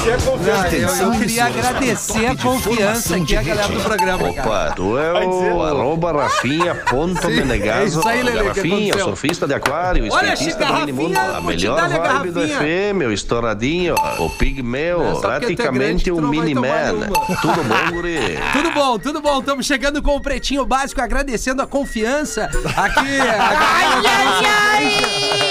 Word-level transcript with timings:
Não, 0.00 0.66
eu, 0.66 1.12
eu 1.12 1.18
queria 1.18 1.44
agradecer 1.44 2.26
a 2.26 2.36
confiança 2.36 3.16
aqui, 3.16 3.36
a 3.36 3.42
galera 3.42 3.68
do 3.68 3.80
programa, 3.80 4.32
cara. 4.32 4.48
Opa, 4.48 4.72
tu 4.74 4.98
é 4.98 5.12
o 5.26 5.62
arroba. 5.62 6.10
É 6.10 7.84
isso 7.84 8.08
aí, 8.08 8.22
Lelê, 8.22 8.40
que 8.40 8.48
Rafinha, 8.48 8.98
surfista 8.98 9.46
de 9.46 9.54
aquário, 9.54 10.06
skatista 10.06 10.64
do 10.64 10.74
minimundo, 10.74 11.14
Rafinha, 11.14 11.36
a 11.36 11.40
melhor 11.42 11.78
a 11.80 11.88
vibe 11.88 12.30
do. 12.30 12.40
FM, 12.40 13.08
o 13.08 13.12
estouradinho, 13.12 13.94
o 14.18 14.30
pigmeu, 14.30 15.02
É, 15.02 15.12
é 15.12 15.20
praticamente 15.20 16.10
um 16.10 16.20
não 16.20 16.30
vai 16.32 16.40
mini 16.40 16.54
tomar 16.54 16.68
man. 16.68 16.92
nenhuma. 16.92 17.26
Tudo 17.42 17.64
bom, 17.64 17.90
guri? 17.92 18.38
Tudo 18.52 18.70
bom, 18.72 18.98
tudo 18.98 19.20
bom. 19.20 19.40
Estamos 19.40 19.66
chegando 19.66 20.02
com 20.02 20.16
o 20.16 20.20
Pretinho 20.20 20.64
Básico, 20.64 21.00
agradecendo 21.00 21.60
a 21.62 21.66
confiança 21.66 22.48
aqui. 22.76 23.20
A 23.20 23.54
galera 23.54 25.49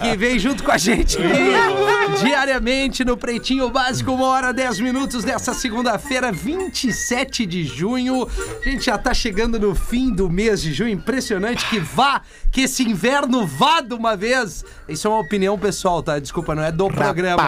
que, 0.00 0.10
que 0.10 0.16
vem 0.16 0.38
junto 0.38 0.62
com 0.62 0.70
a 0.72 0.78
gente 0.78 1.16
aqui, 1.18 2.20
diariamente 2.24 3.04
no 3.04 3.16
Pretinho 3.16 3.68
Básico, 3.70 4.12
uma 4.12 4.26
hora, 4.26 4.52
dez 4.52 4.78
minutos 4.80 5.24
dessa 5.24 5.54
segunda-feira, 5.54 6.30
27 6.32 7.46
de 7.46 7.64
junho. 7.64 8.26
A 8.64 8.68
gente 8.68 8.84
já 8.86 8.96
tá 8.98 9.12
chegando 9.14 9.58
no 9.58 9.74
fim 9.74 10.10
do 10.12 10.28
mês 10.30 10.60
de 10.62 10.72
junho. 10.72 10.90
Impressionante 10.90 11.66
que 11.68 11.78
vá, 11.78 12.22
que 12.52 12.62
esse 12.62 12.82
inverno 12.82 13.46
vá 13.46 13.80
de 13.80 13.94
uma 13.94 14.16
vez. 14.16 14.64
Isso 14.88 15.06
é 15.06 15.10
uma 15.10 15.20
opinião 15.20 15.58
pessoal, 15.58 16.02
tá? 16.02 16.18
Desculpa, 16.18 16.54
não 16.54 16.62
é 16.62 16.70
do 16.72 16.88
programa. 16.88 17.42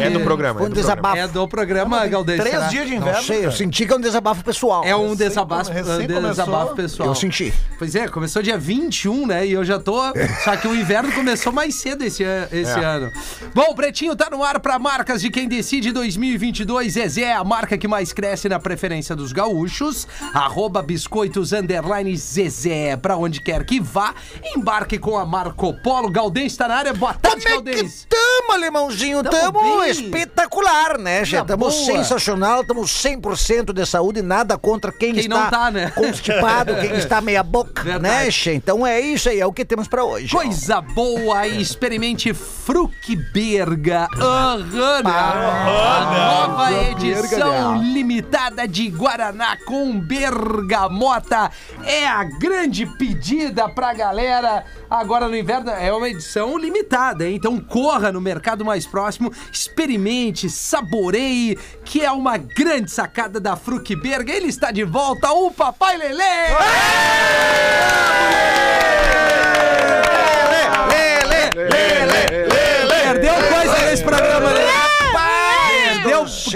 É 0.00 0.10
do 0.10 0.20
programa. 0.20 0.60
Foi 0.60 0.66
É 0.68 0.68
um 0.68 0.70
do 0.70 0.74
programa. 0.74 0.74
desabafo. 0.74 1.16
É 1.16 1.28
do 1.28 1.48
programa, 1.48 2.06
Galdês. 2.06 2.40
Três 2.40 2.54
será? 2.54 2.68
dias 2.68 2.86
de 2.86 2.90
Não 2.94 2.98
inverno. 3.02 3.22
sei, 3.22 3.46
eu 3.46 3.52
senti 3.52 3.86
que 3.86 3.92
é 3.92 3.96
um 3.96 4.00
desabafo 4.00 4.44
pessoal. 4.44 4.82
É 4.84 4.94
um 4.94 5.14
desabafo, 5.14 5.70
recém 5.70 6.06
desabafo 6.06 6.74
pessoal. 6.74 7.08
Eu 7.08 7.14
senti. 7.14 7.52
Pois 7.78 7.94
é, 7.94 8.08
começou 8.08 8.42
dia 8.42 8.58
21, 8.58 9.26
né? 9.26 9.46
E 9.46 9.52
eu 9.52 9.64
já 9.64 9.78
tô. 9.78 10.00
Só 10.44 10.56
que 10.56 10.68
o 10.68 10.74
inverno 10.74 11.12
começou 11.12 11.51
mais 11.52 11.74
cedo 11.76 12.02
esse, 12.04 12.24
an- 12.24 12.48
esse 12.50 12.78
ano. 12.78 13.10
Bom, 13.54 13.66
o 13.70 13.74
Pretinho 13.74 14.16
tá 14.16 14.28
no 14.30 14.42
ar 14.42 14.58
pra 14.60 14.78
marcas 14.78 15.20
de 15.20 15.30
quem 15.30 15.46
decide 15.48 15.92
2022. 15.92 16.92
Zezé, 16.94 17.32
a 17.32 17.44
marca 17.44 17.76
que 17.78 17.86
mais 17.86 18.12
cresce 18.12 18.48
na 18.48 18.58
preferência 18.58 19.14
dos 19.14 19.32
gaúchos. 19.32 20.06
Arroba 20.34 20.82
biscoitos 20.82 21.52
underline 21.52 22.16
Zezé. 22.16 22.96
Pra 22.96 23.16
onde 23.16 23.40
quer 23.40 23.64
que 23.64 23.80
vá, 23.80 24.14
embarque 24.56 24.98
com 24.98 25.16
a 25.18 25.24
Marco 25.26 25.72
Polo. 25.82 26.10
Galdense 26.10 26.56
tá 26.56 26.66
na 26.68 26.76
área. 26.76 26.92
Boa 26.94 27.14
tarde, 27.14 27.44
Como 27.44 27.48
é 27.48 27.62
que 27.62 27.70
Galdense. 27.72 28.06
tamo, 28.08 28.52
alemãozinho? 28.52 29.22
Tamo 29.22 29.32
Tamo, 29.60 29.84
espetacular, 29.84 30.98
né, 30.98 31.24
gente? 31.24 31.46
Tamo 31.46 31.68
boa. 31.68 31.72
sensacional, 31.72 32.64
tamo 32.64 32.82
100% 32.82 33.72
de 33.72 33.84
saúde, 33.86 34.22
nada 34.22 34.56
contra 34.56 34.92
quem, 34.92 35.12
Quem 35.12 35.20
está 35.24 35.34
não 35.42 35.50
tá, 35.50 35.70
né? 35.70 35.90
constipado, 35.90 36.74
quem 36.76 36.92
está 36.92 37.20
meia 37.20 37.42
boca, 37.42 37.82
Verdade. 37.84 38.02
né, 38.24 38.30
gente? 38.30 38.56
Então 38.56 38.86
é 38.86 39.00
isso 39.00 39.28
aí, 39.28 39.40
é 39.40 39.46
o 39.46 39.52
que 39.52 39.64
temos 39.64 39.88
pra 39.88 40.04
hoje. 40.04 40.28
Coisa 40.34 40.80
boa, 40.80 41.31
experimente 41.46 42.32
Frucberga. 42.34 44.06
Aham, 44.16 45.02
né? 45.02 45.10
A 45.10 46.46
nova 46.46 46.72
edição 46.72 47.82
limitada 47.82 48.68
de 48.68 48.88
Guaraná 48.88 49.56
com 49.64 49.98
bergamota 49.98 51.50
é 51.84 52.06
a 52.06 52.22
grande 52.24 52.86
pedida 52.98 53.68
pra 53.68 53.94
galera 53.94 54.64
agora 54.88 55.28
no 55.28 55.36
inverno. 55.36 55.70
É 55.70 55.92
uma 55.92 56.08
edição 56.08 56.56
limitada, 56.56 57.26
hein? 57.26 57.36
então 57.36 57.58
corra 57.58 58.12
no 58.12 58.20
mercado 58.20 58.64
mais 58.64 58.86
próximo, 58.86 59.32
experimente, 59.52 60.48
saboreie, 60.48 61.58
que 61.84 62.00
é 62.04 62.12
uma 62.12 62.36
grande 62.36 62.90
sacada 62.90 63.40
da 63.40 63.56
Frucberga. 63.56 64.32
Ele 64.32 64.48
está 64.48 64.70
de 64.70 64.84
volta, 64.84 65.32
o 65.32 65.50
Papai 65.50 65.96
Lelê! 65.96 66.52
Perdeu 71.54 71.91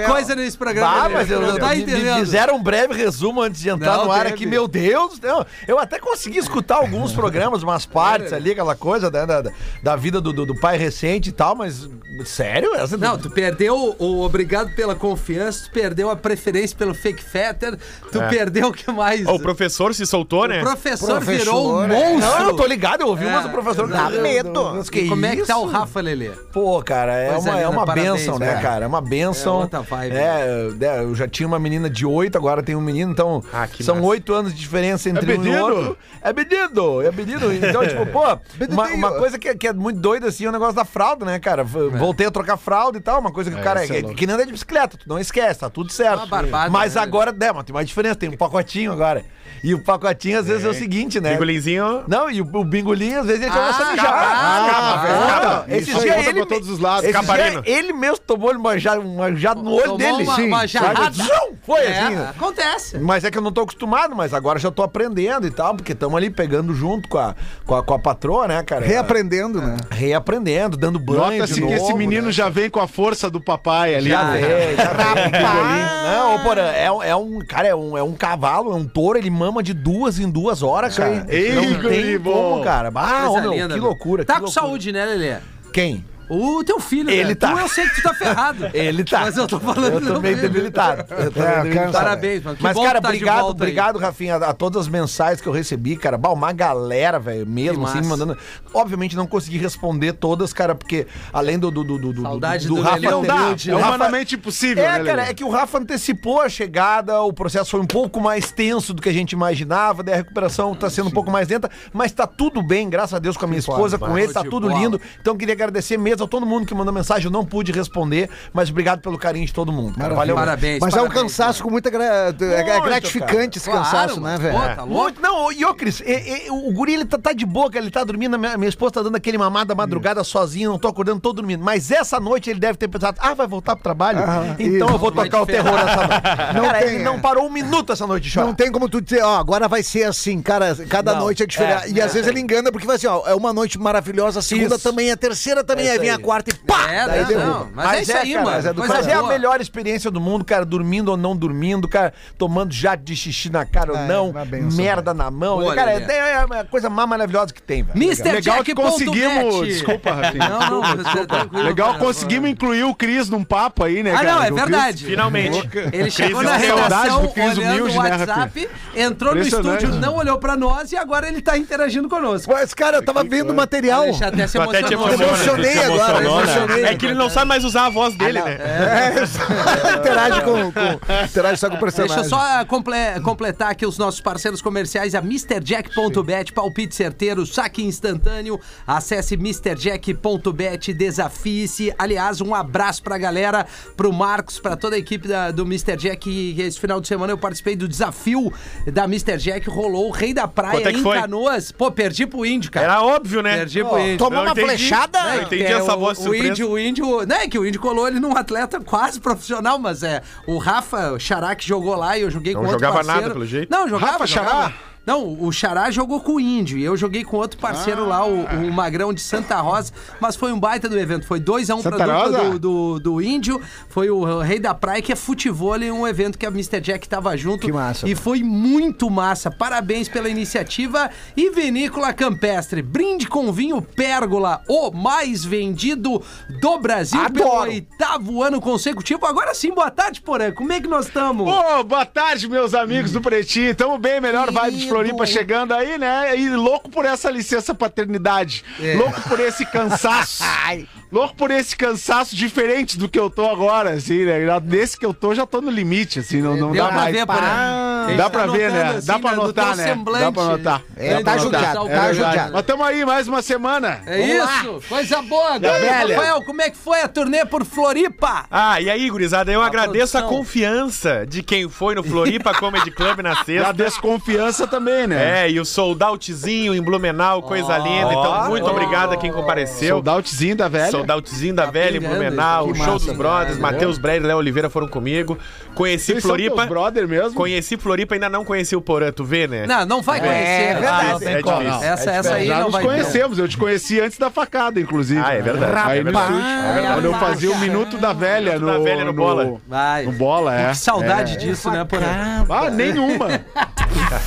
coisa 0.07 0.35
nesse 0.35 0.57
programa. 0.57 1.05
Ah, 1.05 1.09
mas 1.09 1.31
eu, 1.31 1.41
não 1.41 1.57
tá 1.59 1.69
me- 1.71 1.77
me 1.77 1.83
entendendo. 1.83 2.19
fizeram 2.21 2.57
um 2.57 2.63
breve 2.63 2.95
resumo 2.95 3.41
antes 3.43 3.61
de 3.61 3.69
entrar 3.69 3.99
Não, 3.99 4.05
no 4.07 4.13
ar 4.13 4.23
teve. 4.23 4.35
aqui. 4.35 4.47
Meu 4.47 4.67
Deus, 4.69 5.19
não, 5.21 5.45
eu 5.67 5.79
até 5.79 5.99
consegui 5.99 6.39
escutar 6.39 6.77
alguns 6.77 7.13
programas, 7.15 7.63
umas 7.63 7.85
partes 7.87 8.33
ali, 8.33 8.53
aquela 8.53 8.75
coisa 8.75 9.11
da, 9.11 9.25
da, 9.27 9.51
da 9.83 9.97
vida 9.97 10.21
do, 10.21 10.33
do, 10.33 10.47
do 10.47 10.59
pai 10.61 10.77
recente 10.77 11.29
e 11.31 11.33
tal, 11.33 11.55
mas 11.55 11.89
sério? 12.25 12.75
Essa 12.75 12.97
Não, 12.97 13.19
tu 13.19 13.31
perdeu 13.31 13.95
o 13.99 14.23
obrigado 14.23 14.75
pela 14.75 14.95
confiança, 14.95 15.65
tu 15.67 15.71
perdeu 15.73 16.11
a 16.11 16.17
preferência 16.17 16.77
pelo 16.77 16.95
fake 16.95 17.23
fetter, 17.23 17.79
tu 18.13 18.19
perdeu 18.29 18.69
o 18.69 18.73
que 18.73 18.91
mais? 18.91 19.27
O 19.27 19.39
professor 19.39 19.95
se 19.95 20.07
soltou, 20.07 20.47
né? 20.49 20.59
O 20.61 20.65
professor, 20.65 21.17
Professor, 21.17 21.39
virou 21.39 21.75
um 21.79 21.87
né? 21.87 21.95
monstro. 22.13 22.39
Não, 22.41 22.49
eu 22.51 22.57
tô 22.57 22.67
ligado, 22.67 23.01
eu 23.03 23.09
ouvi 23.09 23.25
É, 23.25 23.29
umas 23.29 23.43
do 23.45 23.51
professor. 23.51 23.89
dá 23.89 24.11
medo. 24.11 24.73
Mas 24.75 24.89
que 24.91 25.09
Como 25.09 25.25
é 25.27 25.37
que 25.37 25.43
tá 25.43 25.59
o? 25.59 25.67
Rafa 25.67 26.01
Lelê? 26.01 26.31
Pô, 26.53 26.83
cara, 26.83 27.13
é 27.15 27.33
Coisa 27.33 27.51
uma, 27.51 27.59
é 27.59 27.65
linda, 27.65 27.71
uma 27.77 27.87
parabéns, 27.87 28.13
benção, 28.21 28.39
né, 28.39 28.61
cara? 28.63 28.85
É 28.85 28.89
uma 28.89 29.01
benção. 29.01 29.61
É 29.61 29.63
outra 29.65 29.83
vibe. 29.97 30.17
É, 30.17 30.69
é, 30.81 31.01
eu 31.03 31.15
já 31.15 31.27
tinha 31.29 31.47
uma 31.47 31.59
menina 31.59 31.89
de 31.91 32.05
oito, 32.07 32.37
agora 32.37 32.63
tem 32.63 32.75
um 32.75 32.81
menino, 32.81 33.13
então 33.13 33.43
Ah, 33.53 33.67
são 33.81 33.97
massa. 33.97 34.07
oito 34.09 34.33
anos 34.35 34.55
de 34.55 34.61
diferença 34.61 35.09
entre 35.11 35.37
um 35.37 35.45
e 35.45 35.57
outro. 35.57 35.99
É 36.23 36.33
pedido, 36.33 37.03
é 37.03 37.11
pedido. 37.13 37.53
Então, 37.53 37.87
tipo, 37.87 38.07
pô, 38.07 38.39
uma, 38.71 38.87
uma 38.89 39.13
coisa 39.13 39.39
que, 39.39 39.49
é- 39.49 39.55
que 39.55 39.67
é 39.69 39.73
muito 39.73 39.99
doida, 40.01 40.29
assim, 40.29 40.45
é 40.45 40.49
o 40.49 40.53
negócio 40.53 40.75
da 40.75 40.85
fralda, 40.85 41.25
né, 41.25 41.39
cara? 41.39 41.63
V- 41.65 41.89
Voltei 41.91 42.27
a 42.27 42.31
trocar 42.31 42.57
fralda 42.57 42.99
e 42.99 43.01
tal, 43.01 43.21
uma 43.21 43.33
coisa 43.33 43.51
que 43.51 43.57
o 43.59 43.63
cara 43.63 43.85
é, 43.85 43.89
é 43.89 43.99
é 43.99 44.03
que 44.15 44.27
nem 44.27 44.35
andar 44.35 44.45
de 44.45 44.53
bicicleta, 44.53 44.97
tu 44.97 45.09
não 45.09 45.19
esquece, 45.19 45.61
tá 45.61 45.71
tudo 45.71 45.93
certo. 45.93 46.19
Uma 46.19 46.27
barbada, 46.27 46.71
Mas 46.71 46.95
né? 46.95 47.01
agora, 47.03 47.33
né, 47.33 47.53
mas 47.53 47.65
tem 47.65 47.75
uma 47.75 47.85
diferença, 47.85 48.15
tem 48.17 48.29
um 48.29 48.37
pacotinho 48.37 48.93
agora. 48.93 49.25
E 49.65 49.73
o 49.75 49.83
pacotinho, 49.83 50.39
às 50.39 50.47
vezes, 50.47 50.65
é, 50.65 50.69
o 50.69 50.75
seguinte, 50.75 51.21
né? 51.21 51.33
Bingolinzinho. 51.33 52.05
Não, 52.07 52.31
e 52.31 52.41
o, 52.41 52.45
o 52.45 52.65
bingolinho, 52.65 53.21
às 53.21 53.27
vezes, 53.27 53.43
ele 53.43 53.51
começa 53.51 53.83
a 53.83 53.87
Ah, 53.89 53.91
mijar. 53.93 54.13
ah, 54.13 54.93
Ah, 54.97 55.61
velho. 55.67 55.79
esse 55.81 55.91
Isso 55.91 56.01
dia 56.01 56.29
ele. 56.29 56.47
todos 56.47 56.69
os 56.69 56.79
lados, 56.79 57.09
esse 57.09 57.21
dia 57.25 57.63
ele 57.65 57.93
mesmo 57.93 58.19
tomou 58.19 58.51
ele 58.51 58.59
manjado, 58.59 59.01
um 59.01 59.17
manjado 59.17 59.63
no 59.63 59.73
olho 59.73 59.86
Tomou 59.87 59.99
dele. 59.99 60.23
uma- 60.25 60.37
Sim. 60.37 60.47
uma 60.49 60.67
jarrada. 60.67 61.11
Zum! 61.13 61.57
Foi 61.65 61.81
É, 61.81 61.99
assim. 62.01 62.17
acontece. 62.17 62.99
Mas 62.99 63.25
é 63.25 63.31
que 63.31 63.39
eu 63.39 63.43
não 63.43 63.51
tô 63.53 63.63
acostumado, 63.63 64.15
mas 64.15 64.33
agora 64.33 64.59
já 64.59 64.71
tô 64.71 64.83
aprendendo 64.83 65.47
e 65.47 65.51
tal, 65.51 65.75
porque 65.75 65.93
estamos 65.93 66.17
ali 66.17 66.31
pegando 66.31 66.73
junto 66.75 67.09
com 67.09 67.19
a, 67.19 67.35
com 67.65 67.75
a, 67.75 67.83
com 67.83 67.95
a 67.95 67.99
patroa, 67.99 68.47
né, 68.47 68.63
cara? 68.63 68.85
Reaprendendo, 68.87 69.61
né? 69.61 69.77
Reaprendendo, 69.91 70.77
dando 70.77 70.99
banho. 70.99 71.19
Nota-se 71.39 71.61
que 71.61 71.73
esse 71.73 71.93
menino 71.95 72.27
né? 72.27 72.33
já 72.33 72.49
vem 72.49 72.71
com 72.71 72.81
a 72.81 72.87
força 72.87 73.29
do 73.31 73.41
papai 73.41 73.95
ali. 73.95 74.11
Já 74.11 74.25
né? 74.25 74.41
vem, 74.41 74.77
já 74.77 74.93
vem. 74.93 75.33
Não, 76.07 76.37
ô, 76.37 76.39
Porã, 76.41 76.63
é, 76.63 76.91
um- 76.91 77.03
é 77.03 77.17
um. 77.17 77.39
Cara, 77.49 77.69
é 77.69 77.75
um, 77.75 77.97
é 77.99 78.03
um 78.03 78.13
cavalo, 78.13 78.73
é 78.73 78.75
um 78.77 78.87
touro, 78.87 79.19
ele 79.19 79.31
mama 79.31 79.63
de 79.63 79.75
duas 79.75 80.19
em 80.19 80.31
duas 80.31 80.63
horas, 80.63 80.97
cara. 80.97 81.27
Ei, 81.29 81.53
não 81.53 81.81
tem 81.89 82.19
bom. 82.19 82.33
como, 82.53 82.65
cara. 82.65 82.91
Ah, 82.95 83.29
linda, 83.41 83.75
que 83.75 83.81
loucura. 83.81 84.25
Tá 84.25 84.35
que 84.35 84.41
com 84.41 84.47
loucura. 84.47 84.67
saúde, 84.67 84.93
né, 84.93 85.05
Lelê? 85.05 85.37
Quem? 85.73 86.05
O 86.29 86.65
teu 86.65 86.81
filho, 86.81 87.09
Ele 87.11 87.31
né? 87.31 87.35
tá. 87.35 87.53
Tu, 87.53 87.59
eu 87.61 87.69
sei 87.69 87.89
que 87.89 87.95
tu 87.97 88.03
tá 88.03 88.15
ferrado. 88.15 88.69
Ele 88.75 89.05
tá. 89.05 89.21
Mas 89.21 89.37
eu 89.37 89.47
tô 89.47 89.61
falando 89.61 89.95
Eu 89.95 90.01
do 90.01 90.15
tô 90.15 90.21
meio 90.21 90.37
filho. 90.37 90.49
debilitado. 90.51 91.05
Eu 91.13 91.43
É, 91.43 91.63
debilitado. 91.63 91.93
Parabéns, 91.93 92.43
mano. 92.43 92.57
Que 92.57 92.63
Mas, 92.63 92.75
bom 92.75 92.85
cara, 92.85 93.01
tá 93.01 93.11
de 93.11 93.17
obrigado, 93.17 93.41
volta 93.43 93.65
aí. 93.65 93.69
obrigado, 93.71 93.99
Rafinha, 93.99 94.37
a, 94.37 94.51
a 94.51 94.53
todas 94.53 94.83
as 94.83 94.89
mensagens 94.89 95.41
que 95.41 95.47
eu 95.49 95.53
recebi, 95.53 95.97
cara. 95.97 96.19
Bah, 96.19 96.31
uma 96.31 96.53
galera, 96.53 97.19
velho, 97.19 97.47
mesmo, 97.47 97.85
Que 97.85 97.91
assim, 97.91 98.01
me 98.01 98.07
massa. 98.09 98.27
mandando. 98.27 98.39
Obviamente 98.75 99.15
não 99.15 99.27
consegui 99.27 99.59
responder 99.59 100.15
todas, 100.15 100.53
cara, 100.53 100.75
porque 100.75 101.07
além 101.33 101.59
do, 101.59 101.71
do, 101.71 101.85
do, 101.85 101.99
do, 101.99 102.13
do- 102.13 102.23
Saudade 102.23 102.67
do, 102.67 102.75
do 102.77 102.81
Rafa. 102.83 102.97
Lelê 102.97 103.11
não 103.11 103.23
dá. 103.23 103.35
É 103.35 103.73
Rafa- 103.73 103.87
humanamente 103.87 104.35
impossível, 104.35 104.83
É, 104.85 104.99
né, 104.99 105.05
cara, 105.05 105.23
é 105.29 105.35
que 105.35 105.45
o 105.45 105.49
Rafa 105.49 105.79
antecipou 105.79 106.41
a 106.43 106.49
chegada, 106.49 107.21
o 107.23 107.33
processo 107.33 107.71
foi 107.71 107.81
um 107.81 107.87
pouco 107.87 108.21
mais 108.21 108.51
tenso 108.51 108.93
do 108.93 109.01
que 109.01 109.09
a 109.09 109.13
gente 109.13 109.33
imaginava, 109.33 110.03
daí 110.03 110.15
a 110.15 110.17
recuperação 110.19 110.75
tá 110.75 110.91
sendo 110.91 111.09
um 111.09 111.13
pouco 111.13 111.31
mais 111.31 111.49
lenta, 111.49 111.71
mas 111.93 112.11
tá 112.11 112.27
tudo 112.27 112.63
bem, 112.63 112.89
graças 112.91 113.15
a 113.15 113.19
Deus, 113.21 113.37
com 113.37 113.45
a 113.45 113.49
minha 113.49 113.61
esposa, 113.61 113.97
com 113.97 114.19
ele, 114.19 114.33
tá 114.33 114.43
tudo 114.43 114.69
lindo. 114.69 115.01
Então 115.21 115.37
queria 115.37 115.55
agradecer 115.55 115.97
mesmo 115.97 116.16
a 116.25 116.27
todo 116.27 116.45
mundo 116.47 116.67
que 116.67 116.75
mandou 116.75 116.93
mensagem, 116.93 117.25
eu 117.27 117.31
não 117.31 117.45
pude 117.45 117.73
responder, 117.73 118.29
mas 118.53 118.71
obrigado 118.71 119.01
pelo 119.01 119.19
carinho 119.19 119.47
de 119.47 119.53
todo 119.53 119.73
mundo. 119.73 119.99
Cara. 119.99 120.15
Valeu. 120.15 120.35
Parabéns. 120.35 120.81
Mas 120.81 120.95
é 120.95 121.01
um 121.01 121.07
parabéns, 121.07 121.23
cansaço 121.23 121.63
com 121.63 121.71
muita. 121.71 121.91
gra- 121.91 122.05
É 122.41 122.65
Muito, 122.65 122.85
gratificante 122.85 123.59
esse 123.59 123.69
Claro, 123.71 123.85
cansaço, 123.85 124.21
mano. 124.21 124.39
né, 124.39 124.51
velho? 124.51 124.77
tá 124.77 124.83
louco? 124.85 125.03
Muito, 125.03 125.21
não, 125.23 125.53
e 125.53 125.65
ô, 125.65 125.75
Cris, 125.75 126.01
e- 126.01 126.47
e- 126.47 126.51
o 126.51 126.73
guri 126.73 126.95
ele 126.95 127.05
tá, 127.05 127.19
tá 127.19 127.33
de 127.33 127.45
boa, 127.47 127.71
cara, 127.71 127.85
ele 127.85 127.91
tá 127.91 128.03
dormindo, 128.05 128.35
a 128.35 128.39
minha, 128.39 128.57
minha 128.59 128.69
esposa 128.69 128.93
tá 128.95 129.03
dando 129.03 129.17
aquele 129.17 129.39
mamado 129.39 129.67
da 129.69 129.75
madrugada 129.75 130.23
sozinho, 130.25 130.71
não 130.71 130.79
tô 130.79 130.89
acordando, 130.89 131.21
tô 131.21 131.33
dormindo. 131.33 131.63
Mas 131.65 131.91
essa 131.91 132.19
noite 132.21 132.51
ele 132.51 132.61
deve 132.61 132.79
ter 132.79 132.89
pensado, 132.89 133.19
ah, 133.21 133.35
vai 133.35 133.47
voltar 133.47 133.75
pro 133.77 133.83
trabalho? 133.83 134.19
Aham, 134.21 134.57
então 134.59 134.67
isso. 134.67 134.95
eu 134.95 134.99
vou 134.99 135.13
Vai 135.13 135.27
tocar 135.29 135.43
o 135.43 135.47
te 135.47 135.53
terror 135.53 135.73
ferrar. 135.79 135.89
essa 135.89 136.07
noite. 136.07 136.55
Não 136.57 136.65
cara, 136.67 136.79
tem, 136.79 136.89
ele 136.95 137.05
não 137.05 137.15
é. 137.15 137.19
parou 137.19 137.47
um 137.47 137.51
minuto 137.51 137.93
essa 137.93 138.07
noite 138.07 138.25
de 138.25 138.31
chorar. 138.31 138.47
Não 138.47 138.55
tem 138.55 138.71
como 138.73 138.89
tu 138.89 139.01
dizer, 139.01 139.23
ó, 139.23 139.37
agora 139.39 139.69
vai 139.69 139.83
ser 139.83 140.05
assim, 140.05 140.41
cara, 140.43 140.75
cada 140.89 141.15
Não, 141.15 141.21
noite 141.21 141.43
é 141.43 141.47
diferente. 141.47 141.85
é, 141.87 141.91
e 141.91 142.01
às 142.01 142.13
vezes 142.13 142.29
ele 142.29 142.41
engana 142.41 142.71
porque 142.73 142.87
vai 142.87 142.97
assim, 142.97 143.07
ó, 143.07 143.23
é 143.27 143.35
uma 143.35 143.53
noite 143.53 143.79
maravilhosa, 143.79 144.41
a 144.41 144.43
segunda 144.43 144.75
Isso. 144.77 144.83
também, 144.89 145.11
a 145.11 145.17
terceira 145.17 145.63
também 145.65 145.87
É 145.89 145.95
é, 146.09 146.13
a 146.15 146.19
quarta 146.19 146.51
e 146.51 146.55
pá! 146.55 146.91
É, 146.91 147.07
daí 147.07 147.21
não, 147.21 147.27
derruba. 147.29 147.47
não, 147.47 147.71
mas, 147.75 147.99
é 147.99 148.03
isso 148.03 148.17
aí, 148.17 148.33
cara, 148.33 148.45
mano. 148.45 148.57
Mas 148.57 148.67
é, 148.67 148.73
do- 148.73 148.87
mas 148.87 149.09
é 149.09 149.15
a 149.15 149.23
melhor 149.23 149.61
experiência 149.61 150.11
do 150.11 150.21
mundo, 150.21 150.45
cara, 150.45 150.65
dormindo 150.65 151.09
ou 151.11 151.17
não 151.17 151.37
dormindo, 151.37 151.89
cara, 151.89 152.13
tomando 152.39 152.73
jato 152.73 153.03
de 153.03 153.17
xixi 153.17 153.51
na 153.51 153.65
cara 153.65 153.93
ou 153.93 153.99
É, 153.99 154.07
não, 154.07 154.33
merda 154.73 155.13
na 155.13 155.31
mão. 155.31 155.59
Boa, 155.59 155.75
cara, 155.75 155.93
é, 155.93 156.03
é 156.03 156.35
a 156.61 156.65
coisa 156.65 156.89
mais 156.89 157.09
maravilhosa 157.09 157.53
que 157.53 157.63
tem, 157.63 157.83
velho. 157.83 157.99
Legal 158.33 158.63
que 158.65 158.75
conseguimos. 158.75 159.67
Desculpa, 159.67 160.13
Rafinha. 160.13 160.49
Não, 160.49 160.83
não, 160.83 160.97
você 160.97 161.19
é 161.21 161.27
tranquilo, 161.27 161.65
Legal, 161.65 161.99
conseguimos 161.99 162.51
incluir 162.51 162.85
o 162.85 162.95
Cris 162.95 163.29
num 163.29 163.45
papo 163.45 163.85
aí, 163.85 164.03
né, 164.03 164.15
Ah, 164.17 164.23
não, 164.23 164.43
é 164.43 164.51
verdade. 164.51 165.05
Finalmente. 165.05 165.69
Ele 165.93 166.11
chegou 166.11 166.43
na 166.43 166.55
é 166.55 166.59
redação, 166.59 167.29
Cris 167.29 167.59
olhando 167.59 167.85
o 167.85 167.89
né, 167.89 167.97
WhatsApp, 167.97 168.69
entrou 168.95 169.35
no 169.35 169.41
estúdio, 169.43 169.89
não 169.95 170.17
olhou 170.17 170.39
pra 170.39 170.57
nós 170.57 170.93
e 170.93 170.97
agora 170.97 171.29
ele 171.29 171.41
tá 171.41 171.57
interagindo 171.57 172.09
conosco. 172.09 172.53
Mas, 172.53 172.73
cara, 172.75 172.99
eu 172.99 173.05
tava 173.05 173.25
vendo 173.25 173.51
o 173.51 173.55
material. 173.55 174.05
Deixa 174.05 174.27
até 174.27 174.47
se 174.47 174.59
Tu 174.59 174.63
até 174.63 174.83
te 174.83 174.95
emocionou. 174.95 175.27
Eu 175.27 175.29
emocionei 175.29 175.75
emocionou, 175.97 176.69
né? 176.69 176.83
É 176.83 176.95
que 176.95 177.07
ele 177.07 177.15
não 177.15 177.29
sabe 177.31 177.47
mais 177.49 177.65
usar 177.65 177.87
a 177.87 177.91
voz 177.91 178.15
dele, 178.17 178.41
né? 178.43 178.57
É, 178.59 179.15
interage 179.99 180.41
com, 180.43 180.73
com- 180.73 181.25
interage 181.25 181.57
só 181.59 181.69
com 181.71 181.77
o 181.77 181.81
personagem. 181.81 182.17
Deixa 182.17 182.35
eu 182.35 182.39
só 182.39 182.65
comple- 182.65 183.21
completar 183.23 183.71
aqui 183.71 183.87
os 183.87 183.99
nossos 183.99 184.21
parceiros 184.21 184.61
comerciais, 184.63 185.15
a 185.15 185.19
MrJack.bet, 185.19 186.53
palpite 186.53 186.95
certeiro, 186.95 187.47
saque 187.47 187.83
instantâneo. 187.85 188.61
Acesse 188.87 189.35
MrJack.bet, 189.35 190.93
desafie-se. 190.93 191.93
Aliás, 191.99 192.41
um 192.41 192.55
abraço 192.55 193.03
pra 193.03 193.19
galera, 193.19 193.67
pro 193.97 194.13
Marcos, 194.13 194.59
pra 194.59 194.77
toda 194.77 194.97
a 194.97 194.99
equipe 194.99 195.27
da- 195.29 195.51
do 195.51 195.63
Mr. 195.65 195.97
Jack. 195.97 196.57
Esse 196.61 196.79
final 196.81 197.01
de 197.01 197.09
semana 197.09 197.33
eu 197.33 197.39
participei 197.39 197.77
do 197.77 197.89
desafio 197.89 198.53
da 198.93 199.05
Mr. 199.05 199.37
Jack, 199.39 199.69
rolou 199.69 200.09
o 200.09 200.11
Rei 200.11 200.33
da 200.35 200.47
Praia 200.49 200.73
Quanto 200.73 200.89
é 200.89 200.93
que 200.93 200.99
em 200.99 201.03
foi? 201.03 201.19
Canoas. 201.21 201.73
Pô, 201.73 201.91
perdi 201.91 202.27
pro 202.27 202.45
índio, 202.45 202.71
cara. 202.71 202.87
Era 202.87 203.03
óbvio, 203.03 203.43
né? 203.43 203.57
Perdi 203.59 203.85
pro 203.85 203.99
índio. 203.99 204.19
Tomou 204.19 204.33
Não 204.33 204.43
uma 204.45 204.53
entendi. 204.53 204.67
flechada? 204.67 205.23
Não, 205.23 205.43
entendi 205.43 205.65
É, 205.65 205.73
essa 205.73 205.86
o, 205.95 206.35
índio, 206.35 206.71
o 206.71 206.79
índio. 206.79 207.27
Não 207.27 207.37
é 207.37 207.47
que 207.49 207.59
o 207.59 207.67
índio 207.67 207.81
colou 207.81 208.09
ele 208.09 208.19
num 208.19 208.37
atleta 208.37 208.81
quase 208.81 209.21
profissional, 209.21 209.79
mas 209.79 210.03
é. 210.03 210.23
O 210.47 210.59
Rafa, 210.59 211.19
Xará 211.19 211.55
que 211.55 211.67
jogou 211.67 211.95
lá 211.95 212.19
e 212.19 212.23
eu 212.23 212.31
joguei 212.31 212.55
Não 212.55 212.61
com 212.63 212.67
outro 212.67 212.81
jogava 212.81 212.95
parceiro. 212.97 213.21
nada, 213.21 213.33
pelo 213.33 213.47
jeito. 213.47 213.71
Não, 213.71 213.89
jogava, 213.89 214.13
Rafa 214.13 214.27
jogava. 214.27 214.75
Não, 215.07 215.41
o 215.41 215.53
Xará 215.53 215.89
jogou 215.89 216.21
com 216.21 216.33
o 216.33 216.41
índio 216.41 216.77
e 216.77 216.85
eu 216.85 216.97
joguei 216.97 217.23
com 217.23 217.37
outro 217.37 217.59
parceiro 217.59 218.05
lá, 218.05 218.27
o, 218.27 218.45
o 218.45 218.73
Magrão 218.73 219.15
de 219.15 219.21
Santa 219.21 219.61
Rosa, 219.61 219.93
mas 220.21 220.35
foi 220.35 220.53
um 220.53 220.59
baita 220.59 220.89
do 220.89 220.99
evento. 220.99 221.25
Foi 221.25 221.39
2x1 221.39 221.79
um 221.79 221.83
pra 221.83 221.97
dupla 221.97 222.51
do, 222.51 222.59
do, 222.59 222.99
do 222.99 223.23
índio. 223.23 223.61
Foi 223.89 224.11
o 224.11 224.41
Rei 224.41 224.59
da 224.59 224.75
Praia, 224.75 225.01
que 225.01 225.13
é 225.13 225.17
futebol, 225.17 225.81
e 225.81 225.93
um 225.93 226.07
evento 226.09 226.37
que 226.37 226.45
a 226.45 226.49
Mr. 226.49 226.81
Jack 226.81 227.09
tava 227.09 227.37
junto. 227.37 227.67
Que 227.67 227.73
massa. 227.73 228.09
E 228.09 228.17
foi 228.17 228.43
muito 228.43 229.09
massa. 229.09 229.49
Parabéns 229.49 230.09
pela 230.09 230.29
iniciativa. 230.29 231.09
E 231.37 231.51
Vinícola 231.51 232.13
Campestre, 232.13 232.83
brinde 232.83 233.29
com 233.29 233.53
vinho 233.53 233.81
Pérgola, 233.81 234.63
o 234.69 234.91
mais 234.91 235.45
vendido 235.45 236.21
do 236.61 236.79
Brasil 236.79 237.21
pelo 237.31 237.53
Adoro. 237.53 237.71
oitavo 237.71 238.43
ano 238.43 238.61
consecutivo. 238.61 239.25
Agora 239.25 239.55
sim, 239.55 239.73
boa 239.73 239.91
tarde, 239.91 240.21
Porã. 240.21 240.51
Como 240.51 240.73
é 240.73 240.81
que 240.81 240.89
nós 240.89 241.07
estamos? 241.07 241.47
Ô, 241.47 241.85
boa 241.85 242.05
tarde, 242.05 242.49
meus 242.49 242.75
amigos 242.75 243.13
do 243.13 243.21
Pretinho. 243.21 243.75
Tamo 243.75 243.99
bem, 243.99 244.21
melhor 244.21 244.51
vibe 244.51 244.77
de 244.77 244.89
Floripa 244.97 245.27
chegando 245.27 245.75
aí, 245.75 245.99
né? 245.99 246.37
E 246.39 246.49
louco 246.51 246.89
por 246.91 247.05
essa 247.05 247.31
licença 247.31 247.75
paternidade. 247.75 248.65
Louco 248.97 249.21
por 249.29 249.41
esse 249.41 249.65
cansaço. 249.67 250.43
louco 251.13 251.35
por 251.37 251.51
esse 251.51 251.77
cansaço 251.77 252.35
diferente 252.35 252.99
do 252.99 253.09
que 253.09 253.19
eu 253.19 253.31
tô 253.31 253.49
agora, 253.49 253.91
assim, 253.91 254.25
né? 254.25 254.41
Desse 254.61 254.99
que 254.99 255.07
eu 255.07 255.15
tô, 255.15 255.35
já 255.35 255.47
tô 255.47 255.61
no 255.61 255.71
limite, 255.71 256.19
assim, 256.21 256.41
não, 256.43 256.57
não 256.57 256.73
Deu 256.73 256.83
dá 256.83 256.89
pra 256.89 256.97
mais. 256.99 257.15
ver, 257.15 257.27
Porã. 257.27 257.47
A 257.47 258.09
gente 258.09 258.17
Dá 258.19 258.25
tá 258.25 258.31
pra 258.31 258.47
ver, 258.47 258.71
né? 258.73 258.83
assim, 258.97 259.07
Dá 259.07 259.19
pra 259.19 259.31
teu 259.33 259.43
notar, 259.43 259.77
né? 259.77 259.85
semblante. 259.85 260.25
Dá 260.25 260.33
pra 260.33 260.45
notar. 260.45 260.83
É, 260.97 261.15
Dá 261.15 261.21
pra 261.21 261.25
tá 261.37 261.43
notar. 261.45 261.61
judiado, 261.61 261.89
É 261.89 261.95
tá 261.97 262.03
verdade. 262.07 262.17
judiado. 262.17 262.53
Mas 262.53 262.63
tamo 262.67 262.85
aí, 262.85 263.05
mais 263.05 263.29
uma 263.29 263.43
semana. 263.43 264.01
É 264.07 264.21
isso, 264.37 264.81
coisa 264.89 265.23
boa. 265.23 265.55
Agora. 265.55 265.93
Rafael, 266.09 266.43
como 266.45 266.63
é 266.63 266.71
que 266.71 266.77
foi 266.77 267.01
a 267.03 267.09
turnê 267.09 267.45
por 267.45 267.65
Floripa? 267.65 268.45
Ah, 268.51 268.81
e 268.81 268.89
aí, 268.91 269.09
gurizada, 269.11 269.51
eu 269.51 269.63
agradeço 269.63 270.17
a 270.17 270.21
produção. 270.21 270.39
confiança 270.45 271.27
de 271.27 271.43
quem 271.43 271.69
foi 271.69 271.95
no 271.95 272.03
Floripa 272.05 272.55
Comedy 272.55 272.91
Club 272.91 273.21
na 273.21 273.31
E 273.47 273.59
a 273.59 273.65
sexta. 273.67 273.73
desconfiança 273.73 274.67
também, 274.67 274.86
né? 275.07 275.45
É, 275.47 275.51
e 275.51 275.59
o 275.61 275.65
sold 275.65 276.03
outzinho 276.03 276.75
em 276.75 276.81
Blumenau, 276.83 277.43
coisa 277.43 277.77
linda. 277.79 278.13
Então, 278.13 278.49
muito 278.49 278.67
obrigado 278.67 279.13
a 279.13 279.17
quem 279.17 279.33
compareceu. 279.33 279.97
Soldoutzinho 279.97 280.57
da 280.57 280.69
velha. 280.69 280.91
Sold 280.91 281.11
outzinho 281.11 281.55
da 281.55 281.67
velha 281.67 281.97
em 281.97 282.01
Blumenau, 282.01 282.69
o 282.69 282.75
show 282.75 282.99
dos 282.99 283.17
brothers, 283.17 283.59
Matheus 283.59 283.99
Breyer 283.99 284.23
e 284.23 284.27
Léo 284.27 284.39
Oliveira 284.39 284.71
foram 284.71 284.89
comigo. 284.89 285.39
Conheci 285.75 286.13
Vocês 286.13 286.23
são 286.23 286.31
Floripa. 286.31 286.57
teus 286.57 286.69
brother 286.69 287.07
mesmo? 287.09 287.35
Conheci 287.35 287.77
Floripa, 287.77 288.15
ainda 288.15 288.29
não 288.29 288.45
conheci 288.45 288.75
o 288.75 288.81
Porã, 288.81 289.13
tu 289.13 289.25
vê, 289.25 289.47
né? 289.47 289.67
Não, 289.67 289.85
não 289.85 290.03
vai 290.03 290.21
conhecer. 290.21 290.41
É 290.41 290.75
verdade. 290.75 291.07
Ah, 291.07 291.13
não 291.13 291.19
tem 291.19 291.35
é 291.35 291.43
como. 291.43 291.59
difícil. 291.59 291.83
Essa, 291.83 292.11
essa 292.11 292.35
aí 292.35 292.47
Já 292.47 292.57
não 292.57 292.63
nos 292.65 292.73
vai 292.73 292.83
ter. 292.83 292.89
conhecemos, 292.89 293.39
eu 293.39 293.47
te 293.49 293.57
conheci 293.59 294.01
antes 294.01 294.17
da 294.19 294.31
facada, 294.31 294.81
inclusive. 294.81 295.21
Ah, 295.23 295.35
é 295.35 295.43
verdade. 295.43 295.91
Aí 295.91 295.99
é 295.99 296.03
no 296.03 296.05
verdade. 296.05 296.33
estúdio, 296.33 296.93
quando 296.95 297.05
eu 297.05 297.15
fazia 297.15 297.51
o 297.51 297.59
Minuto 297.59 297.99
da 297.99 298.13
Velha 298.13 298.59
no, 298.59 298.67
da 298.67 298.79
Velha 298.79 299.05
no 299.05 299.13
Bola. 299.13 299.61
Vai. 299.67 300.05
No 300.05 300.13
bola, 300.13 300.59
é. 300.59 300.69
Que 300.71 300.77
saudade 300.79 301.37
disso, 301.37 301.71
né, 301.71 301.85
Porã? 301.85 302.47
Ah, 302.49 302.71
nenhuma. 302.71 303.27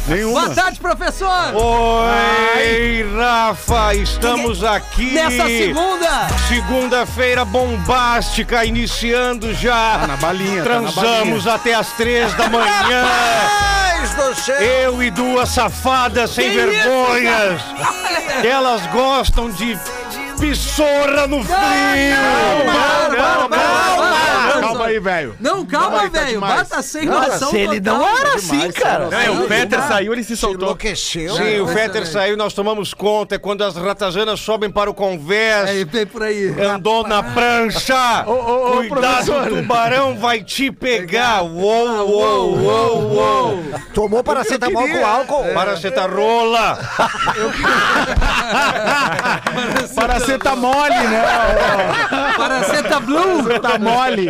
Nenhuma. 0.08 0.42
Boa 0.42 0.56
tarde, 0.56 0.80
professor! 0.80 1.54
Oi, 1.54 3.06
Rafa, 3.16 3.94
estamos 3.96 4.64
aqui 4.64 5.12
Nessa 5.14 5.46
segunda! 5.46 6.28
segunda-feira 6.48 7.46
bombástica, 7.46 8.66
iniciando 8.66 9.54
já. 9.54 10.00
Tá 10.00 10.08
na 10.08 10.18
balinha, 10.18 10.64
tá 10.64 10.82
na 10.82 10.92
Transamos 10.92 11.48
até 11.48 11.74
as 11.74 11.92
três 11.94 12.34
da 12.34 12.50
manhã. 12.50 13.06
Eu 14.60 15.04
e 15.04 15.12
duas 15.12 15.50
safadas 15.50 16.32
sem 16.32 16.50
Que 16.50 16.56
isso, 16.56 16.66
vergonhas. 16.66 17.62
Elas 18.44 18.86
gostam 18.88 19.50
de 19.52 19.78
pissorra 20.40 21.28
no 21.28 21.44
frio. 21.44 21.56
Para, 22.66 23.10
para, 23.10 23.18
para, 23.18 23.50
para. 23.50 23.60
Calma 23.60 24.09
aí, 24.90 25.00
velho. 25.00 25.36
Não, 25.40 25.66
calma, 25.66 26.10
tá 26.10 26.20
velho. 26.20 26.40
Bata 26.40 26.82
sem 26.82 27.06
Não, 27.06 27.20
noção 27.20 27.50
se 27.50 27.58
ele 27.58 27.80
total. 27.82 28.00
não 28.00 28.18
era 28.18 28.36
assim, 28.36 28.72
cara. 28.72 29.08
Não, 29.10 29.20
é, 29.20 29.30
o 29.30 29.48
Peter 29.48 29.82
saiu, 29.84 30.14
ele 30.14 30.24
se 30.24 30.36
soltou. 30.36 30.64
enlouqueceu. 30.68 31.34
Sim, 31.36 31.42
o 31.42 31.46
Impressionante. 31.64 31.74
Fetter 31.80 32.08
saiu, 32.08 32.38
nós 32.38 32.54
tomamos 32.54 32.94
conta. 32.94 33.36
É 33.36 33.38
quando 33.38 33.64
as 33.64 33.76
ratazanas 33.76 34.40
sobem 34.40 34.70
para 34.70 34.90
o 34.90 34.94
conversa. 34.94 35.74
É, 35.74 35.86
vem 35.86 36.06
por 36.06 36.24
aí. 36.24 36.50
Andou 36.62 37.08
na 37.08 37.22
prancha! 37.24 38.26
Cuidado, 38.88 39.32
o 39.34 39.48
tubarão 39.50 40.18
vai 40.18 40.44
te 40.44 40.72
pegar! 40.72 41.42
Uou, 41.44 42.08
uou, 42.10 42.58
uou, 42.60 43.14
uou! 43.14 43.64
Tomou 43.94 44.24
paracetamol 44.24 44.88
com 44.88 45.06
álcool. 45.06 45.46
Paracetarola! 45.54 46.80
Paracetamole, 49.96 50.90
né? 50.96 51.24
Paraceta 52.38 53.00
Blue. 53.00 53.60
Tá 53.62 53.78
mole. 53.78 54.28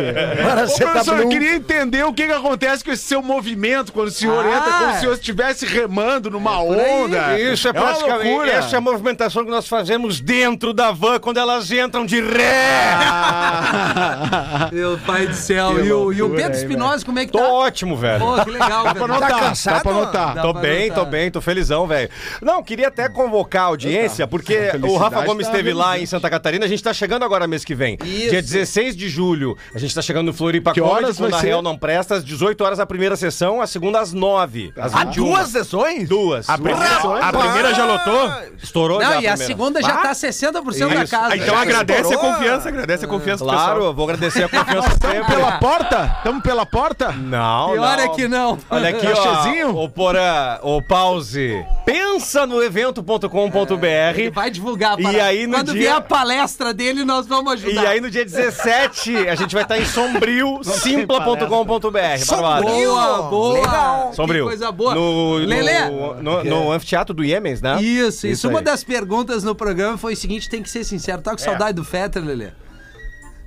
Ô, 0.52 0.54
Paraceta 0.56 0.90
professor, 0.90 1.12
eu 1.16 1.20
Blue. 1.22 1.28
queria 1.30 1.54
entender 1.54 2.04
o 2.04 2.12
que, 2.12 2.26
que 2.26 2.32
acontece 2.32 2.84
com 2.84 2.90
esse 2.90 3.02
seu 3.04 3.22
movimento 3.22 3.92
quando 3.92 4.08
o 4.08 4.10
senhor 4.10 4.44
Ah. 4.44 4.56
entra, 4.56 4.72
como 4.72 4.90
se 4.92 4.96
o 4.96 5.00
senhor 5.00 5.12
estivesse 5.14 5.66
remando 5.66 6.30
numa 6.30 6.60
onda. 6.60 7.38
Isso 7.40 7.68
é 7.68 7.70
uma 7.72 7.80
praticamente. 7.82 8.50
essa 8.50 8.76
é 8.76 8.78
a 8.78 8.80
movimentação 8.80 9.44
que 9.44 9.50
nós 9.50 9.66
fazemos 9.68 10.20
dentro 10.20 10.72
da 10.72 10.90
van 10.92 11.18
quando 11.18 11.38
elas 11.38 11.70
entram 11.70 12.04
de 12.04 12.20
ré! 12.20 12.90
Ah. 12.94 14.68
Meu 14.72 14.98
pai 14.98 15.26
do 15.26 15.34
céu. 15.34 15.74
Que 15.74 15.80
E 15.82 15.92
o, 15.92 16.12
e 16.12 16.22
o 16.22 16.30
Pedro 16.30 16.52
Espinosa, 16.56 17.04
como 17.04 17.18
é 17.18 17.26
que 17.26 17.32
Tô 17.32 17.38
tá? 17.38 17.48
ótimo, 17.48 17.96
velho. 17.96 18.20
Pô, 18.24 18.44
que 18.44 18.50
legal, 18.50 18.84
Dá 18.90 18.94
pra 18.94 19.06
notar, 19.06 19.28
Tá 19.30 19.36
dá 19.38 19.40
cansado? 19.48 19.82
pra 19.82 19.92
notar. 19.92 20.34
Dá 20.34 20.42
Tô 20.42 20.52
pra 20.52 20.62
bem, 20.62 20.88
notar. 20.88 21.04
tô 21.04 21.10
bem, 21.10 21.30
tô 21.30 21.40
felizão, 21.40 21.86
velho. 21.86 22.08
Não, 22.42 22.62
queria 22.62 22.88
até 22.88 23.08
convocar 23.08 23.62
a 23.62 23.66
audiência, 23.66 24.26
porque 24.26 24.70
o 24.82 24.96
Rafa 24.96 25.22
Gomes 25.24 25.46
tá 25.46 25.52
esteve 25.52 25.72
lá 25.72 25.98
em 25.98 26.06
Santa 26.06 26.28
Catarina, 26.30 26.64
a 26.64 26.68
gente 26.68 26.82
tá 26.82 26.92
chegando 26.92 27.24
agora 27.24 27.46
mês 27.46 27.64
que 27.64 27.74
vem. 27.74 27.96
Isso. 28.04 28.30
Dia 28.30 28.42
16 28.42 28.96
de 28.96 29.08
julho, 29.08 29.56
a 29.74 29.78
gente 29.78 29.94
tá 29.94 30.02
chegando 30.02 30.26
no 30.26 30.32
Floripa 30.40 30.72
Que 30.72 30.80
Comedy, 30.80 31.04
horas 31.04 31.16
quando 31.18 31.30
vai 31.30 31.38
a 31.38 31.42
ser? 31.42 31.46
Real 31.48 31.62
não 31.62 31.76
presta, 31.76 32.14
às 32.16 32.24
18 32.24 32.64
horas 32.64 32.80
a 32.80 32.86
primeira 32.86 33.14
sessão, 33.16 33.60
a 33.60 33.66
segunda 33.66 34.00
às 34.00 34.12
9. 34.12 34.72
Às 34.76 34.94
Há 34.94 35.04
21. 35.04 35.24
duas 35.24 35.48
sessões? 35.48 36.08
Duas. 36.08 36.48
A 36.48 36.56
primeira, 36.58 36.96
a 37.22 37.32
primeira 37.32 37.74
já 37.74 37.84
lotou? 37.84 38.30
Estourou 38.62 39.00
já 39.00 39.10
Não, 39.10 39.14
e 39.14 39.26
a 39.26 39.30
primeira. 39.32 39.46
segunda 39.46 39.82
já 39.82 39.96
tá 39.98 40.12
60% 40.14 40.88
da 40.94 41.02
Isso. 41.04 41.10
casa. 41.10 41.34
Ah, 41.34 41.36
então 41.36 41.56
agradece 41.56 42.14
a 42.14 42.18
confiança, 42.18 42.68
agradece 42.68 43.04
a 43.04 43.08
confiança 43.08 43.44
do 43.44 43.50
Claro, 43.50 43.92
vou 43.94 44.04
agradecer 44.04 44.44
a 44.44 44.48
confiança 44.48 44.90
sempre. 45.00 45.24
Pela 45.34 45.52
porta? 45.58 46.16
Tamo 46.24 46.40
pela 46.42 46.64
porta? 46.66 47.12
Não, 47.12 47.72
Pior 47.72 47.96
não. 47.96 48.04
é 48.04 48.08
que 48.08 48.26
não. 48.28 48.58
Olha 48.70 48.88
aqui, 48.90 49.06
ó. 49.06 49.70
O 49.84 49.88
Porã, 49.88 50.58
o 50.62 50.80
Pause. 50.82 51.64
Pensa 51.84 52.46
no 52.46 52.62
evento.com.br. 52.62 53.86
Ele 54.14 54.30
vai 54.30 54.50
divulgar. 54.50 54.98
E 54.98 55.02
para- 55.02 55.24
aí, 55.24 55.46
no 55.46 55.54
Quando 55.54 55.72
dia- 55.72 55.80
vier 55.80 55.94
a 55.94 56.00
palestra 56.00 56.72
dele, 56.72 57.04
nós 57.04 57.26
vamos 57.26 57.52
ajudar. 57.54 57.82
E 57.82 57.86
aí 57.86 58.00
no 58.00 58.10
dia 58.10 58.24
17 58.24 59.28
a 59.28 59.34
gente 59.34 59.52
vai 59.54 59.62
estar 59.62 59.78
em 59.78 59.84
Sombrio, 59.84 60.29
simpla.com.br. 60.62 62.24
Barbada. 62.28 62.66
Boa, 62.66 63.22
boa. 63.22 63.54
Legal. 63.54 64.12
Sombrio. 64.14 64.44
Que 64.44 64.50
coisa 64.50 64.72
boa. 64.72 64.94
No, 64.94 65.34
Lelê. 65.36 65.88
no, 65.90 66.22
no, 66.22 66.44
no 66.44 66.72
anfiteatro 66.72 67.14
do 67.14 67.24
Iemens, 67.24 67.60
né? 67.60 67.80
Isso, 67.82 68.08
isso. 68.08 68.26
Isso 68.26 68.48
Uma 68.48 68.62
das 68.62 68.84
perguntas 68.84 69.44
no 69.44 69.54
programa 69.54 69.96
foi 69.96 70.14
o 70.14 70.16
seguinte: 70.16 70.48
tem 70.48 70.62
que 70.62 70.70
ser 70.70 70.84
sincero. 70.84 71.22
Tá 71.22 71.32
com 71.32 71.38
saudade 71.38 71.74
do 71.74 71.84
Fetter, 71.84 72.24
Lelê? 72.24 72.50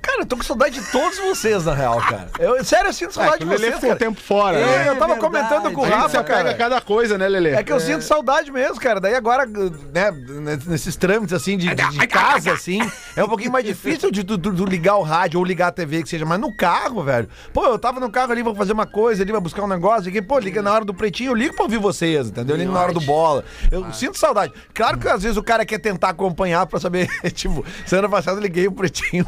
Cara, 0.06 0.22
eu 0.22 0.26
tô 0.26 0.36
com 0.36 0.42
saudade 0.42 0.78
de 0.80 0.86
todos 0.92 1.18
vocês, 1.18 1.64
na 1.64 1.74
real, 1.74 1.98
cara. 2.00 2.28
Eu, 2.38 2.62
sério, 2.64 2.88
eu 2.88 2.92
sinto 2.92 3.10
É, 3.10 3.12
saudade 3.14 3.38
que 3.38 3.44
de 3.44 3.50
o 3.50 3.52
Lelê 3.52 3.62
vocês, 3.66 3.74
ficou 3.76 3.88
um 3.90 3.92
cara. 3.92 3.98
tempo 4.10 4.20
fora, 4.20 4.58
É, 4.58 4.60
né? 4.66 4.88
eu 4.88 4.96
tava 4.96 5.14
verdade. 5.14 5.20
comentando 5.20 5.72
com 5.72 5.80
o 5.80 5.84
Rafa, 5.88 6.22
cara. 6.24 6.54
cada 6.54 6.80
coisa, 6.80 7.16
né, 7.18 7.28
Lelê? 7.28 7.50
É 7.50 7.62
que 7.62 7.72
eu 7.72 7.80
sinto 7.80 8.02
saudade 8.02 8.50
mesmo, 8.52 8.78
cara. 8.80 9.00
Daí 9.00 9.14
agora, 9.14 9.46
né, 9.46 10.10
nesses 10.66 10.96
trâmites, 10.96 11.32
assim, 11.32 11.56
de, 11.56 11.74
de- 11.74 11.88
de 11.98 12.06
casa, 12.06 12.52
assim, 12.52 12.80
é 13.16 13.24
um 13.24 13.28
pouquinho 13.28 13.50
mais 13.52 13.64
difícil 13.64 14.10
de 14.10 14.22
tu, 14.24 14.36
tu 14.38 14.64
ligar 14.64 14.96
o 14.96 15.02
rádio 15.02 15.38
ou 15.40 15.44
ligar 15.44 15.68
a 15.68 15.72
TV, 15.72 16.02
que 16.02 16.08
seja. 16.08 16.24
Mas 16.24 16.38
no 16.38 16.52
carro, 16.54 17.02
velho. 17.02 17.28
Pô, 17.52 17.64
eu 17.66 17.78
tava 17.78 17.98
no 17.98 18.10
carro 18.10 18.32
ali, 18.32 18.42
vou 18.42 18.54
fazer 18.54 18.72
uma 18.72 18.86
coisa 18.86 19.22
ali, 19.22 19.32
vou 19.32 19.40
buscar 19.40 19.62
um 19.62 19.68
negócio 19.68 20.08
aqui. 20.08 20.20
Pô, 20.22 20.38
liga 20.38 20.60
na 20.62 20.72
hora 20.72 20.84
do 20.84 20.92
pretinho, 20.94 21.30
eu 21.30 21.34
ligo 21.34 21.54
pra 21.54 21.64
ouvir 21.64 21.78
vocês, 21.78 22.28
entendeu? 22.28 22.56
Eu 22.56 22.60
ligo 22.60 22.72
na 22.72 22.80
hora 22.80 22.92
do 22.92 23.00
bola. 23.00 23.44
Eu 23.70 23.92
sinto 23.92 24.18
saudade. 24.18 24.52
Claro 24.74 24.98
que 24.98 25.08
às 25.08 25.22
vezes 25.22 25.36
o 25.36 25.42
cara 25.42 25.64
quer 25.64 25.78
tentar 25.78 26.10
acompanhar 26.10 26.66
pra 26.66 26.78
saber, 26.78 27.08
tipo, 27.32 27.64
semana 27.86 28.08
passada 28.08 28.38
eu 28.38 28.42
liguei 28.42 28.66
o 28.68 28.72
pretinho. 28.72 29.24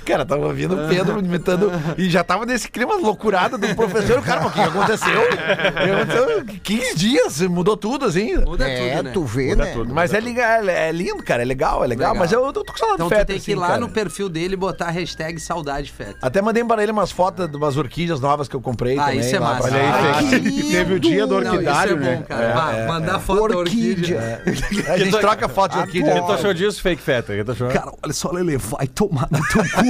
Cara, 0.00 0.24
tava 0.24 0.46
ouvindo 0.46 0.74
o 0.74 0.88
Pedro 0.88 1.18
imitando 1.20 1.70
e 1.96 2.08
já 2.10 2.22
tava 2.24 2.44
nesse 2.46 2.70
clima 2.70 2.94
loucurado 2.96 3.56
do 3.58 3.74
professor. 3.74 4.18
O 4.18 4.22
cara, 4.22 4.40
"Mas 4.42 4.50
o 4.50 4.54
que 4.54 4.60
aconteceu? 4.60 5.20
O 5.20 5.94
aconteceu? 6.00 6.60
15 6.62 6.94
dias, 6.96 7.40
mudou 7.42 7.76
tudo, 7.76 8.04
assim. 8.06 8.36
Muda 8.38 8.68
É, 8.68 8.76
tudo, 8.96 9.02
né? 9.04 9.10
tu 9.12 9.24
vê, 9.24 9.54
né? 9.54 9.74
Mas 9.92 10.12
é, 10.12 10.18
é, 10.18 10.88
é 10.88 10.92
lindo, 10.92 11.22
cara, 11.22 11.42
é 11.42 11.44
legal, 11.44 11.84
é 11.84 11.86
legal, 11.86 12.10
Legal. 12.12 12.14
mas 12.16 12.32
eu, 12.32 12.44
eu 12.44 12.52
tô 12.52 12.64
com 12.64 12.76
saudade 12.76 12.94
Então 12.94 13.08
do 13.08 13.10
Feta, 13.10 13.24
tem 13.26 13.36
que 13.36 13.42
assim, 13.42 13.52
ir 13.52 13.54
lá 13.56 13.68
cara. 13.68 13.80
no 13.80 13.88
perfil 13.88 14.28
dele 14.28 14.54
e 14.54 14.56
botar 14.56 14.86
a 14.86 14.90
hashtag 14.90 15.38
saudade 15.40 15.90
Feta. 15.90 16.16
Até 16.22 16.40
mandei 16.42 16.64
para 16.64 16.82
ele 16.82 16.92
umas 16.92 17.10
fotos 17.10 17.48
de 17.50 17.56
umas 17.56 17.76
orquídeas 17.76 18.20
novas 18.20 18.48
que 18.48 18.56
eu 18.56 18.60
comprei 18.60 18.98
Ah, 18.98 19.04
também. 19.06 19.20
isso 19.20 19.34
é 19.36 19.38
lá 19.38 19.54
massa. 19.54 19.68
pra 19.68 19.78
ele. 19.78 19.88
Ah, 19.88 20.70
teve 20.70 20.94
o 20.94 21.00
dia 21.00 21.26
do 21.26 21.34
Não, 21.34 21.40
isso 21.42 21.48
é 21.50 21.54
orquidário, 21.56 21.96
bom, 21.96 22.02
né? 22.04 22.24
cara. 22.28 22.52
Vá, 22.54 22.86
mandar 22.92 23.18
foto 23.20 23.48
da 23.48 23.56
orquídea. 23.58 24.42
A 24.88 24.98
gente 24.98 25.18
troca 25.18 25.48
foto 25.48 25.72
de 25.72 25.78
O 25.78 25.82
orquídea. 25.82 26.14
que 26.14 26.20
tu 26.26 26.32
achou 26.32 26.54
disso, 26.54 26.80
Fake 26.82 27.02
Feta? 27.02 27.32
O 27.32 27.50
achou? 27.50 27.68
Cara, 27.68 27.92
olha 28.02 28.12
só, 28.12 28.30
Lele, 28.30 28.56
vai 28.56 28.86
tomar 28.86 29.28
no 29.30 29.38
teu 29.48 29.62
cu. 29.62 29.89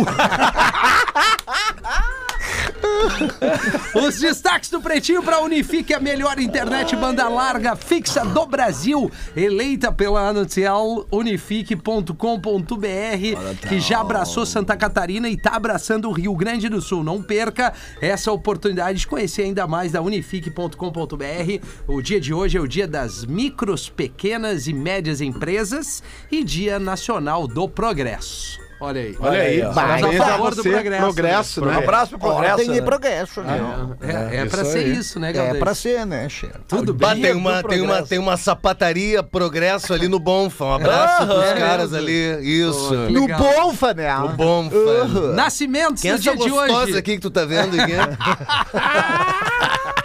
Os 3.94 4.18
destaques 4.18 4.70
do 4.70 4.80
Pretinho 4.80 5.22
para 5.22 5.40
Unifique, 5.40 5.94
a 5.94 6.00
melhor 6.00 6.38
internet 6.38 6.94
banda 6.96 7.28
larga 7.28 7.76
fixa 7.76 8.24
do 8.24 8.46
Brasil, 8.46 9.10
eleita 9.36 9.92
pela 9.92 10.28
Anuncial 10.28 11.06
unifique.com.br, 11.10 13.68
que 13.68 13.80
já 13.80 14.00
abraçou 14.00 14.46
Santa 14.46 14.76
Catarina 14.76 15.28
e 15.28 15.34
está 15.34 15.50
abraçando 15.50 16.08
o 16.08 16.12
Rio 16.12 16.34
Grande 16.34 16.68
do 16.68 16.80
Sul. 16.80 17.02
Não 17.02 17.22
perca 17.22 17.72
essa 18.00 18.32
oportunidade 18.32 19.00
de 19.00 19.06
conhecer 19.06 19.42
ainda 19.42 19.66
mais 19.66 19.92
da 19.92 20.02
unifique.com.br. 20.02 21.66
O 21.86 22.00
dia 22.00 22.20
de 22.20 22.32
hoje 22.32 22.58
é 22.58 22.60
o 22.60 22.68
dia 22.68 22.86
das 22.86 23.24
micros, 23.24 23.88
pequenas 23.88 24.66
e 24.66 24.72
médias 24.72 25.20
empresas 25.20 26.02
e 26.30 26.44
Dia 26.44 26.78
Nacional 26.78 27.46
do 27.46 27.68
Progresso. 27.68 28.69
Olha 28.80 29.00
aí. 29.02 29.16
Olha 29.20 29.40
aí, 29.42 29.62
Mas 29.74 30.02
a 30.04 30.12
favor 30.24 30.54
do 30.54 30.62
progresso, 30.62 31.02
progresso, 31.02 31.62
Um 31.62 31.66
né? 31.66 31.76
abraço 31.78 32.10
pro 32.10 32.18
Progresso. 32.18 32.52
Ordem 32.54 32.66
e 32.70 32.80
né? 32.80 32.82
progresso, 32.82 33.40
né? 33.42 33.60
É, 34.00 34.36
é 34.38 34.46
pra 34.46 34.62
isso 34.62 34.72
ser 34.72 34.78
aí. 34.78 34.92
isso, 34.96 35.20
né, 35.20 35.30
É 35.30 35.32
Galdês? 35.34 35.58
pra 35.58 35.74
ser, 35.74 36.06
né, 36.06 36.28
chefe? 36.28 36.54
Tudo 36.66 36.94
Bah, 36.94 37.12
bem. 37.14 37.22
tem, 37.22 37.34
uma, 37.34 37.62
tem, 37.62 37.80
uma, 37.82 38.02
tem 38.02 38.18
uma 38.18 38.36
sapataria 38.38 39.22
progresso 39.22 39.92
ali 39.92 40.08
no 40.08 40.18
Bonfa. 40.18 40.64
Um 40.64 40.74
abraço 40.74 41.26
pros 41.26 41.44
é 41.44 41.54
caras 41.54 41.92
ali. 41.92 42.38
Isso. 42.40 42.94
No. 42.94 43.28
Bonfa, 43.28 43.92
né? 43.92 44.14
No 44.16 44.28
Bonfa. 44.30 45.32
Nascimentos 45.34 46.00
Quem 46.02 46.10
é 46.12 46.14
no 46.14 46.20
dia 46.20 46.32
essa 46.32 46.42
de 46.44 46.50
hoje. 46.50 46.96
aqui 46.96 47.14
que 47.16 47.20
tu 47.20 47.30
tá 47.30 47.44
vendo 47.44 47.78
aqui? 47.80 47.92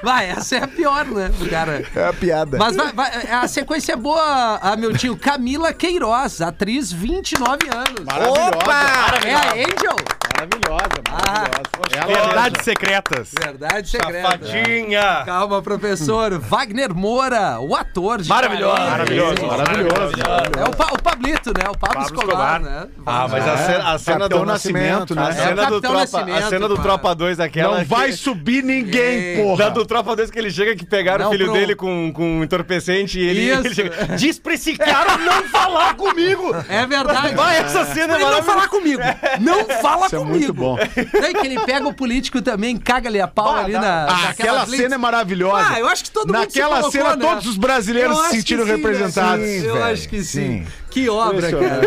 Vai, 0.03 0.29
essa 0.29 0.57
é 0.57 0.63
a 0.63 0.67
pior, 0.67 1.03
né, 1.05 1.31
cara? 1.49 1.83
É 1.95 2.07
a 2.07 2.13
piada. 2.13 2.57
Mas 2.59 2.75
vai, 2.75 2.93
vai- 2.93 3.27
a 3.31 3.47
sequência 3.47 3.93
é 3.93 3.95
boa, 3.95 4.59
ah, 4.61 4.75
meu 4.75 4.93
tio. 4.95 5.17
Camila 5.17 5.73
Queiroz, 5.73 6.41
atriz, 6.41 6.91
29 6.91 7.67
anos. 7.73 8.05
Maravilhosa. 8.05 8.51
É 8.67 9.33
a 9.35 9.51
Angel? 9.53 9.95
Maravilhosa, 10.35 11.01
Ah, 11.09 11.31
maravilhosa. 11.31 11.65
Ela- 11.95 12.25
Verdades 12.25 12.63
secretas. 12.65 13.31
verdade 13.41 13.89
secreta. 13.89 14.21
Safadinha! 14.31 15.23
Calma, 15.25 15.61
professor. 15.61 16.37
Wagner 16.39 16.93
Moura, 16.93 17.59
o 17.59 17.75
ator 17.75 18.21
de 18.21 18.29
Maravilhoso. 18.29 18.81
Maravilhoso. 18.81 19.45
Maravilhoso. 19.47 20.13
É 20.59 20.63
o, 20.69 20.71
Pa- 20.75 20.89
o 20.93 21.01
Pablito, 21.01 21.49
né? 21.57 21.63
O 21.69 21.77
Pablo, 21.77 21.79
Pablo 21.79 22.01
Escobar, 22.03 22.27
Escobar. 22.27 22.59
né? 22.61 22.87
Ah, 23.05 23.27
mas 23.29 23.47
a 23.47 23.57
cena, 23.57 23.93
a 23.93 23.97
cena 23.97 24.17
Capitão 24.19 24.39
do 24.39 24.45
Nascimento, 24.45 25.15
né? 25.15 25.21
A 25.21 25.25
É 25.25 25.29
o 25.29 25.33
cena, 25.33 25.49
do 25.49 25.55
Capitão 25.61 25.79
tropa, 25.81 25.99
Nascimento, 25.99 26.37
a 26.45 26.49
cena 26.49 26.67
do. 26.67 26.75
Tropa 26.75 27.15
2 27.15 27.39
aquela. 27.39 27.77
Não 27.79 27.85
vai 27.85 28.07
que- 28.09 28.17
subir 28.17 28.63
ninguém, 28.63 29.17
É. 29.39 29.41
porra. 29.41 29.57
Da 29.57 29.69
do 29.69 29.85
Tropa 29.85 30.15
2 30.15 30.29
que 30.29 30.37
ele 30.37 30.51
chega 30.51 30.75
que 30.75 30.85
pegaram 30.85 31.23
Não, 31.23 31.29
o 31.29 31.31
filho 31.31 31.45
pro- 31.45 31.53
dele 31.53 31.75
com, 31.75 32.11
com 32.13 32.39
um 32.39 32.43
entorpecente 32.43 33.17
e 33.19 33.23
ele, 33.27 33.49
ele 33.49 33.73
chega. 33.73 34.15
Diz 34.17 34.37
pra 34.37 34.53
esse 34.53 34.75
cara 34.77 35.17
não 35.17 35.43
falar 35.43 35.93
comigo! 35.95 36.53
É 36.69 36.85
verdade. 36.85 37.33
Vai, 37.35 37.57
essa 37.57 37.85
cena 37.85 38.13
é 38.13 38.21
Ele 38.21 38.25
não 38.29 38.43
falar 38.43 38.67
comigo. 38.67 39.01
Não 39.39 39.65
fala 39.81 40.05
é 40.07 40.09
comigo. 40.09 40.34
Muito 40.37 40.53
bom. 40.53 40.77
Daí 41.21 41.33
que 41.33 41.45
ele 41.45 41.59
pega 41.61 41.87
o 41.87 41.93
político 41.93 42.41
também, 42.41 42.77
caga-lhe 42.77 43.19
a 43.19 43.27
pau 43.27 43.55
ali 43.55 43.73
na. 43.73 44.03
Ah, 44.03 44.05
naquela 44.05 44.29
aquela 44.29 44.65
blitz. 44.65 44.81
cena 44.83 44.95
é 44.95 44.97
maravilhosa. 44.97 45.67
Ah, 45.69 45.79
eu 45.79 45.87
acho 45.87 46.03
que 46.03 46.11
todo 46.11 46.33
mundo 46.33 46.51
se 46.51 46.59
Naquela 46.59 46.91
cena, 46.91 47.15
né? 47.15 47.25
todos 47.27 47.47
os 47.47 47.57
brasileiros 47.57 48.17
se 48.25 48.29
sentiram 48.37 48.63
sim, 48.63 48.69
né? 48.69 48.75
representados. 48.75 49.45
Sim, 49.45 49.65
eu 49.65 49.73
velho, 49.73 49.85
acho 49.85 50.09
que 50.09 50.23
sim. 50.23 50.63
sim. 50.63 50.67
Que 50.95 51.09
obra, 51.09 51.51
cara. 51.51 51.81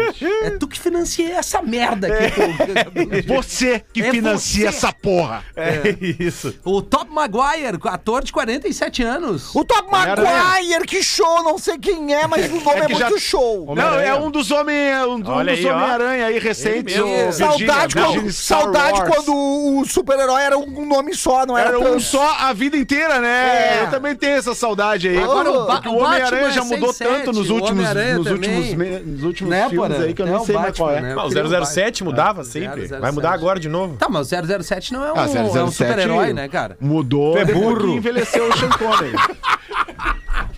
É 0.44 0.50
tu 0.50 0.68
que 0.68 0.78
financia 0.78 1.34
essa 1.36 1.62
merda 1.62 2.08
aqui. 2.08 3.22
pô. 3.26 3.34
Você 3.42 3.82
que 3.92 4.02
É 4.02 4.10
financia 4.10 4.70
você. 4.70 4.76
essa 4.76 4.92
porra. 4.92 5.42
É 5.56 5.96
isso. 6.22 6.54
O 6.64 6.82
Top 6.82 7.10
Maguire, 7.10 7.78
ator 7.84 8.22
de 8.22 8.32
47 8.32 9.02
anos. 9.02 9.54
O 9.54 9.64
Top. 9.64 9.88
Maguire, 9.90 10.84
que 10.86 11.02
show! 11.02 11.42
Não 11.42 11.56
sei 11.58 11.78
quem 11.78 12.14
é, 12.14 12.26
mas 12.26 12.50
o 12.50 12.60
nome 12.60 12.80
é, 12.80 12.88
já- 12.94 13.08
muito 13.08 13.18
show. 13.20 13.74
Não, 13.74 13.98
é 13.98 14.14
um 14.14 14.30
dos 14.30 14.50
homens, 14.50 14.94
um, 15.06 15.16
um 15.16 15.30
Olha 15.30 15.56
dos. 15.56 15.64
Homem-Aranha 15.64 16.26
aí 16.26 16.38
recentes. 16.38 16.94
Virginia- 16.94 17.32
Saudade, 17.32 17.94
quando, 17.94 18.06
Virginia 18.12 18.32
Star 18.32 18.60
saudade 18.62 19.00
Wars. 19.00 19.14
quando 19.14 19.34
o 19.34 19.84
super-herói 19.86 20.42
era 20.42 20.58
um 20.58 20.84
nome 20.86 21.14
só, 21.14 21.46
não 21.46 21.56
era, 21.56 21.68
Era 21.70 21.78
um 21.80 21.98
só 22.00 22.36
a 22.40 22.52
vida 22.52 22.76
inteira, 22.76 23.20
né? 23.20 23.78
É. 23.78 23.82
Eu 23.84 23.90
também 23.90 24.14
tenho 24.14 24.36
essa 24.36 24.54
saudade 24.54 25.08
aí. 25.08 25.16
Agora 25.18 25.50
o 25.50 25.54
o 25.58 25.94
o 25.94 26.04
Homem-Aranha 26.04 26.50
já 26.50 26.60
é 26.60 26.64
mudou 26.64 26.92
107, 26.92 27.24
tanto 27.24 27.32
nos 27.38 27.48
últimos, 27.50 27.84
nos 28.16 28.26
últimos, 28.26 28.74
me- 28.74 28.97
nos 29.00 29.22
últimos 29.22 29.50
Né, 29.50 29.68
filmes 29.68 29.88
Porã? 29.96 30.04
aí 30.06 30.14
que 30.14 30.22
eu 30.22 30.26
É 30.26 30.30
nem 30.30 30.38
o 30.40 30.44
sei 30.44 30.54
mais 30.54 30.66
Batman, 30.68 30.84
qual 30.86 30.96
é. 30.96 31.00
né? 31.00 31.12
Ah, 31.12 31.26
o 31.26 31.30
Porque 31.32 31.64
007 31.66 32.04
mudava 32.04 32.44
sempre. 32.44 32.86
007. 32.88 33.00
Vai 33.00 33.10
mudar 33.12 33.30
agora 33.32 33.58
de 33.60 33.68
novo. 33.68 33.96
Tá, 33.96 34.08
mas 34.08 34.30
o 34.32 34.62
007 34.62 34.92
não 34.92 35.04
é 35.04 35.12
um, 35.12 35.16
Ah, 35.16 35.26
é 35.26 35.42
um 35.62 35.70
007 35.70 35.72
super-herói, 35.72 36.32
né, 36.32 36.48
cara? 36.48 36.76
Mudou 36.80 37.32
Tu 37.32 37.38
é 37.38 37.44
burro. 37.46 37.88
envelheceu 37.94 38.48
o 38.48 38.56
Sean 38.56 38.70
Connery. 38.70 39.12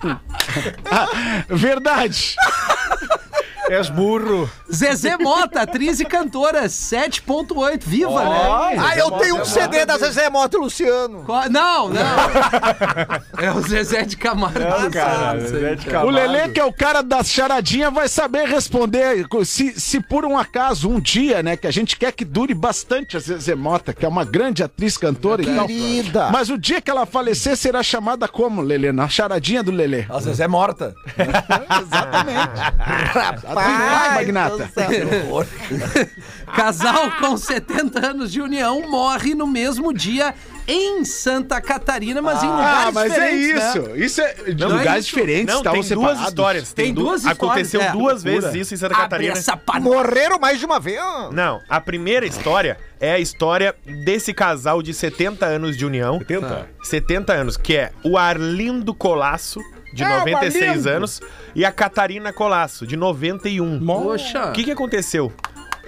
Ah, 0.91 1.07
Verdade. 1.49 2.35
És 3.71 3.89
burro. 3.89 4.51
Zezé 4.73 5.17
Mota, 5.17 5.63
atriz 5.63 6.01
e 6.01 6.05
cantora, 6.05 6.65
7.8, 6.65 7.83
viva, 7.85 8.25
né? 8.25 8.77
Ah, 8.79 8.97
eu 8.97 9.13
tenho 9.13 9.41
um 9.41 9.45
CD 9.45 9.87
da 9.87 9.97
Zezé 9.97 10.29
Mota 10.29 10.57
e 10.57 10.61
Luciano. 10.61 11.23
Qual- 11.25 11.49
Não, 11.49 11.89
não. 11.89 12.01
É 13.39 13.51
o 13.53 13.61
Zezé 13.63 14.03
de 14.05 14.17
Camargo. 14.17 14.59
Cara, 14.91 15.39
Isso 15.39 15.55
aí. 15.55 15.61
Zé 15.61 15.75
de 15.77 15.89
O 15.89 15.91
Camargo. 15.91 16.11
Lelê, 16.11 16.49
que 16.49 16.59
é 16.61 16.65
o 16.65 16.73
cara 16.73 17.01
das 17.01 17.29
charadinhas, 17.31 17.93
vai 17.93 18.09
saber 18.09 18.47
responder. 18.49 19.25
Se, 19.45 19.79
se 19.81 20.01
por 20.01 20.25
um 20.25 20.37
acaso, 20.37 20.91
um 20.91 20.99
dia, 21.01 21.41
né, 21.43 21.57
que 21.57 21.67
a 21.67 21.71
gente 21.71 21.97
quer 21.97 22.13
que 22.13 22.25
dure 22.25 22.53
bastante 22.55 23.17
a 23.17 23.21
Zezé 23.21 23.55
Mota, 23.55 23.93
que 23.95 24.05
é 24.05 24.09
uma 24.09 24.25
grande 24.25 24.63
atriz, 24.65 24.99
cantora 24.99 25.43
e 25.43 25.47
tal. 25.47 25.67
Querida. 25.67 26.29
Mas 26.31 26.51
o 26.51 26.59
dia 26.59 26.81
que 26.81 26.91
ela 26.91 27.07
falecer 27.07 27.57
será 27.57 27.83
chamada 27.83 28.27
como, 28.29 28.61
Lelê? 28.61 28.91
Na 28.93 29.09
charadinha 29.09 29.63
do 29.63 29.71
Lelê. 29.71 30.05
Às 30.11 30.25
vezes 30.25 30.41
é 30.41 30.49
morta. 30.49 30.93
Vai, 31.17 32.11
Magnata. 32.13 32.81
do 34.57 34.73
céu. 34.73 35.47
Casal 36.55 37.13
com 37.19 37.37
70 37.37 38.07
anos 38.07 38.33
de 38.33 38.41
união 38.41 38.83
morre 38.89 39.35
no 39.35 39.47
mesmo 39.47 39.93
dia 39.93 40.35
em 40.67 41.05
Santa 41.05 41.61
Catarina, 41.61 42.21
mas 42.23 42.43
em 42.43 42.47
lugares 42.47 42.89
Ah, 42.89 42.93
mas 42.93 43.13
é 43.13 43.15
diferentes, 43.31 43.65
isso. 43.65 43.83
né? 43.83 43.99
Isso 43.99 44.21
é 44.21 44.35
de 44.53 44.65
Não 44.65 44.71
é 44.71 44.79
lugares 44.79 45.05
isso. 45.07 45.15
diferentes, 45.17 45.47
Não, 45.55 45.59
estavam 45.61 45.81
tem 45.81 45.89
duas 45.91 45.99
separados. 46.09 46.29
histórias. 46.29 46.73
Tem 46.73 46.95
du- 46.95 47.01
duas 47.03 47.21
histórias, 47.25 47.39
Aconteceu 47.43 47.81
é. 47.83 47.93
duas 47.93 48.23
vezes 48.23 48.55
isso 48.55 48.75
em 48.75 48.77
Santa 48.77 48.95
Abre 48.95 49.03
Catarina. 49.05 49.33
essa 49.33 49.57
pan... 49.57 49.81
Morreram 49.81 50.39
mais 50.39 50.59
de 50.59 50.67
uma 50.67 50.79
vez. 50.79 51.01
Não, 51.33 51.61
a 51.69 51.81
primeira 51.81 52.27
história 52.27 52.77
é 53.01 53.13
a 53.13 53.19
história 53.19 53.75
desse 54.05 54.33
casal 54.35 54.83
de 54.83 54.93
70 54.95 55.47
anos 55.47 55.77
de 55.77 55.85
união. 55.87 56.19
70? 56.19 56.69
70 56.83 57.33
anos, 57.33 57.57
que 57.57 57.77
é 57.77 57.93
o 58.05 58.17
Arlindo 58.19 58.95
Colasso, 58.95 59.61
de 59.93 60.03
É, 60.05 60.07
o 60.07 60.19
96 60.21 60.69
Arlindo. 60.71 60.89
anos, 60.91 61.21
e 61.55 61.65
a 61.65 61.73
Catarina 61.73 62.33
Colasso, 62.33 62.87
de 62.87 62.97
91. 62.97 63.85
Poxa. 63.85 64.51
O 64.51 64.53
que, 64.53 64.65
que 64.65 64.71
aconteceu? 64.71 65.33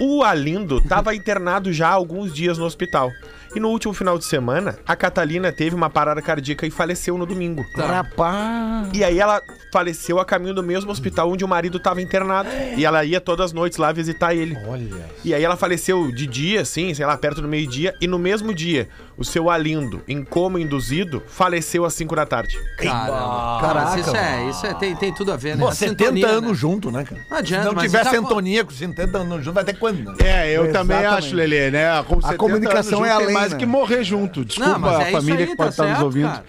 O 0.01 0.23
Arlindo 0.23 0.79
estava 0.79 1.15
internado 1.15 1.73
já 1.73 1.89
há 1.89 1.93
alguns 1.93 2.33
dias 2.35 2.59
no 2.59 2.65
hospital. 2.65 3.11
E 3.55 3.61
no 3.61 3.69
último 3.69 3.93
final 3.93 4.19
de 4.19 4.25
semana, 4.25 4.79
a 4.87 4.97
Catalina 4.97 5.53
teve 5.53 5.75
uma 5.77 5.91
parada 5.91 6.23
cardíaca 6.23 6.67
e 6.67 6.71
faleceu 6.71 7.19
no 7.19 7.27
domingo. 7.27 7.65
Rapaz. 7.77 8.89
E 8.95 9.05
aí 9.05 9.19
ela 9.19 9.43
faleceu 9.73 10.19
a 10.19 10.25
caminho 10.25 10.55
do 10.55 10.63
mesmo 10.63 10.91
hospital 10.91 11.31
onde 11.31 11.45
o 11.45 11.49
marido 11.49 11.77
estava 11.79 12.01
internado. 12.01 12.49
E 12.77 12.85
ela 12.85 13.05
ia 13.05 13.21
todas 13.21 13.47
as 13.47 13.53
noites 13.53 13.79
lá 13.79 13.93
visitar 13.93 14.35
ele. 14.35 14.57
Olha. 14.67 15.05
E 15.25 15.35
aí 15.35 15.43
ela 15.45 15.57
faleceu 15.57 16.11
de 16.13 16.27
dia, 16.27 16.63
assim, 16.63 16.95
sei 16.95 17.05
lá, 17.05 17.17
perto 17.17 17.43
do 17.43 17.49
meio-dia. 17.49 17.95
E 18.01 18.07
no 18.07 18.19
mesmo 18.19 18.55
dia, 18.55 18.89
o 19.17 19.25
seu 19.25 19.51
Alindo, 19.51 20.03
em 20.09 20.25
coma 20.25 20.61
induzido, 20.61 21.23
faleceu 21.27 21.85
às 21.85 21.95
5 21.95 22.17
da 22.17 22.25
tarde. 22.27 22.57
Caramba. 22.79 23.59
Caraca, 23.61 24.01
isso 24.01 24.17
é, 24.17 24.49
isso 24.51 24.67
é, 24.67 24.75
tem, 24.75 24.97
tem 24.97 25.15
tudo 25.15 25.33
a 25.33 25.37
ver, 25.37 25.57
né? 25.57 25.63
Pô, 25.63 25.69
A 25.69 25.75
70 25.75 26.05
sintonia, 26.05 26.27
anos 26.29 26.51
né? 26.53 26.55
junto, 26.55 26.91
né, 26.91 27.05
cara? 27.05 27.21
Não 27.31 27.37
adianta, 27.39 27.69
Se 27.69 27.75
não 27.75 27.83
tiver 27.83 28.05
tá- 28.05 28.11
sintonia 28.11 28.65
com 28.65 28.71
70 28.71 29.19
anos 29.19 29.45
junto, 29.45 29.55
vai 29.55 29.65
ter 29.65 29.75
quando? 29.79 30.03
né? 30.05 30.15
É, 30.21 30.51
eu 30.57 30.73
também 30.73 31.05
acho, 31.05 31.35
Lelê, 31.35 31.71
né? 31.71 32.03
Com 32.05 32.17
70 32.21 32.37
comunicação 32.39 33.05
é 33.05 33.11
além, 33.11 33.42
né? 33.51 33.59
que 33.59 33.67
morrer 33.67 34.05
junto. 34.05 34.45
Desculpa 34.45 34.79
mas 34.79 35.01
é 35.01 35.09
a 35.09 35.13
família 35.13 35.41
aí, 35.41 35.47
que 35.47 35.57
tá 35.57 35.65
pode 35.65 35.71
estar 35.71 35.83
nos 35.83 35.93
certo, 35.93 36.05
ouvindo. 36.05 36.29
cara. 36.29 36.45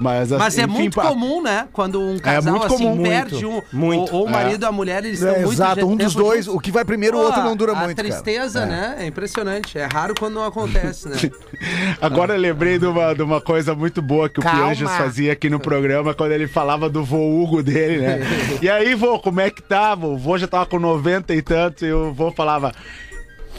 Mas, 0.00 0.30
Mas 0.30 0.58
é 0.58 0.62
enfim, 0.62 0.72
muito 0.72 0.94
pá, 0.94 1.02
comum, 1.08 1.42
né? 1.42 1.66
Quando 1.72 2.00
um 2.00 2.18
casal 2.18 2.52
muito 2.54 2.66
assim 2.66 2.84
comum, 2.84 3.02
perde 3.02 3.44
um. 3.44 3.60
muito. 3.72 4.14
Ou, 4.14 4.20
ou 4.20 4.26
o 4.26 4.28
É. 4.28 4.32
marido 4.32 4.62
ou 4.62 4.68
a 4.68 4.72
mulher, 4.72 5.04
eles 5.04 5.20
estão 5.20 5.34
É, 5.34 5.38
muito 5.40 5.52
exato, 5.52 5.86
um 5.86 5.96
dos 5.96 6.14
dois, 6.14 6.44
juntos. 6.46 6.58
o 6.58 6.60
que 6.62 6.70
vai 6.70 6.84
primeiro, 6.84 7.18
o 7.18 7.20
outro 7.20 7.42
não 7.42 7.56
dura 7.56 7.72
a 7.72 7.74
muito, 7.74 7.96
cara. 7.96 8.08
tristeza, 8.08 8.64
né? 8.64 8.96
É 9.00 9.06
impressionante. 9.06 9.76
É 9.78 9.86
raro 9.86 10.14
quando 10.18 10.34
não 10.34 10.44
acontece, 10.44 11.08
né? 11.08 11.16
Agora 12.00 12.34
eu 12.34 12.40
lembrei 12.40 12.78
de 12.78 12.86
uma, 12.86 13.12
de 13.14 13.22
uma 13.22 13.40
coisa 13.40 13.74
muito 13.74 14.00
boa 14.00 14.28
que 14.28 14.40
o. 14.40 14.42
Pianges 14.42 14.88
fazia 14.90 15.32
aqui 15.32 15.50
no 15.50 15.58
programa 15.60 16.14
quando 16.14 16.32
ele 16.32 16.46
falava 16.46 16.88
do 16.88 17.04
vô 17.04 17.18
Hugo 17.42 17.62
dele, 17.62 17.98
né? 17.98 18.20
E 18.62 18.68
aí, 18.70 18.94
vô, 18.94 19.18
como 19.18 19.40
é 19.40 19.50
que 19.50 19.62
tá? 19.62 19.94
O 19.94 20.16
vô 20.16 20.38
já 20.38 20.46
tava 20.46 20.66
com 20.66 20.78
90 20.78 21.34
e 21.34 21.42
tantos 21.42 21.82
e 21.82 21.90
o 21.92 22.12
vô 22.12 22.30
falava: 22.30 22.72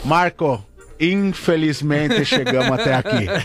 Marco, 0.04 0.64
infelizmente 1.00 2.24
chegamos 2.24 2.72
até 2.78 2.94
aqui. 2.94 3.26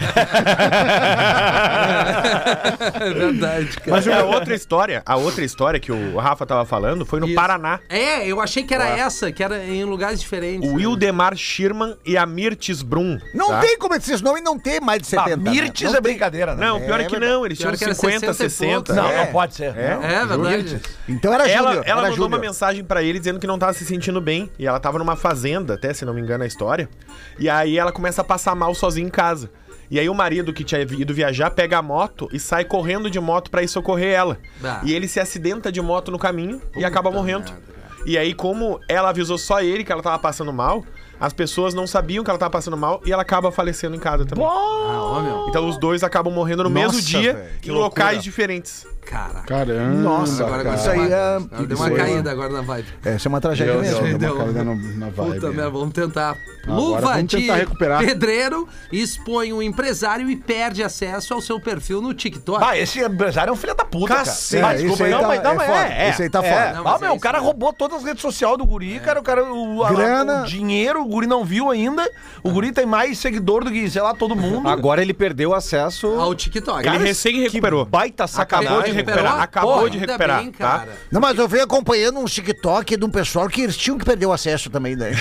É 2.96 3.14
verdade, 3.14 3.68
cara. 3.78 3.92
Mas 3.92 4.08
a 4.08 4.24
outra 4.24 4.54
história, 4.56 5.04
a 5.06 5.16
outra 5.16 5.44
história 5.44 5.80
que 5.80 5.92
o 5.92 6.18
Rafa 6.18 6.46
tava 6.46 6.66
falando 6.66 7.06
foi 7.06 7.20
no 7.20 7.28
Isso. 7.28 7.36
Paraná. 7.36 7.80
É, 7.90 8.26
eu 8.28 8.40
achei 8.42 8.64
que 8.64 8.74
era 8.74 8.88
essa, 8.88 9.32
que 9.32 9.44
era 9.44 9.64
em 9.64 9.84
lugares 9.84 10.20
diferentes. 10.20 10.70
O 10.70 10.74
né? 10.74 10.86
Wildemar 10.86 11.36
Schirman 11.36 11.96
e 12.06 12.18
a 12.18 12.26
Mirtes 12.26 12.82
Brum. 12.82 13.20
Não 13.34 13.50
tá? 13.50 13.60
tem 13.60 13.78
como 13.78 13.96
esses 13.96 14.22
nomes 14.22 14.44
não 14.44 14.58
ter 14.58 14.80
mais 14.82 15.02
de 15.02 15.08
70. 15.08 15.34
Ah, 15.34 15.38
né? 15.38 15.52
Mirtes 15.52 15.92
Não 15.92 15.98
é 15.98 16.02
brincadeira, 16.02 16.56
né? 16.56 16.66
Não, 16.66 16.80
pior 16.80 17.00
é, 17.00 17.04
É 17.04 17.08
que 17.08 17.20
não, 17.20 17.46
eles 17.46 17.58
tinham 17.58 17.74
que 17.74 17.84
era 17.84 17.94
50, 17.94 18.34
60 18.34 18.46
e 18.46 18.50
60. 18.50 18.74
poucos. 18.74 18.96
Não, 18.96 19.10
é. 19.10 19.26
não 19.26 19.32
pode 19.32 19.56
ser. 19.56 19.76
É. 19.76 20.00
É 20.02 20.26
verdade. 20.26 20.82
Então 21.08 21.34
era 21.34 21.48
Ela, 21.50 21.74
ela 21.74 21.84
era 21.86 21.96
mandou 21.96 22.28
uma 22.28 22.36
Júnior. 22.38 22.42
mensagem 22.42 22.84
pra 22.84 23.04
ele 23.04 23.20
dizendo 23.20 23.40
que 23.40 23.48
não 23.48 23.58
tava 23.60 23.74
se 23.74 23.86
sentindo 23.86 24.22
bem. 24.22 24.50
E 24.58 24.66
ela 24.66 24.80
tava 24.80 24.98
numa 24.98 25.16
fazenda, 25.16 25.76
até 25.76 25.94
se 25.94 26.06
não 26.06 26.14
me 26.14 26.22
engano 26.22 26.44
a 26.44 26.48
história. 26.48 26.90
E 27.38 27.45
aí 27.50 27.78
ela 27.78 27.92
começa 27.92 28.22
a 28.22 28.26
passar 28.26 28.56
mal 28.56 28.74
sozinha 28.74 29.08
em 29.08 29.12
casa. 29.12 29.50
E 29.90 30.00
aí 30.00 30.10
o 30.10 30.16
marido 30.16 30.52
que 30.52 30.64
tinha 30.64 30.82
ido 30.82 31.14
viajar 31.14 31.52
pega 31.52 31.78
a 31.78 31.82
moto 31.82 32.28
e 32.34 32.40
sai 32.40 32.66
correndo 32.66 33.10
de 33.10 33.20
moto 33.20 33.52
pra 33.52 33.62
ir 33.62 33.68
socorrer 33.68 34.14
ela. 34.14 34.40
Ah. 34.64 34.82
E 34.84 34.94
ele 34.94 35.08
se 35.08 35.20
acidenta 35.20 35.72
de 35.72 35.82
moto 35.82 36.12
no 36.12 36.18
caminho 36.18 36.62
e 36.76 36.84
acaba 36.84 37.12
morrendo. 37.12 37.52
merda, 37.52 37.76
e 38.06 38.20
aí, 38.20 38.36
como 38.36 38.80
ela 38.88 39.10
avisou 39.10 39.38
só 39.38 39.62
ele 39.62 39.84
que 39.84 39.92
ela 39.92 40.02
tava 40.02 40.20
passando 40.20 40.54
mal, 40.54 40.84
as 41.20 41.34
pessoas 41.34 41.74
não 41.74 41.88
sabiam 41.88 42.24
que 42.24 42.30
ela 42.30 42.38
tava 42.38 42.52
passando 42.52 42.78
mal 42.78 43.02
e 43.04 43.12
ela 43.12 43.24
acaba 43.24 43.52
falecendo 43.52 43.96
em 43.96 44.00
casa 44.00 44.26
também. 44.26 44.46
Ah, 44.46 44.50
ó. 44.52 45.48
Então 45.50 45.68
os 45.68 45.78
dois 45.80 46.04
acabam 46.04 46.32
morrendo 46.32 46.64
no 46.64 46.70
Nossa, 46.70 46.94
mesmo 46.94 47.02
dia 47.02 47.34
velho, 47.34 47.50
em 47.66 47.72
locais 47.72 48.24
diferentes. 48.24 48.86
Caraca. 49.06 49.42
Caramba. 49.46 49.96
Nossa, 50.02 50.44
Agora, 50.46 50.64
cara. 50.64 50.76
Isso 50.76 50.90
aí 50.90 50.98
deu 50.98 51.06
uma, 51.08 51.16
é- 51.16 51.36
agora 51.36 51.68
deu 51.68 51.78
uma 51.78 51.88
isso 51.88 51.96
é- 51.96 51.98
caída 52.00 52.32
agora 52.32 52.54
na 52.54 52.62
vibe. 52.62 52.88
Essa 53.06 53.28
é 53.28 53.30
uma 53.30 53.42
tragédia 53.42 53.74
Deu, 53.74 53.82
mesmo. 53.82 54.18
deu, 54.18 54.34
uma 54.36 54.44
caída 54.46 54.64
na 54.64 55.10
vibe. 55.10 55.34
Puta 55.34 55.48
é. 55.48 55.50
merda, 55.52 55.70
vamos 55.70 55.94
tentar. 55.94 56.38
Agora 56.64 56.80
Luva 56.82 57.02
vamos 57.02 57.26
de 57.28 57.38
tentar 57.38 57.56
recuperar. 57.56 58.00
pedreiro 58.04 58.68
expõe 58.92 59.54
um 59.54 59.62
empresário 59.62 60.30
e 60.30 60.36
perde 60.36 60.82
acesso 60.84 61.34
ao 61.34 61.42
seu 61.42 61.60
perfil 61.60 62.02
no 62.02 62.14
TikTok. 62.14 62.64
Ah, 62.64 62.76
esse 62.78 63.00
empresário 63.00 63.52
é 63.52 63.54
um 63.54 63.56
filho 63.56 63.76
da 63.76 63.86
puta, 63.86 64.16
Cacete. 64.16 64.62
cara. 64.62 64.74
Ah, 64.74 64.76
É, 64.76 64.78
desculpa, 64.82 65.04
aí 65.04 65.12
não, 65.12 65.20
tá- 65.22 65.28
mas, 65.28 65.44
não, 65.44 65.52
é 65.52 65.66
foda. 65.66 65.78
é, 65.88 66.06
é. 66.06 66.10
Esse 66.10 66.24
aí 66.24 66.30
tá 66.30 66.44
é. 66.44 66.50
foda. 66.52 66.74
Não, 66.80 66.88
Ah, 66.92 66.96
é 66.96 67.00
meu, 67.02 67.12
o 67.12 67.14
isso 67.16 67.22
cara 67.22 67.38
mesmo. 67.38 67.46
roubou 67.52 67.74
todas 67.74 67.98
as 68.00 68.04
redes 68.04 68.22
sociais 68.22 68.58
do 68.58 68.66
guri, 68.66 69.00
cara. 69.00 69.20
O 69.20 69.24
cara, 69.24 69.44
o, 69.44 69.84
a- 69.84 69.90
Grana. 69.92 70.42
o 70.42 70.46
dinheiro, 70.46 71.02
o 71.02 71.06
guri 71.06 71.28
não 71.28 71.46
viu 71.46 71.70
ainda. 71.70 72.10
O 72.42 72.50
guri 72.52 72.72
tem 72.72 72.86
mais 72.88 73.20
seguidor 73.20 73.64
do 73.64 73.72
que, 73.72 73.88
sei 73.90 74.02
lá, 74.02 74.14
todo 74.16 74.36
mundo. 74.36 74.68
Agora 74.68 75.02
ele 75.02 75.14
perdeu 75.14 75.54
acesso. 75.54 76.08
Ao 76.20 76.34
TikTok. 76.34 76.88
Ele 76.88 76.98
recém 76.98 77.42
recuperou. 77.42 77.86
Baita 77.86 78.24
Acabou 78.24 78.36
sacanagem. 78.66 78.95
De 79.04 79.12
recuperar. 79.12 79.42
Acabou 79.42 79.80
Pô, 79.80 79.90
de 79.90 79.98
recuperar, 79.98 80.40
bem, 80.42 80.52
tá? 80.52 80.86
Não, 81.12 81.22
mas 81.22 81.38
eu 81.38 81.48
venho 81.48 81.64
acompanhando 81.64 82.20
um 82.20 82.26
TikTok 82.26 82.98
de 82.98 83.06
um 83.06 83.10
pessoal 83.10 83.48
que 83.50 83.62
eles 83.62 83.78
tinham 83.78 83.98
que 83.98 84.06
perder 84.06 84.26
o 84.26 84.34
acesso 84.34 84.70
também, 84.70 84.96
né? 84.96 85.12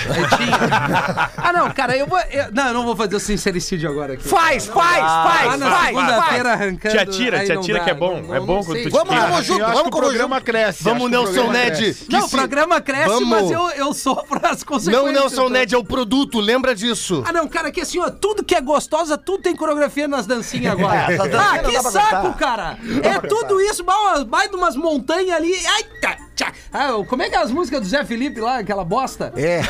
Ah, 1.37 1.52
não, 1.52 1.71
cara, 1.71 1.97
eu 1.97 2.07
vou. 2.07 2.19
eu- 2.31 2.52
não, 2.52 2.66
eu 2.69 2.75
não 2.75 2.85
vou 2.85 2.97
fazer 2.97 3.16
o 3.16 3.21
sincericídio 3.21 3.88
agora 3.90 4.14
aqui. 4.14 4.26
Faz, 4.28 4.66
faz, 4.66 5.02
Ah, 5.04 5.31
faz, 5.45 5.61
na 5.61 5.71
faz, 5.71 5.87
segunda-feira 5.87 6.45
faz. 6.50 6.61
arrancando. 6.61 6.95
Te 6.95 6.99
atira, 7.00 7.45
te 7.45 7.52
não 7.54 7.61
atira 7.61 7.78
dá, 7.78 7.85
que 7.85 7.90
é 7.90 7.95
bom. 7.95 8.23
não- 8.23 8.35
É 8.35 8.38
não 8.38 8.47
bom 8.47 8.64
quando 8.64 8.83
tu 8.83 8.90
Vamos, 8.90 9.14
vamos 9.14 9.45
junto, 9.47 9.64
vamos 9.64 9.83
que 9.83 9.88
o 9.88 9.90
programa 9.90 10.40
cresce. 10.40 10.83
Vamos, 10.85 11.11
Nelson 11.11 11.50
Ned. 11.50 11.97
Não, 12.11 12.25
o 12.26 12.31
programa 12.31 12.81
cresce, 12.81 13.25
mas 13.25 13.50
eu, 13.50 13.95
sofro 13.95 14.40
as 14.45 14.59
Não, 14.61 14.66
consequências. 14.66 15.12
Nelson 15.12 15.49
né? 15.49 15.61
Ned 15.61 15.75
é 15.75 15.78
o 15.78 15.85
produto, 15.85 16.40
lembra 16.40 16.75
disso. 16.75 17.23
Ah, 17.26 17.33
não, 17.33 17.47
cara, 17.49 17.71
que 17.71 17.81
assim, 17.81 17.99
ó, 18.00 18.11
tudo 18.11 18.45
que 18.45 18.54
é 18.54 18.61
gostosa, 18.61 19.16
tudo 19.16 19.43
tem 19.43 19.54
coreografia 19.57 20.07
nas 20.09 20.26
dancinhas 20.26 20.73
agora. 20.73 20.95
É, 21.14 21.16
ah, 21.37 21.62
não 21.62 21.71
que 21.71 21.83
saco, 21.90 22.33
cara. 22.35 22.78
É 23.02 23.19
tudo 23.26 23.61
isso, 23.61 23.63
mais, 23.85 24.25
mais 24.25 24.50
de 24.50 24.56
umas 24.56 24.76
montanhas 24.76 25.37
ali. 25.37 25.52
Ai, 25.66 25.83
tá, 26.00 26.16
tchá. 26.35 26.52
Ah, 26.73 26.88
como 27.09 27.23
é 27.23 27.28
que 27.30 27.37
é 27.37 27.38
as 27.38 27.50
músicas 27.50 27.80
do 27.80 27.87
Zé 27.87 28.04
Felipe 28.04 28.40
lá, 28.40 28.59
aquela 28.59 28.85
bosta? 28.85 29.33
É. 29.37 29.61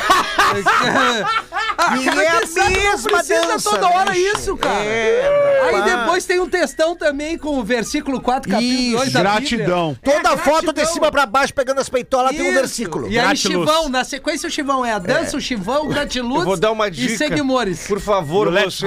ah, 1.77 1.97
E 1.97 2.07
é 2.07 2.27
a 2.29 2.41
que 2.41 2.55
não 2.59 2.69
mesma 2.69 3.09
precisa 3.11 3.41
dança, 3.41 3.69
toda 3.69 3.87
hora 3.89 4.11
bicho. 4.11 4.37
isso, 4.37 4.57
cara. 4.57 4.83
É, 4.83 5.61
Aí 5.65 5.75
rapaz. 5.75 5.99
depois 5.99 6.25
tem 6.25 6.39
um 6.39 6.49
textão 6.49 6.95
também 6.95 7.37
com 7.37 7.59
o 7.59 7.63
versículo 7.63 8.19
4, 8.21 8.49
capítulo 8.49 8.73
Isso, 8.79 8.97
2 8.97 9.13
da 9.13 9.19
gratidão. 9.19 9.93
Bíblia. 9.93 10.15
Toda 10.15 10.33
É, 10.33 10.37
foto 10.37 10.59
de 10.59 10.65
gratidão. 10.73 10.93
cima 10.93 11.11
pra 11.11 11.25
baixo, 11.25 11.53
pegando 11.53 11.79
as 11.81 11.89
peitolas, 11.89 12.31
tem 12.31 12.41
um 12.41 12.45
Isso. 12.45 12.53
versículo. 12.55 13.05
E 13.07 13.19
aí, 13.19 13.25
Gratiluz. 13.25 13.69
Chivão, 13.69 13.89
na 13.89 14.03
sequência, 14.03 14.47
o 14.47 14.51
Chivão 14.51 14.85
é 14.85 14.93
a 14.93 14.99
dança, 14.99 15.37
o 15.37 15.41
Chivão, 15.41 15.85
o 15.85 15.89
Gratiluz 15.89 16.39
Eu 16.39 16.45
vou 16.45 16.57
dar 16.57 16.71
uma 16.71 16.87
e 16.87 16.91
dica. 16.91 17.17
Seguimores. 17.17 17.87
Por 17.87 17.99
favor, 17.99 18.51
vocês 18.51 18.81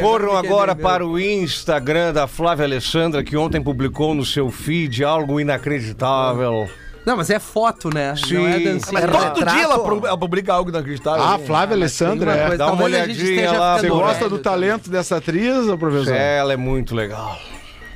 corram 0.00 0.36
agora 0.36 0.74
para 0.74 1.06
o 1.06 1.18
Instagram 1.18 2.12
da 2.12 2.26
Flávia 2.26 2.64
Alessandra, 2.64 3.22
que 3.22 3.36
ontem 3.36 3.62
publicou 3.62 4.09
no 4.14 4.24
seu 4.24 4.50
feed 4.50 5.02
algo 5.04 5.40
inacreditável. 5.40 6.68
Não, 7.04 7.16
mas 7.16 7.30
é 7.30 7.38
foto, 7.38 7.88
né? 7.92 8.14
Sim. 8.16 8.34
Não 8.34 8.46
é 8.46 8.58
dancinha. 8.60 8.92
Mas 8.92 9.04
É 9.04 9.06
todo 9.08 9.22
retrato. 9.38 9.54
dia 9.56 9.62
ela, 9.64 9.78
pro- 9.78 10.06
ela 10.06 10.18
publica 10.18 10.52
algo 10.52 10.68
inacreditável. 10.70 11.22
Ah, 11.22 11.38
Flávia 11.38 11.74
Alessandra, 11.74 12.32
é. 12.32 12.56
Dá 12.56 12.66
uma 12.66 12.76
talvez 12.76 12.94
a 12.94 13.06
gente 13.06 13.16
olhadinha 13.20 13.30
esteja 13.40 13.58
lá. 13.58 13.74
Você 13.76 13.80
ficando 13.84 13.98
gosta 14.00 14.14
velho 14.18 14.30
do 14.30 14.38
também. 14.38 14.60
talento 14.60 14.90
dessa 14.90 15.16
atriz, 15.16 15.66
ô 15.68 15.78
professor? 15.78 16.14
Ela 16.14 16.52
é 16.52 16.56
muito 16.56 16.94
legal. 16.94 17.38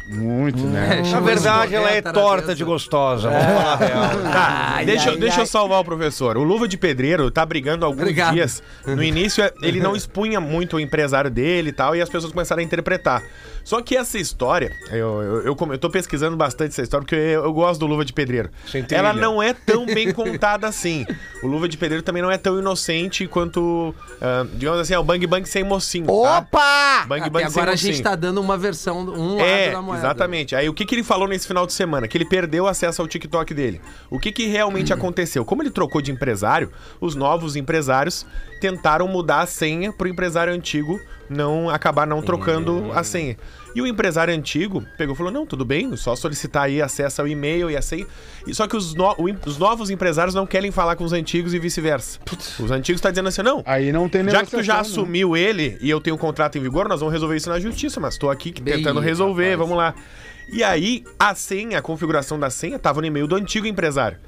Muito, 0.06 0.58
né? 0.66 1.00
É, 1.02 1.10
Na 1.10 1.20
verdade, 1.20 1.74
ela 1.74 1.90
é 1.90 2.02
na 2.02 2.12
torta 2.12 2.54
de 2.54 2.62
gostosa. 2.62 3.30
Vamos 3.30 3.44
falar 3.46 3.72
a 3.72 3.76
real. 3.76 4.10
Tá, 4.32 4.82
deixa, 4.84 5.10
ai, 5.10 5.16
deixa 5.16 5.36
ai. 5.36 5.42
eu 5.42 5.46
salvar 5.46 5.80
o 5.80 5.84
professor. 5.84 6.36
O 6.36 6.42
Luva 6.42 6.68
de 6.68 6.76
Pedreiro 6.76 7.30
tá 7.30 7.44
brigando 7.46 7.84
há 7.86 7.88
alguns 7.88 8.02
Obrigado. 8.02 8.34
dias. 8.34 8.62
No 8.86 9.02
início, 9.04 9.42
é, 9.42 9.50
ele 9.62 9.80
não 9.80 9.96
expunha 9.96 10.40
muito 10.40 10.76
o 10.76 10.80
empresário 10.80 11.30
dele 11.30 11.70
e 11.70 11.72
tal, 11.72 11.96
e 11.96 12.02
as 12.02 12.08
pessoas 12.10 12.32
começaram 12.32 12.60
a 12.60 12.64
interpretar. 12.64 13.22
Só 13.64 13.80
que 13.80 13.96
essa 13.96 14.18
história, 14.18 14.70
eu, 14.90 15.22
eu, 15.22 15.42
eu, 15.46 15.56
eu 15.72 15.78
tô 15.78 15.88
pesquisando 15.90 16.36
bastante 16.36 16.72
essa 16.72 16.82
história, 16.82 17.02
porque 17.04 17.14
eu, 17.16 17.44
eu 17.44 17.52
gosto 17.52 17.80
do 17.80 17.86
Luva 17.86 18.04
de 18.04 18.12
Pedreiro. 18.12 18.50
Ela 18.90 19.12
não 19.14 19.42
é 19.42 19.54
tão 19.54 19.86
bem 19.86 20.12
contada 20.12 20.68
assim. 20.68 21.06
O 21.42 21.46
Luva 21.46 21.66
de 21.68 21.76
Pedreiro 21.78 22.02
também 22.02 22.22
não 22.22 22.30
é 22.30 22.36
tão 22.36 22.58
inocente 22.58 23.26
quanto, 23.26 23.94
ah, 24.20 24.46
digamos 24.54 24.80
assim, 24.80 24.92
é 24.94 24.98
o 24.98 25.02
Bang 25.04 25.26
Bang 25.26 25.48
sem 25.48 25.64
mocinho. 25.64 26.06
tá? 26.06 26.38
Opa! 26.38 27.04
Bang 27.06 27.22
Até 27.22 27.30
Bang 27.30 27.50
sem 27.50 27.60
agora 27.62 27.72
a 27.72 27.76
gente 27.76 28.02
tá 28.02 28.14
dando 28.14 28.40
uma 28.40 28.58
versão, 28.58 29.00
um 29.00 29.40
É, 29.40 29.64
lado 29.66 29.72
da 29.72 29.82
moeda. 29.82 30.00
exatamente. 30.00 30.54
Aí 30.54 30.68
o 30.68 30.74
que, 30.74 30.84
que 30.84 30.94
ele 30.94 31.02
falou 31.02 31.26
nesse 31.26 31.46
final 31.46 31.66
de 31.66 31.72
semana? 31.72 32.06
Que 32.06 32.18
ele 32.18 32.26
perdeu 32.26 32.66
acesso 32.66 33.00
ao 33.00 33.08
TikTok 33.08 33.54
dele. 33.54 33.80
O 34.10 34.18
que, 34.18 34.30
que 34.30 34.46
realmente 34.46 34.92
aconteceu? 34.94 35.44
Como 35.44 35.62
ele 35.62 35.70
trocou 35.70 36.02
de 36.02 36.12
empresário, 36.12 36.70
os 37.00 37.14
novos 37.14 37.56
empresários 37.56 38.26
tentaram 38.60 39.08
mudar 39.08 39.40
a 39.40 39.46
senha 39.46 39.92
pro 39.92 40.06
empresário 40.08 40.52
antigo 40.52 41.00
não 41.28 41.68
acabar 41.70 42.06
não 42.06 42.20
trocando 42.22 42.90
a 42.92 43.02
senha. 43.02 43.36
E 43.74 43.82
o 43.82 43.86
empresário 43.86 44.32
antigo 44.32 44.84
pegou 44.96 45.14
e 45.14 45.16
falou: 45.16 45.32
não, 45.32 45.44
tudo 45.44 45.64
bem, 45.64 45.96
só 45.96 46.14
solicitar 46.14 46.64
aí 46.64 46.80
acesso 46.80 47.20
ao 47.20 47.26
e-mail 47.26 47.70
e 47.70 47.76
a 47.76 47.82
senha. 47.82 48.06
E 48.46 48.54
só 48.54 48.66
que 48.68 48.76
os, 48.76 48.94
no- 48.94 49.14
o 49.18 49.24
os 49.46 49.58
novos 49.58 49.90
empresários 49.90 50.34
não 50.34 50.46
querem 50.46 50.70
falar 50.70 50.94
com 50.96 51.02
os 51.04 51.12
antigos 51.12 51.52
e 51.54 51.58
vice-versa. 51.58 52.20
Os 52.60 52.70
antigos 52.70 52.98
estão 52.98 53.10
dizendo 53.10 53.28
assim: 53.28 53.42
não, 53.42 53.62
Aí 53.66 53.90
não 53.92 54.08
tem 54.08 54.22
já 54.28 54.44
que 54.44 54.50
tu 54.50 54.62
já 54.62 54.74
né? 54.74 54.80
assumiu 54.80 55.36
ele 55.36 55.76
e 55.80 55.90
eu 55.90 56.00
tenho 56.00 56.14
um 56.14 56.18
contrato 56.18 56.56
em 56.56 56.60
vigor, 56.60 56.88
nós 56.88 57.00
vamos 57.00 57.12
resolver 57.12 57.36
isso 57.36 57.48
na 57.48 57.58
justiça, 57.58 57.98
mas 57.98 58.16
tô 58.16 58.30
aqui 58.30 58.52
Bem, 58.60 58.76
tentando 58.76 59.00
resolver, 59.00 59.50
rapaz. 59.52 59.58
vamos 59.58 59.76
lá. 59.76 59.94
E 60.52 60.62
aí, 60.62 61.02
a 61.18 61.34
senha, 61.34 61.78
a 61.78 61.82
configuração 61.82 62.38
da 62.38 62.50
senha, 62.50 62.78
tava 62.78 63.00
no 63.00 63.06
e-mail 63.06 63.26
do 63.26 63.34
antigo 63.34 63.66
empresário. 63.66 64.18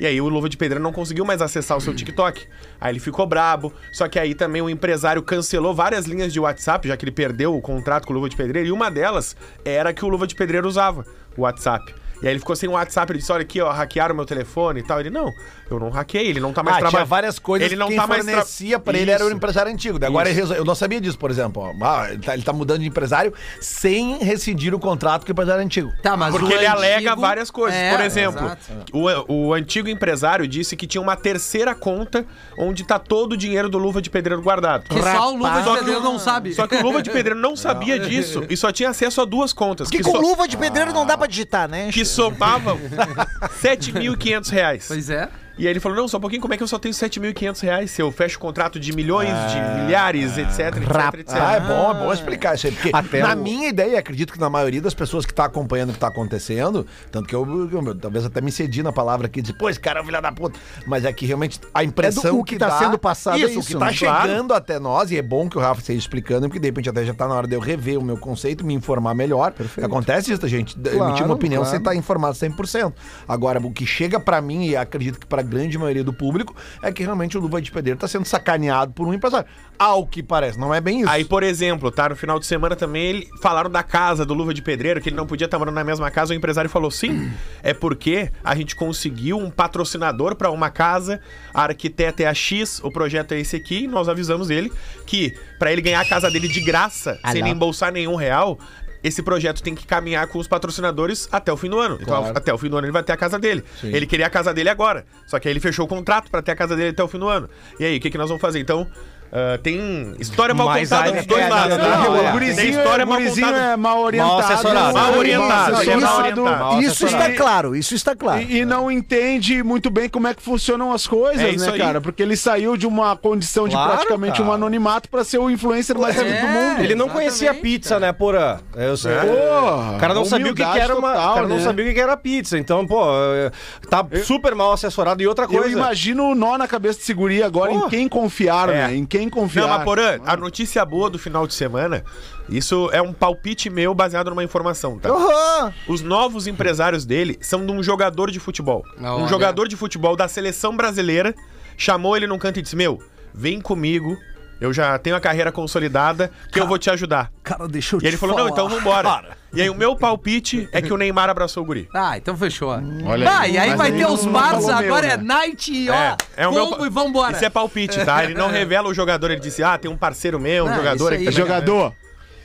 E 0.00 0.06
aí 0.06 0.20
o 0.20 0.28
Luva 0.28 0.48
de 0.48 0.56
Pedreiro 0.56 0.82
não 0.82 0.92
conseguiu 0.92 1.24
mais 1.24 1.40
acessar 1.40 1.76
o 1.76 1.80
seu 1.80 1.94
TikTok. 1.94 2.46
Aí 2.80 2.92
ele 2.92 3.00
ficou 3.00 3.26
brabo. 3.26 3.72
Só 3.92 4.08
que 4.08 4.18
aí 4.18 4.34
também 4.34 4.62
o 4.62 4.68
empresário 4.70 5.22
cancelou 5.22 5.74
várias 5.74 6.06
linhas 6.06 6.32
de 6.32 6.40
WhatsApp, 6.40 6.86
já 6.88 6.96
que 6.96 7.04
ele 7.04 7.12
perdeu 7.12 7.56
o 7.56 7.60
contrato 7.60 8.06
com 8.06 8.12
o 8.12 8.16
Luva 8.16 8.28
de 8.28 8.36
Pedreiro. 8.36 8.68
E 8.68 8.72
uma 8.72 8.90
delas 8.90 9.36
era 9.64 9.92
que 9.92 10.04
o 10.04 10.08
Luva 10.08 10.26
de 10.26 10.34
Pedreiro 10.34 10.68
usava, 10.68 11.06
o 11.36 11.42
WhatsApp. 11.42 11.94
E 12.24 12.28
aí 12.28 12.32
ele 12.32 12.40
ficou 12.40 12.56
sem 12.56 12.68
o 12.68 12.72
WhatsApp, 12.72 13.12
ele 13.12 13.18
disse, 13.20 13.30
olha 13.32 13.42
aqui, 13.42 13.60
ó, 13.60 13.70
hackearam 13.70 14.14
meu 14.14 14.24
telefone 14.24 14.80
e 14.80 14.82
tal. 14.82 14.98
Ele, 15.00 15.10
não, 15.10 15.32
eu 15.70 15.78
não 15.78 15.90
hackei, 15.90 16.26
ele 16.26 16.40
não 16.40 16.52
tá 16.52 16.62
mais 16.62 16.76
Ah, 16.76 16.78
tinha 16.80 16.88
trabalhando. 16.90 17.08
várias 17.08 17.38
coisas 17.38 17.66
ele 17.66 17.76
não 17.76 17.88
quem 17.88 17.96
tá 17.96 18.06
mais 18.06 18.24
tra- 18.24 18.32
fornecia 18.34 18.78
pra 18.78 18.96
ele 18.98 19.10
era 19.10 19.22
o 19.24 19.28
Isso. 19.28 19.36
empresário 19.36 19.70
antigo. 19.72 19.98
Daí 19.98 20.08
Agora 20.08 20.28
Isso. 20.30 20.38
ele 20.38 20.40
resol- 20.42 20.56
eu 20.56 20.64
não 20.64 20.74
sabia 20.74 21.00
disso, 21.00 21.18
por 21.18 21.30
exemplo. 21.30 21.62
ó. 21.62 21.84
Ah, 21.84 22.08
ele, 22.10 22.22
tá, 22.22 22.34
ele 22.34 22.42
tá 22.42 22.52
mudando 22.52 22.80
de 22.80 22.86
empresário 22.88 23.32
sem 23.60 24.18
rescindir 24.18 24.74
o 24.74 24.78
contrato 24.78 25.22
com 25.24 25.28
o 25.28 25.32
empresário 25.32 25.62
antigo. 25.62 25.92
Tá, 26.02 26.16
mas 26.16 26.30
Porque 26.32 26.46
o 26.46 26.56
ele 26.56 26.66
antigo- 26.66 26.76
alega 26.78 27.14
várias 27.16 27.50
coisas. 27.50 27.78
É, 27.78 27.90
Por 27.96 28.04
exemplo, 28.04 28.56
o, 28.92 29.32
o 29.48 29.54
antigo 29.54 29.88
empresário 29.88 30.46
disse 30.48 30.76
que 30.76 30.86
tinha 30.86 31.00
uma 31.02 31.16
terceira 31.16 31.74
conta 31.74 32.24
onde 32.58 32.84
tá 32.84 32.98
todo 32.98 33.32
o 33.32 33.36
dinheiro 33.36 33.68
do 33.68 33.78
Luva 33.78 34.00
de 34.00 34.10
Pedreiro 34.10 34.42
guardado. 34.42 34.84
Que 34.84 35.02
só 35.02 35.32
o 35.32 35.36
Luva 35.36 35.58
de 35.58 35.64
Só 35.64 35.76
Pedreiro 35.76 36.00
não 36.02 36.18
sabe. 36.18 36.54
Só 36.54 36.66
que 36.66 36.76
o 36.76 36.82
Luva 36.82 37.02
de 37.02 37.10
Pedreiro 37.12 37.38
não 37.38 37.56
sabia 37.56 37.98
disso 37.98 38.44
e 38.48 38.56
só 38.56 38.70
tinha 38.72 38.90
acesso 38.90 39.20
a 39.20 39.24
duas 39.24 39.52
contas. 39.52 39.88
Que 39.90 39.98
que 39.98 40.02
com 40.04 40.12
so- 40.12 40.20
luva 40.20 40.48
de 40.48 40.56
pedreiro 40.56 40.92
não 40.92 41.06
dá 41.06 41.16
pra 41.16 41.26
digitar, 41.26 41.68
né? 41.68 41.90
que 41.92 42.04
somavam 42.14 42.78
7.500 43.62 44.50
reais. 44.50 44.84
Pois 44.88 45.10
é. 45.10 45.28
E 45.56 45.66
aí 45.66 45.72
ele 45.72 45.78
falou, 45.80 45.96
não, 45.96 46.08
só 46.08 46.18
um 46.18 46.20
pouquinho, 46.20 46.42
como 46.42 46.52
é 46.52 46.56
que 46.56 46.62
eu 46.62 46.66
só 46.68 46.78
tenho 46.78 46.92
7.500 46.92 47.60
reais 47.62 47.90
se 47.90 48.02
eu 48.02 48.10
fecho 48.10 48.38
contrato 48.38 48.78
de 48.80 48.92
milhões, 48.92 49.28
de 49.52 49.82
milhares, 49.84 50.36
etc, 50.36 50.76
etc, 50.76 51.20
etc. 51.20 51.36
Ah, 51.40 51.52
é 51.54 51.60
bom, 51.60 51.90
é 51.90 51.94
bom 51.94 52.12
explicar 52.12 52.54
isso 52.56 52.66
aí. 52.66 52.72
Porque 52.72 52.90
Até 52.92 53.22
na 53.22 53.34
o- 53.34 53.36
minha 53.38 53.68
ideia, 53.68 53.98
acredito 53.98 54.32
que 54.32 54.40
na 54.40 54.50
maioria 54.50 54.80
das 54.82 54.94
pessoas 54.94 55.24
que 55.24 55.32
tá 55.32 55.44
acompanhando 55.44 55.90
o 55.90 55.92
que 55.92 55.98
tá 55.98 56.08
acontecendo, 56.08 56.86
tanto 57.12 57.28
que 57.28 57.34
eu, 57.34 57.46
eu- 57.70 57.84
eu 57.86 57.94
talvez 57.94 58.24
até 58.24 58.40
me 58.40 58.50
cedi 58.50 58.82
na 58.82 58.92
palavra 58.92 59.26
aqui, 59.26 59.40
de 59.40 59.52
pô, 59.52 59.68
esse 59.68 59.78
cara 59.78 60.00
é 60.00 60.02
um 60.02 60.06
filho 60.06 60.20
da 60.20 60.32
puta. 60.32 60.58
Mas 60.86 61.04
é 61.04 61.12
que 61.12 61.24
realmente 61.24 61.60
a 61.72 61.84
impressão 61.84 62.24
É 62.24 62.30
do- 62.32 62.40
o 62.40 62.44
que 62.44 62.56
tá 62.56 62.68
dá- 62.68 62.78
sendo 62.78 62.98
passado 62.98 63.36
é 63.36 63.40
isso, 63.46 63.60
o 63.60 63.62
que 63.62 63.68
isso, 63.70 63.78
tá 63.78 63.86
né? 63.86 63.92
chegando 63.92 64.52
até 64.54 64.80
nós, 64.80 65.10
e 65.12 65.16
é 65.18 65.22
bom 65.22 65.48
que 65.48 65.56
o 65.56 65.60
Rafa 65.60 65.80
esteja 65.80 65.98
explicando, 66.00 66.48
porque 66.48 66.58
de 66.58 66.66
repente 66.66 66.88
até 66.88 67.04
já 67.04 67.14
tá 67.14 67.28
na 67.28 67.34
hora 67.34 67.46
de 67.46 67.54
eu 67.54 67.60
rever 67.60 67.96
o 67.98 68.02
meu 68.02 68.16
conceito, 68.16 68.66
me 68.66 68.74
informar 68.74 69.14
melhor. 69.14 69.54
Acontece 69.82 70.32
isso, 70.32 70.48
gente. 70.48 70.76
emitir 70.76 71.24
uma 71.24 71.34
opinião 71.34 71.62
claro. 71.62 71.70
sem 71.70 71.78
estar 71.78 71.94
informado 71.94 72.34
100%. 72.34 72.92
Agora, 73.28 73.60
o 73.60 73.70
que 73.70 73.86
chega 73.86 74.18
pra 74.18 74.40
mim, 74.40 74.66
e 74.66 74.76
acredito 74.76 75.20
que 75.20 75.26
pra 75.26 75.43
grande 75.44 75.78
maioria 75.78 76.02
do 76.02 76.12
público, 76.12 76.54
é 76.82 76.92
que 76.92 77.02
realmente 77.02 77.36
o 77.36 77.40
Luva 77.40 77.60
de 77.60 77.70
Pedreiro 77.70 77.98
tá 77.98 78.08
sendo 78.08 78.24
sacaneado 78.24 78.92
por 78.92 79.06
um 79.06 79.14
empresário. 79.14 79.46
Ao 79.78 80.06
que 80.06 80.22
parece, 80.22 80.58
não 80.58 80.72
é 80.72 80.80
bem 80.80 81.00
isso. 81.00 81.10
Aí, 81.10 81.24
por 81.24 81.42
exemplo, 81.42 81.90
tá? 81.90 82.08
No 82.08 82.16
final 82.16 82.38
de 82.38 82.46
semana 82.46 82.76
também 82.76 83.06
ele 83.06 83.28
falaram 83.42 83.68
da 83.68 83.82
casa 83.82 84.24
do 84.24 84.32
Luva 84.32 84.54
de 84.54 84.62
Pedreiro, 84.62 85.00
que 85.00 85.08
ele 85.08 85.16
não 85.16 85.26
podia 85.26 85.46
estar 85.46 85.58
morando 85.58 85.74
na 85.74 85.84
mesma 85.84 86.10
casa. 86.10 86.32
O 86.32 86.36
empresário 86.36 86.70
falou: 86.70 86.90
sim, 86.90 87.30
é 87.62 87.74
porque 87.74 88.30
a 88.42 88.54
gente 88.54 88.76
conseguiu 88.76 89.36
um 89.38 89.50
patrocinador 89.50 90.36
para 90.36 90.50
uma 90.50 90.70
casa, 90.70 91.20
a 91.52 91.62
arquiteta 91.62 92.22
é 92.22 92.26
a 92.26 92.34
X, 92.34 92.80
o 92.84 92.90
projeto 92.90 93.32
é 93.32 93.40
esse 93.40 93.56
aqui, 93.56 93.84
e 93.84 93.86
nós 93.88 94.08
avisamos 94.08 94.48
ele 94.48 94.72
que 95.06 95.36
para 95.58 95.72
ele 95.72 95.82
ganhar 95.82 96.00
a 96.00 96.04
casa 96.04 96.30
dele 96.30 96.48
de 96.48 96.60
graça, 96.60 97.18
sem 97.30 97.42
nem 97.42 97.52
embolsar 97.52 97.92
nenhum 97.92 98.14
real. 98.14 98.58
Esse 99.04 99.22
projeto 99.22 99.62
tem 99.62 99.74
que 99.74 99.86
caminhar 99.86 100.26
com 100.28 100.38
os 100.38 100.48
patrocinadores 100.48 101.28
até 101.30 101.52
o 101.52 101.56
fim 101.58 101.68
do 101.68 101.78
ano. 101.78 101.98
Então, 102.00 102.14
até 102.34 102.54
o 102.54 102.56
fim 102.56 102.70
do 102.70 102.78
ano 102.78 102.86
ele 102.86 102.92
vai 102.92 103.02
ter 103.02 103.12
a 103.12 103.16
casa 103.18 103.38
dele. 103.38 103.62
Ele 103.82 104.06
queria 104.06 104.26
a 104.26 104.30
casa 104.30 104.54
dele 104.54 104.70
agora. 104.70 105.04
Só 105.26 105.38
que 105.38 105.46
aí 105.46 105.52
ele 105.52 105.60
fechou 105.60 105.84
o 105.84 105.88
contrato 105.88 106.30
para 106.30 106.40
ter 106.40 106.52
a 106.52 106.56
casa 106.56 106.74
dele 106.74 106.88
até 106.88 107.04
o 107.04 107.08
fim 107.08 107.18
do 107.18 107.28
ano. 107.28 107.48
E 107.78 107.84
aí, 107.84 107.98
o 107.98 108.00
que, 108.00 108.10
que 108.10 108.16
nós 108.16 108.28
vamos 108.28 108.40
fazer? 108.40 108.60
Então, 108.60 108.88
ah, 109.34 109.58
tem 109.60 110.14
história 110.20 110.54
mal 110.54 110.68
Mas 110.68 110.88
contada 110.88 111.10
dos 111.12 111.26
dois 111.26 111.42
é, 111.44 111.48
lados. 111.48 111.76
não, 111.76 111.84
né? 111.84 111.96
não, 111.96 112.12
o 112.12 112.16
é. 112.24 112.30
gurizinho, 112.30 112.56
Tem 112.56 112.70
história 112.70 113.04
mal 113.04 113.20
contada. 113.20 113.56
é 113.56 113.76
mal 113.76 114.00
orientado. 114.00 114.30
Mal 114.32 114.40
assessorado. 114.40 114.94
Mal 114.94 115.18
orientado, 115.18 115.50
Mal 115.50 115.70
mal 115.70 115.80
assessorado. 115.80 116.42
orientado. 116.42 116.82
Isso 116.82 117.06
está 117.06 117.30
claro, 117.32 117.74
isso 117.76 117.94
está 117.96 118.14
claro. 118.14 118.42
E, 118.42 118.58
e 118.58 118.64
não 118.64 118.88
entende 118.90 119.60
muito 119.64 119.90
bem 119.90 120.08
como 120.08 120.28
é 120.28 120.34
que 120.34 120.40
funcionam 120.42 120.92
as 120.92 121.04
coisas, 121.06 121.42
É 121.42 121.50
isso 121.50 121.66
né, 121.66 121.72
aí. 121.72 121.78
cara? 121.80 122.00
Porque 122.00 122.22
ele 122.22 122.36
saiu 122.36 122.76
de 122.76 122.86
uma 122.86 123.16
condição 123.16 123.66
de 123.66 123.74
praticamente 123.76 124.38
cara. 124.38 124.48
um 124.48 124.52
anonimato 124.52 125.08
pra 125.08 125.24
ser 125.24 125.38
o 125.38 125.50
influencer 125.50 125.98
mais 125.98 126.14
rico 126.16 126.40
do 126.40 126.46
mundo. 126.52 126.80
Ele 126.84 126.94
não 126.94 127.08
conhecia 127.08 127.52
pizza, 127.54 127.98
né, 127.98 128.12
Porã? 128.12 128.58
Eu 128.76 128.96
sei. 128.96 129.14
Porra, 129.16 129.96
O 129.96 129.98
cara 129.98 130.14
não 130.14 130.24
sabia 130.24 130.52
o 130.52 130.54
que, 130.54 130.62
era 130.62 130.94
uma, 130.96 131.12
total, 131.12 131.30
o 131.32 131.34
cara 131.34 131.48
não 131.48 131.56
né? 131.56 131.62
sabia 131.62 131.90
o 131.90 131.94
que 131.94 132.00
era 132.00 132.16
pizza. 132.16 132.56
Então, 132.56 132.86
pô, 132.86 133.02
é, 133.34 133.50
tá 133.90 134.06
super 134.24 134.54
mal 134.54 134.72
assessorado. 134.72 135.22
E 135.22 135.26
outra 135.26 135.44
Eu 135.46 135.48
coisa. 135.48 135.68
imagino 135.70 136.30
o 136.30 136.34
nó 136.36 136.56
na 136.56 136.68
cabeça 136.68 136.98
de 137.00 137.04
seguria 137.04 137.46
agora 137.46 137.72
Porra. 137.72 137.86
em 137.86 137.88
quem 137.88 138.08
confiar, 138.08 138.68
É. 138.68 138.72
né? 138.88 138.94
Em 138.94 139.04
quem 139.04 139.23
confiar. 139.28 139.62
Não, 139.62 139.68
mas 139.68 139.84
Porã, 139.84 140.18
a 140.24 140.36
notícia 140.36 140.84
boa 140.84 141.10
do 141.10 141.18
final 141.18 141.46
de 141.46 141.54
semana, 141.54 142.04
isso 142.48 142.88
é 142.92 143.00
um 143.00 143.12
palpite 143.12 143.70
meu 143.70 143.94
baseado 143.94 144.30
numa 144.30 144.44
informação, 144.44 144.98
tá? 144.98 145.08
Aham. 145.08 145.72
Os 145.88 146.02
novos 146.02 146.46
empresários 146.46 147.04
dele 147.04 147.38
são 147.40 147.64
de 147.64 147.72
um 147.72 147.82
jogador 147.82 148.30
de 148.30 148.40
futebol. 148.40 148.84
Olha. 148.98 149.14
Um 149.16 149.28
jogador 149.28 149.68
de 149.68 149.76
futebol 149.76 150.16
da 150.16 150.28
seleção 150.28 150.76
brasileira 150.76 151.34
chamou 151.76 152.16
ele 152.16 152.26
num 152.26 152.38
canto 152.38 152.58
e 152.58 152.62
disse: 152.62 152.76
Meu, 152.76 153.00
vem 153.32 153.60
comigo. 153.60 154.16
Eu 154.64 154.72
já 154.72 154.98
tenho 154.98 155.14
a 155.14 155.20
carreira 155.20 155.52
consolidada, 155.52 156.30
que 156.50 156.58
eu 156.58 156.66
vou 156.66 156.78
te 156.78 156.88
ajudar. 156.88 157.30
Cara, 157.42 157.68
deixa 157.68 157.96
eu 157.96 158.02
E 158.02 158.06
ele 158.06 158.16
falou: 158.16 158.34
Não, 158.34 158.48
então 158.48 158.66
vambora. 158.66 159.36
E 159.52 159.60
aí 159.60 159.68
o 159.68 159.74
meu 159.74 159.94
palpite 159.94 160.66
é 160.72 160.80
que 160.80 160.90
o 160.90 160.96
Neymar 160.96 161.28
abraçou 161.28 161.62
o 161.62 161.66
guri. 161.66 161.86
Ah, 161.94 162.16
então 162.16 162.34
fechou. 162.34 162.70
Olha 162.70 163.30
ah, 163.30 163.40
aí. 163.40 163.52
e 163.52 163.58
aí 163.58 163.68
Mas 163.70 163.78
vai 163.78 163.92
ter 163.92 164.06
os 164.06 164.24
bars, 164.24 164.64
falou 164.64 164.66
meu, 164.68 164.76
agora 164.78 165.06
é 165.06 165.16
né? 165.18 165.22
night 165.22 165.72
e 165.72 165.90
ó, 165.90 165.94
É, 165.94 166.16
é 166.38 166.48
o 166.48 166.52
meu 166.52 166.66
combo 166.68 166.86
e 166.86 166.88
vambora. 166.88 167.36
Isso 167.36 167.44
é 167.44 167.50
palpite, 167.50 168.02
tá? 168.04 168.24
Ele 168.24 168.34
não 168.34 168.48
revela 168.50 168.88
o 168.88 168.94
jogador, 168.94 169.30
ele 169.30 169.40
disse: 169.40 169.62
Ah, 169.62 169.76
tem 169.76 169.90
um 169.90 169.96
parceiro 169.96 170.40
meu, 170.40 170.64
um 170.64 170.68
Não, 170.68 170.76
jogador 170.76 171.12
aí. 171.12 171.30
Jogador. 171.30 171.92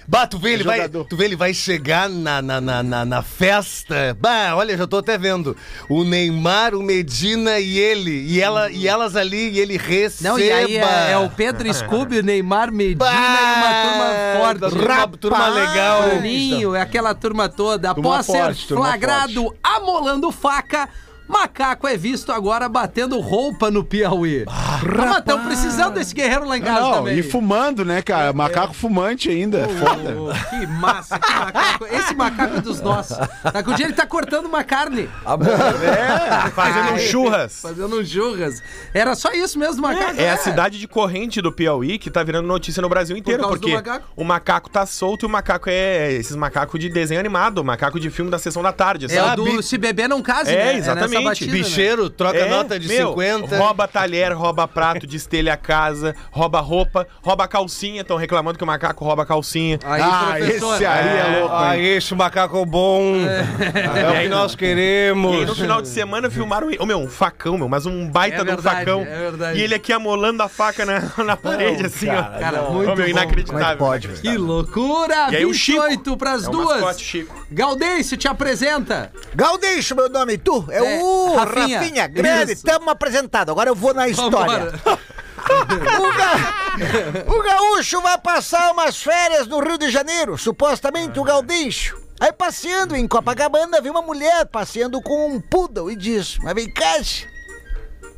Bah, 0.09 0.25
tu 0.25 0.39
vê, 0.39 0.53
ele 0.53 0.63
vai, 0.63 0.89
tu 0.89 1.15
vê, 1.15 1.25
ele 1.25 1.35
vai 1.35 1.53
chegar 1.53 2.09
na, 2.09 2.41
na, 2.41 2.59
na, 2.59 2.81
na, 2.81 3.05
na 3.05 3.21
festa. 3.21 4.17
Bah, 4.19 4.55
olha, 4.55 4.75
já 4.75 4.87
tô 4.87 4.97
até 4.97 5.19
vendo. 5.19 5.55
O 5.87 6.03
Neymar, 6.03 6.73
o 6.73 6.81
Medina 6.81 7.59
e 7.59 7.77
ele. 7.77 8.23
E, 8.25 8.41
ela, 8.41 8.71
e 8.71 8.87
elas 8.87 9.15
ali, 9.15 9.51
e 9.51 9.59
ele 9.59 9.77
receba. 9.77 10.29
Não, 10.31 10.39
e 10.39 10.51
aí 10.51 10.77
é, 10.77 11.11
é 11.11 11.17
o 11.19 11.29
Pedro 11.29 11.71
Scooby, 11.71 12.17
o 12.19 12.23
Neymar 12.23 12.71
Medina 12.71 13.05
Bah, 13.05 13.11
e 13.13 13.57
uma 13.59 13.83
turma 13.85 14.39
forte. 14.39 14.75
turma- 14.75 15.07
turma 15.19 15.47
legal. 15.49 16.09
Toninho, 16.09 16.73
é 16.73 16.81
aquela 16.81 17.13
turma 17.13 17.47
toda. 17.47 17.93
Turma 17.93 18.09
Após 18.09 18.25
ser 18.25 18.31
forte, 18.31 18.67
turma 18.67 18.85
flagrado 18.87 19.55
amolando 19.61 20.31
faca, 20.31 20.89
macaco 21.29 21.87
é 21.87 21.95
visto 21.95 22.31
agora 22.31 22.67
batendo 22.67 23.19
roupa 23.19 23.69
no 23.69 23.83
Piauí. 23.83 24.43
Ah, 24.47 24.79
mas 24.83 25.17
estão 25.19 25.45
precisando 25.45 25.93
desse 25.93 26.13
guerreiro 26.13 26.45
lá 26.45 26.57
em 26.57 26.61
casa 26.61 26.81
Não, 26.81 26.91
também. 26.93 27.19
e 27.19 27.23
fumando, 27.23 27.85
né, 27.85 28.01
cara? 28.01 28.33
Macaco 28.33 28.73
fumante 28.73 29.29
ainda. 29.29 29.67
Foda. 29.69 30.15
Oh, 30.19 30.49
que 30.59 30.65
massa, 30.67 31.19
que 31.19 31.31
macaco. 31.33 31.85
Esse 31.85 32.15
macaco 32.15 32.55
é 32.57 32.61
dos 32.61 32.81
nossos. 32.81 33.17
Tá 33.17 33.61
com 33.63 33.71
o 33.71 33.75
dia 33.75 33.85
ele 33.85 33.93
tá 33.93 34.05
cortando 34.05 34.45
uma 34.47 34.63
carne. 34.63 35.07
Fazendo 36.55 36.93
um 36.93 36.99
churras. 36.99 37.61
Fazendo 37.61 37.99
um 37.99 38.05
churras. 38.05 38.61
Era 38.93 39.15
só 39.15 39.31
isso 39.31 39.57
mesmo, 39.59 39.81
macaco. 39.81 40.19
É 40.19 40.29
a 40.31 40.37
cidade 40.37 40.79
de 40.79 40.87
corrente 40.87 41.41
do 41.41 41.51
Piauí 41.51 41.97
que 41.99 42.09
tá 42.09 42.23
virando 42.23 42.47
notícia 42.47 42.81
no 42.81 42.89
Brasil 42.89 43.15
inteiro, 43.15 43.43
do 43.43 43.49
porque 43.49 43.73
macaco? 43.73 44.05
o 44.15 44.23
macaco 44.23 44.69
tá 44.69 44.85
solto 44.85 45.23
e 45.23 45.27
o 45.27 45.29
macaco 45.29 45.69
é 45.69 46.11
esses 46.13 46.35
macacos 46.35 46.79
de 46.79 46.89
desenho 46.89 47.19
animado, 47.19 47.63
macaco 47.63 47.99
de 47.99 48.09
filme 48.09 48.31
da 48.31 48.39
sessão 48.39 48.61
da 48.63 48.71
tarde, 48.71 49.05
É 49.09 49.21
o 49.21 49.25
sabe? 49.25 49.43
do 49.43 49.61
Se 49.61 49.77
Beber 49.77 50.07
Não 50.09 50.21
Case, 50.21 50.49
É, 50.51 50.55
né? 50.65 50.75
exatamente. 50.77 51.18
Batida, 51.23 51.51
né? 51.51 51.57
Bicheiro, 51.59 52.09
troca 52.09 52.37
É, 52.39 52.49
nota 52.49 52.79
de 52.79 52.87
meu, 52.87 53.09
50. 53.09 53.57
Rouba 53.57 53.87
talher, 53.87 54.31
rouba 54.33 54.67
prato, 54.67 55.05
destelha 55.07 55.53
a 55.53 55.57
casa, 55.57 56.15
rouba 56.31 56.59
roupa, 56.59 57.07
rouba 57.21 57.47
calcinha. 57.47 58.01
Estão 58.01 58.17
reclamando 58.17 58.57
que 58.57 58.63
o 58.63 58.67
macaco 58.67 59.03
rouba 59.05 59.25
calcinha. 59.25 59.79
Aí, 59.83 60.01
Ah, 60.03 60.39
esse 60.39 60.85
aí 60.85 61.17
é 61.35 61.39
louco, 61.39 61.55
Ah, 61.55 61.77
esse 61.77 62.15
macaco 62.15 62.65
bom. 62.65 63.15
É, 63.15 64.09
o 64.19 64.21
que 64.23 64.27
nós 64.29 64.51
E 64.51 64.55
aí, 64.55 64.57
queremos. 64.57 65.45
no 65.47 65.55
final 65.55 65.81
de 65.81 65.87
semana 65.87 66.29
filmaram. 66.29 66.69
Ô, 66.79 66.85
meu, 66.85 66.99
um 66.99 67.07
facão, 67.09 67.57
meu, 67.57 67.67
mas 67.69 67.85
um 67.85 68.07
baita 68.09 68.37
É 68.37 68.43
de 68.43 68.43
um 68.43 68.55
verdade, 68.55 68.79
facão. 68.79 69.01
é 69.01 69.05
verdade. 69.05 69.59
E 69.59 69.61
ele 69.63 69.75
aqui 69.75 69.91
amolando 69.93 70.41
a 70.43 70.49
faca 70.49 70.85
na, 70.85 71.11
na 71.23 71.37
parede, 71.37 71.85
assim, 71.85 72.09
ó. 72.09 72.23
Cara, 72.39 72.63
Ô, 72.63 72.73
muito 72.73 72.87
meu, 72.95 73.05
bom. 73.05 73.11
inacreditável. 73.11 73.77
pode, 73.77 74.07
velho? 74.07 74.21
Que 74.21 74.37
loucura! 74.37 75.27
E 75.31 75.35
aí 75.37 75.45
o 75.45 75.53
Chico 75.53 75.81
28 75.81 76.17
pras 76.17 76.45
é 76.45 76.47
o 76.47 76.51
duas. 76.51 76.67
mascote, 76.81 77.03
Chico. 77.03 77.35
Gaudêncio, 77.51 78.17
te 78.17 78.27
apresenta. 78.27 79.11
Gaudêncio, 79.35 79.95
meu 79.95 80.09
nome, 80.09 80.37
tu? 80.37 80.65
É, 80.69 80.77
É, 80.77 81.03
o 81.03 81.08
Rafinha. 81.35 81.79
Rafinha, 81.79 82.07
grande, 82.07 82.53
Isso. 82.53 82.63
tamo 82.65 82.89
apresentado. 82.89 83.51
Agora 83.51 83.69
eu 83.69 83.75
vou 83.75 83.93
na 83.93 84.07
história. 84.07 84.73
O, 85.49 86.13
ga- 86.17 87.25
o 87.33 87.41
gaúcho 87.41 88.01
vai 88.01 88.17
passar 88.19 88.71
umas 88.71 89.01
férias 89.01 89.47
no 89.47 89.59
Rio 89.59 89.77
de 89.77 89.89
Janeiro, 89.89 90.37
supostamente 90.37 91.19
o 91.19 91.23
Gaudêncio. 91.23 91.99
Aí 92.19 92.31
passeando 92.31 92.95
em 92.95 93.07
Copacabana, 93.07 93.81
viu 93.81 93.91
uma 93.91 94.01
mulher 94.01 94.45
passeando 94.45 95.01
com 95.01 95.27
um 95.33 95.39
poodle 95.41 95.89
e 95.89 95.95
diz, 95.95 96.37
mas 96.43 96.53
vem 96.53 96.71
cá, 96.71 96.97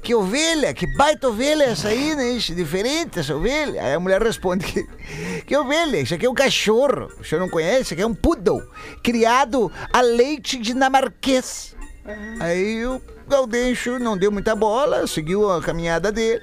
que 0.03 0.13
ovelha, 0.15 0.73
que 0.73 0.87
baita 0.97 1.27
ovelha 1.29 1.65
essa 1.65 1.89
aí, 1.89 2.15
né? 2.15 2.31
Isso, 2.31 2.55
diferente 2.55 3.19
essa 3.19 3.35
ovelha. 3.35 3.81
Aí 3.81 3.93
a 3.93 3.99
mulher 3.99 4.21
responde 4.21 4.65
que, 4.65 4.83
que 5.45 5.55
ovelha, 5.55 5.97
isso 5.99 6.13
aqui 6.15 6.25
é 6.25 6.29
um 6.29 6.33
cachorro. 6.33 7.07
O 7.19 7.23
senhor 7.23 7.39
não 7.39 7.49
conhece? 7.49 7.81
Isso 7.83 7.93
aqui 7.93 8.01
é 8.03 8.07
um 8.07 8.15
poodle, 8.15 8.61
criado 9.03 9.71
a 9.93 10.01
leite 10.01 10.57
dinamarquês. 10.57 11.75
Aí 12.39 12.85
o 12.85 13.01
Gaudêncio 13.27 13.99
não 13.99 14.17
deu 14.17 14.31
muita 14.31 14.55
bola, 14.55 15.07
seguiu 15.07 15.49
a 15.49 15.61
caminhada 15.61 16.11
dele 16.11 16.41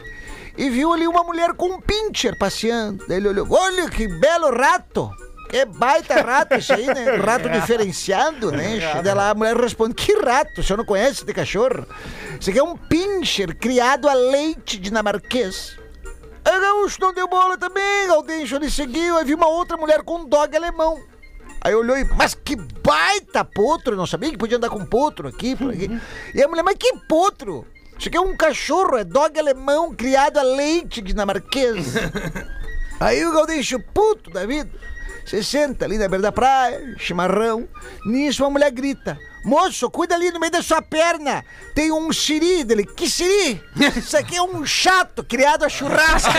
e 0.57 0.69
viu 0.69 0.93
ali 0.93 1.07
uma 1.07 1.23
mulher 1.23 1.55
com 1.55 1.75
um 1.75 1.81
pincher 1.81 2.37
passeando. 2.37 3.07
Daí 3.07 3.19
ele 3.19 3.29
olhou, 3.29 3.47
olha 3.51 3.89
que 3.89 4.09
belo 4.09 4.51
rato! 4.51 5.11
Que 5.49 5.65
baita 5.65 6.21
rato 6.21 6.57
isso 6.57 6.75
aí, 6.75 6.85
né? 6.87 7.17
Rato 7.17 7.49
diferenciado, 7.49 8.53
né? 8.53 8.79
Daí 9.03 9.15
lá 9.15 9.31
a 9.31 9.35
mulher 9.35 9.57
responde, 9.57 9.95
que 9.95 10.13
rato? 10.13 10.61
O 10.61 10.63
senhor 10.63 10.77
não 10.77 10.85
conhece 10.85 11.23
esse 11.23 11.33
cachorro? 11.33 11.87
Isso 12.39 12.51
aqui 12.51 12.59
é 12.59 12.63
um 12.63 12.77
pincher 12.77 13.57
criado 13.57 14.11
a 14.11 14.13
leite 14.13 14.79
dinamarquês. 14.79 15.79
Aí 16.45 16.57
o 16.57 16.61
gaúcho 16.61 17.01
não 17.01 17.15
deu 17.15 17.27
bola 17.27 17.57
também, 17.57 18.09
Gaudêncio 18.09 18.57
ele 18.57 18.71
seguiu, 18.71 19.17
aí 19.17 19.25
viu 19.25 19.39
uma 19.39 19.49
outra 19.49 19.77
mulher 19.79 20.03
com 20.03 20.19
um 20.19 20.25
dog 20.27 20.55
alemão. 20.55 21.01
Aí 21.61 21.75
olhou 21.75 21.97
e, 21.97 22.05
mas 22.17 22.35
que 22.35 22.57
baita 22.57 23.45
potro! 23.45 23.97
Não 23.97 24.07
sabia 24.07 24.31
que 24.31 24.39
podia 24.39 24.57
andar 24.57 24.71
com 24.71 24.85
potro 24.85 25.29
aqui, 25.29 25.53
aqui. 25.53 26.01
E 26.35 26.43
a 26.43 26.49
mulher, 26.49 26.63
mas 26.63 26.77
que 26.79 26.93
potro? 27.09 27.67
Isso 27.99 28.09
aqui 28.09 28.17
é 28.17 28.21
um 28.21 28.37
cachorro, 28.37 28.97
é 28.97 29.03
dog 29.05 29.39
alemão 29.39 29.93
criado 29.95 30.39
a 30.39 30.43
leite 30.43 31.03
dinamarquês. 31.03 31.95
Aí 33.01 33.25
o 33.25 33.33
Gaudêncio, 33.33 33.83
puto 33.93 34.31
da 34.31 34.47
vida, 34.47 34.71
se 35.25 35.43
senta 35.43 35.85
ali 35.85 35.99
na 35.99 36.09
beira 36.09 36.23
da 36.23 36.33
praia, 36.33 36.95
chimarrão. 36.97 37.69
Nisso 38.07 38.45
uma 38.45 38.51
mulher 38.51 38.71
grita: 38.71 39.19
Moço, 39.45 39.89
cuida 39.91 40.15
ali 40.15 40.31
no 40.31 40.39
meio 40.41 40.53
da 40.53 40.63
sua 40.63 40.83
perna. 40.83 41.45
Tem 41.75 41.91
um 41.93 42.13
siri 42.13 42.65
dele. 42.65 42.85
Que 42.85 43.09
siri? 43.09 43.63
Isso 43.97 44.17
aqui 44.17 44.37
é 44.37 44.43
um 44.43 44.65
chato 44.67 45.23
criado 45.25 45.65
a 45.65 45.69
churrasco. 45.69 46.29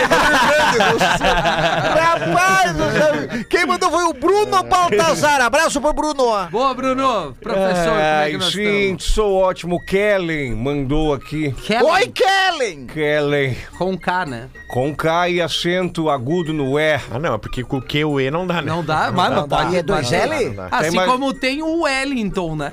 Rapaz, 1.10 2.76
quem 3.48 3.66
mandou 3.66 3.90
foi 3.90 4.04
o 4.04 4.12
Bruno 4.12 4.62
Baltazar. 4.62 5.40
Abraço 5.40 5.80
pro 5.80 5.92
Bruno. 5.92 6.46
Boa, 6.50 6.74
Bruno. 6.74 7.36
Professor, 7.40 7.84
como 7.84 7.98
é 7.98 8.12
Ai, 8.22 8.30
que 8.32 8.36
nós 8.38 8.52
sim, 8.52 8.96
sou 8.98 9.34
ótimo. 9.36 9.78
Kellen 9.84 10.54
mandou 10.54 11.14
aqui. 11.14 11.46
estamos? 11.46 11.66
Kellen, 11.66 11.90
Oi, 11.92 12.06
Kellen. 12.08 12.86
Kellen. 12.86 13.56
Com 13.78 13.98
K, 13.98 14.26
né? 14.26 14.48
Com 14.68 14.94
K 14.94 15.28
e 15.28 15.40
acento 15.42 16.08
agudo 16.10 16.52
no 16.52 16.78
E. 16.78 16.94
Ah, 17.10 17.18
não, 17.18 17.34
é 17.34 17.38
porque 17.38 17.64
com 17.64 17.78
o 17.78 17.82
Q 17.82 17.98
e 17.98 18.04
o 18.04 18.20
E 18.20 18.30
não 18.30 18.46
dá, 18.46 18.54
né? 18.62 18.62
Não 18.70 18.84
dá, 18.84 19.10
mas 19.12 19.32
não 19.34 19.48
pode. 19.48 19.74
E 19.74 19.78
é 19.78 19.82
dois 19.82 20.10
mas- 20.10 20.12
L? 20.12 20.44
Não 20.46 20.54
dá. 20.54 20.68
Assim 20.70 20.96
mais- 20.96 21.10
como 21.10 21.32
tem 21.34 21.62
o 21.62 21.82
Wellington, 21.82 22.56
né? 22.56 22.72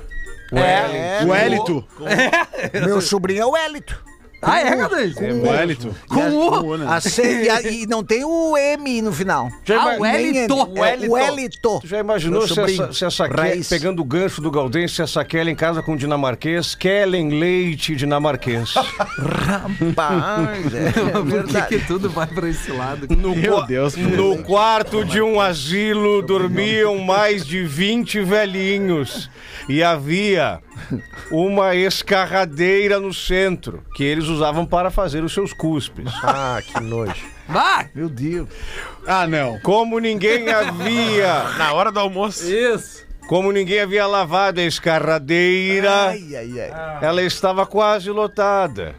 É, 0.52 1.24
O 1.24 1.34
Hélito. 1.34 1.84
Meu 2.72 3.00
sobrinho 3.00 3.42
é 3.42 3.46
o 3.46 3.56
Hélito. 3.56 4.07
Ah, 4.40 4.60
é, 4.60 4.76
Gadões? 4.76 5.16
O 5.16 5.46
Hélito. 5.52 5.94
Com 6.08 6.20
o... 6.30 6.64
O, 6.68 6.76
né? 6.76 6.86
A 6.88 7.00
C- 7.00 7.44
e, 7.44 7.50
a- 7.50 7.62
e 7.62 7.86
não 7.86 8.04
tem 8.04 8.24
o 8.24 8.56
M 8.56 9.02
no 9.02 9.12
final. 9.12 9.50
Ah, 9.70 9.96
o 9.98 10.02
Wellington. 10.02 10.74
É 10.76 11.08
o 11.08 11.16
Hélito. 11.16 11.80
Tu 11.80 11.86
já 11.88 11.98
imaginou 11.98 12.40
Meu 12.40 12.48
se 12.48 12.54
sobrinho. 12.54 12.82
essa, 12.84 12.92
se 12.92 13.04
essa 13.04 13.28
Ke- 13.28 13.36
Raiz. 13.36 13.68
pegando 13.68 14.00
o 14.00 14.04
gancho 14.04 14.40
do 14.40 14.50
Gaudense, 14.50 14.94
se 14.94 15.02
essa 15.02 15.24
Kellen 15.24 15.54
em 15.54 15.56
casa 15.56 15.82
com 15.82 15.94
o 15.94 15.96
dinamarquês, 15.96 16.74
Kellen 16.76 17.30
Leite 17.40 17.96
dinamarquês. 17.96 18.74
Rapaz, 18.74 20.74
é, 20.74 20.92
Por 20.92 21.22
que, 21.24 21.30
verdade. 21.30 21.66
que 21.78 21.86
tudo 21.86 22.08
vai 22.10 22.26
pra 22.26 22.48
esse 22.48 22.70
lado? 22.70 23.08
No, 23.18 23.34
Meu 23.34 23.54
qua- 23.56 23.66
Deus, 23.66 23.96
no 23.96 24.38
quarto 24.44 25.04
de 25.04 25.20
um 25.20 25.40
asilo 25.40 26.22
dormiam 26.22 26.98
mais 26.98 27.44
de 27.44 27.64
20 27.64 28.20
velhinhos 28.22 29.28
e 29.68 29.82
havia 29.82 30.60
uma 31.30 31.74
escarradeira 31.74 32.98
no 32.98 33.12
centro 33.12 33.82
que 33.94 34.02
eles 34.04 34.24
usavam 34.26 34.64
para 34.66 34.90
fazer 34.90 35.22
os 35.24 35.32
seus 35.32 35.52
cuspes. 35.52 36.06
Ah, 36.22 36.60
que 36.64 36.80
nojo. 36.80 37.14
Vai! 37.48 37.88
Meu 37.94 38.08
Deus. 38.08 38.48
Ah, 39.06 39.26
não. 39.26 39.58
Como 39.60 39.98
ninguém 39.98 40.48
havia, 40.50 41.44
Na 41.58 41.72
hora 41.72 41.90
do 41.90 41.98
almoço. 42.00 42.44
Isso. 42.50 43.06
como 43.28 43.50
ninguém 43.52 43.80
havia 43.80 44.06
lavado 44.06 44.60
a 44.60 44.64
escarradeira, 44.64 46.08
Ai, 46.08 46.36
ai, 46.36 46.60
ai. 46.60 46.98
ela 47.02 47.22
estava 47.22 47.64
quase 47.66 48.10
lotada. 48.10 48.94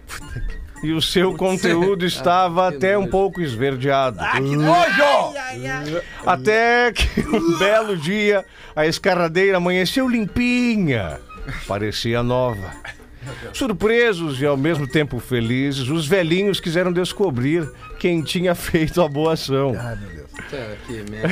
E 0.81 0.93
o 0.93 1.01
seu 1.01 1.35
conteúdo 1.35 2.05
estava 2.05 2.69
até 2.69 2.97
um 2.97 3.05
pouco 3.05 3.41
esverdeado. 3.41 4.17
Até 6.25 6.91
que 6.93 7.19
um 7.27 7.57
belo 7.57 7.97
dia 7.97 8.45
a 8.75 8.85
escarradeira 8.85 9.57
amanheceu 9.57 10.07
limpinha. 10.07 11.19
Parecia 11.67 12.23
nova. 12.23 12.73
Surpresos 13.53 14.41
e 14.41 14.45
ao 14.45 14.57
mesmo 14.57 14.87
tempo 14.87 15.19
felizes, 15.19 15.89
os 15.89 16.07
velhinhos 16.07 16.59
quiseram 16.59 16.91
descobrir 16.91 17.69
quem 17.99 18.21
tinha 18.21 18.55
feito 18.55 19.01
a 19.01 19.07
boa 19.07 19.33
ação. 19.33 19.75
Que 20.87 21.03
merda. 21.11 21.29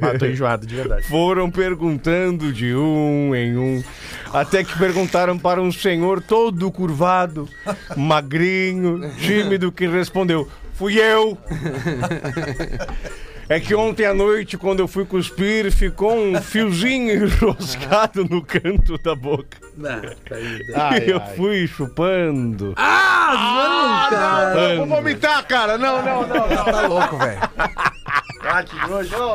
Ah, 0.14 0.18
tô 0.18 0.26
enjoado, 0.26 0.66
de 0.66 0.74
verdade. 0.76 1.06
Foram 1.08 1.50
perguntando 1.50 2.52
de 2.52 2.74
um 2.74 3.34
em 3.34 3.56
um, 3.56 3.84
até 4.32 4.62
que 4.62 4.78
perguntaram 4.78 5.38
para 5.38 5.60
um 5.60 5.72
senhor 5.72 6.22
todo 6.22 6.70
curvado, 6.70 7.48
magrinho, 7.96 9.10
tímido, 9.18 9.72
que 9.72 9.86
respondeu: 9.86 10.48
Fui 10.74 10.98
eu. 10.98 11.36
É 13.48 13.60
que 13.60 13.74
ontem 13.76 14.04
à 14.04 14.12
noite, 14.12 14.58
quando 14.58 14.80
eu 14.80 14.88
fui 14.88 15.04
cuspir, 15.04 15.70
ficou 15.70 16.18
um 16.18 16.40
fiozinho 16.42 17.12
enroscado 17.26 18.24
no 18.24 18.42
canto 18.44 18.98
da 18.98 19.14
boca. 19.14 19.58
Não, 19.76 20.00
tá 20.00 20.34
aí. 20.34 20.58
Ai, 20.74 21.04
eu 21.06 21.20
ai. 21.24 21.34
fui 21.36 21.66
chupando. 21.68 22.74
Ah, 22.76 24.08
não, 24.10 24.18
cara. 24.18 24.76
Vou 24.78 24.86
vomitar, 24.86 25.46
cara. 25.46 25.78
Não, 25.78 26.02
não, 26.02 26.26
não. 26.26 26.48
não. 26.48 26.64
Tá 26.64 26.80
louco, 26.88 27.16
velho. 27.18 27.40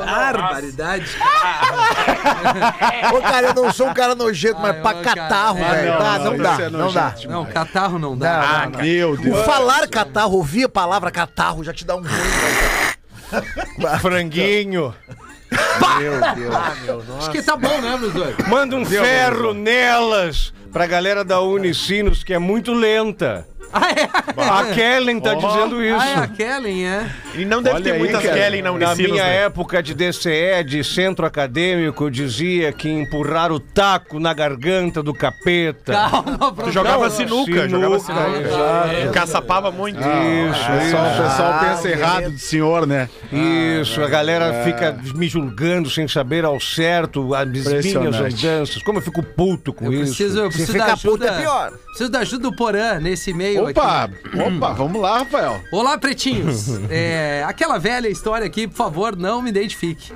Barbaridade. 0.05 1.05
Ô, 3.13 3.21
cara, 3.21 3.47
eu 3.47 3.53
não 3.53 3.71
sou 3.73 3.87
um 3.89 3.93
cara 3.93 4.15
nojento, 4.15 4.59
mas 4.61 4.75
pra 4.81 4.93
catarro, 4.95 5.59
Ah, 5.63 5.69
velho. 5.73 5.91
não, 5.91 5.97
Tá, 5.97 6.17
não, 6.19 6.23
não 6.31 6.37
dá, 6.37 6.57
é 6.61 6.69
não 6.69 6.91
dá. 6.93 7.03
nojento. 7.11 7.29
Não, 7.31 7.45
catarro 7.45 7.99
não 7.99 8.17
dá. 8.17 8.33
Não, 8.33 8.41
Ah, 8.47 8.63
não, 8.65 8.71
não. 8.71 8.79
Meu 8.81 9.17
Deus. 9.17 9.45
falar 9.45 9.87
catarro, 9.87 10.35
ouvir 10.37 10.65
a 10.65 10.69
palavra 10.69 11.11
catarro 11.11 11.63
já 11.63 11.73
te 11.73 11.85
dá 11.85 11.95
um 11.95 11.99
ruim, 12.01 12.07
velho. 12.09 12.91
Franguinho. 13.99 14.93
Acho 17.19 17.31
que 17.31 17.41
tá 17.41 17.57
bom, 17.57 17.81
né, 17.81 17.97
meus 17.97 18.13
dois? 18.13 18.35
Manda 18.47 18.75
um 18.75 18.85
ferro 18.85 19.53
nelas 19.53 20.53
pra 20.71 20.85
galera 20.87 21.23
da 21.23 21.39
Unicinos, 21.41 22.23
que 22.23 22.33
é 22.33 22.39
muito 22.39 22.73
lenta. 22.73 23.45
Ah, 23.73 23.89
é? 23.91 24.09
A 24.49 24.73
Kellen 24.75 25.21
tá 25.21 25.33
dizendo 25.33 25.81
isso. 25.81 25.95
Ah, 25.97 26.09
é 26.09 26.15
a 26.15 26.27
Kellen, 26.27 26.85
é? 26.85 27.09
E 27.35 27.45
não 27.45 27.61
deve 27.61 27.75
Olha 27.77 27.83
ter 27.85 27.91
aí, 27.93 27.99
muitas 27.99 28.21
cara. 28.21 28.33
Kelly 28.37 28.61
na 28.61 28.69
Na 28.69 28.75
Unicinos, 28.75 29.11
minha 29.13 29.23
né? 29.23 29.35
época 29.45 29.81
de 29.81 29.93
DCE, 29.93 30.61
de 30.65 30.83
centro 30.83 31.25
acadêmico, 31.25 32.11
dizia 32.11 32.73
que 32.73 32.89
empurrar 32.89 33.49
o 33.49 33.61
taco 33.61 34.19
na 34.19 34.33
garganta 34.33 35.01
do 35.01 35.13
capeta. 35.13 35.93
Calma, 35.93 36.51
Tu 36.65 36.71
jogava 36.71 37.09
sinuca, 37.09 37.69
jogava 37.69 37.97
Sinuca, 37.99 38.25
sinuca. 38.25 38.41
exato. 38.45 39.13
Caçapava 39.13 39.71
muito. 39.71 39.99
Isso, 39.99 40.09
O 40.69 40.77
pessoal, 40.79 41.05
o 41.05 41.23
pessoal 41.29 41.51
Ah, 41.53 41.59
pensa 41.69 41.89
errado 41.89 42.31
do 42.31 42.39
senhor, 42.39 42.85
né? 42.85 43.07
Isso, 43.79 44.03
a 44.03 44.07
galera 44.09 44.65
fica 44.65 44.99
me 45.15 45.29
julgando 45.29 45.89
sem 45.89 46.09
saber 46.09 46.43
ao 46.43 46.59
certo 46.59 47.33
as 47.33 47.47
minhas 47.47 47.85
andanças. 48.19 48.83
Como 48.83 48.97
eu 48.99 49.01
fico 49.01 49.23
puto 49.23 49.71
com 49.71 49.85
Eu 49.85 49.93
isso. 49.93 50.13
preciso, 50.17 50.39
eu 50.39 50.51
Se 50.65 50.71
preciso 50.71 50.77
da 50.77 50.95
ficar 50.97 51.09
puto 51.09 51.23
ajuda. 51.23 51.27
é 51.27 51.41
pior. 51.41 51.71
Preciso 51.71 52.09
da 52.09 52.19
ajuda 52.19 52.43
do 52.49 52.55
Porã 52.55 52.99
nesse 52.99 53.33
meio 53.33 53.69
Opa, 53.69 54.03
aqui. 54.05 54.39
opa, 54.39 54.73
vamos 54.73 55.01
lá, 55.01 55.19
Rafael. 55.19 55.61
Olá, 55.71 55.97
pretinhos. 55.97 56.67
É, 56.89 57.43
aquela 57.47 57.77
velha 57.77 58.07
história 58.07 58.45
aqui, 58.45 58.67
por 58.67 58.75
favor, 58.75 59.15
não 59.15 59.41
me 59.41 59.49
identifique. 59.49 60.13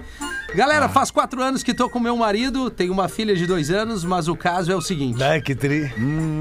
Galera, 0.54 0.88
faz 0.88 1.12
quatro 1.12 1.42
anos 1.44 1.64
que 1.64 1.74
tô 1.74 1.90
com 1.90 2.00
meu 2.00 2.16
marido, 2.16 2.70
tenho 2.70 2.94
uma 2.94 3.10
filha 3.10 3.36
de 3.36 3.46
dois 3.46 3.70
anos, 3.70 4.06
mas 4.06 4.28
o 4.30 4.36
caso 4.36 4.72
é 4.72 4.76
o 4.76 4.82
seguinte. 4.82 5.22
Ai, 5.22 5.42
que 5.42 5.54
tri. 5.54 5.92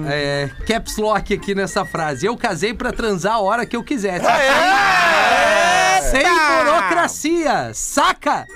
É, 0.06 0.50
caps 0.66 0.96
lock 0.98 1.34
aqui 1.34 1.54
nessa 1.54 1.84
frase. 1.84 2.26
Eu 2.26 2.36
casei 2.36 2.72
pra 2.72 2.92
transar 2.92 3.34
a 3.34 3.40
hora 3.40 3.66
que 3.66 3.74
eu 3.76 3.82
quisesse. 3.82 4.24
Sem 6.10 6.22
burocracia, 6.22 7.70
saca? 7.74 8.46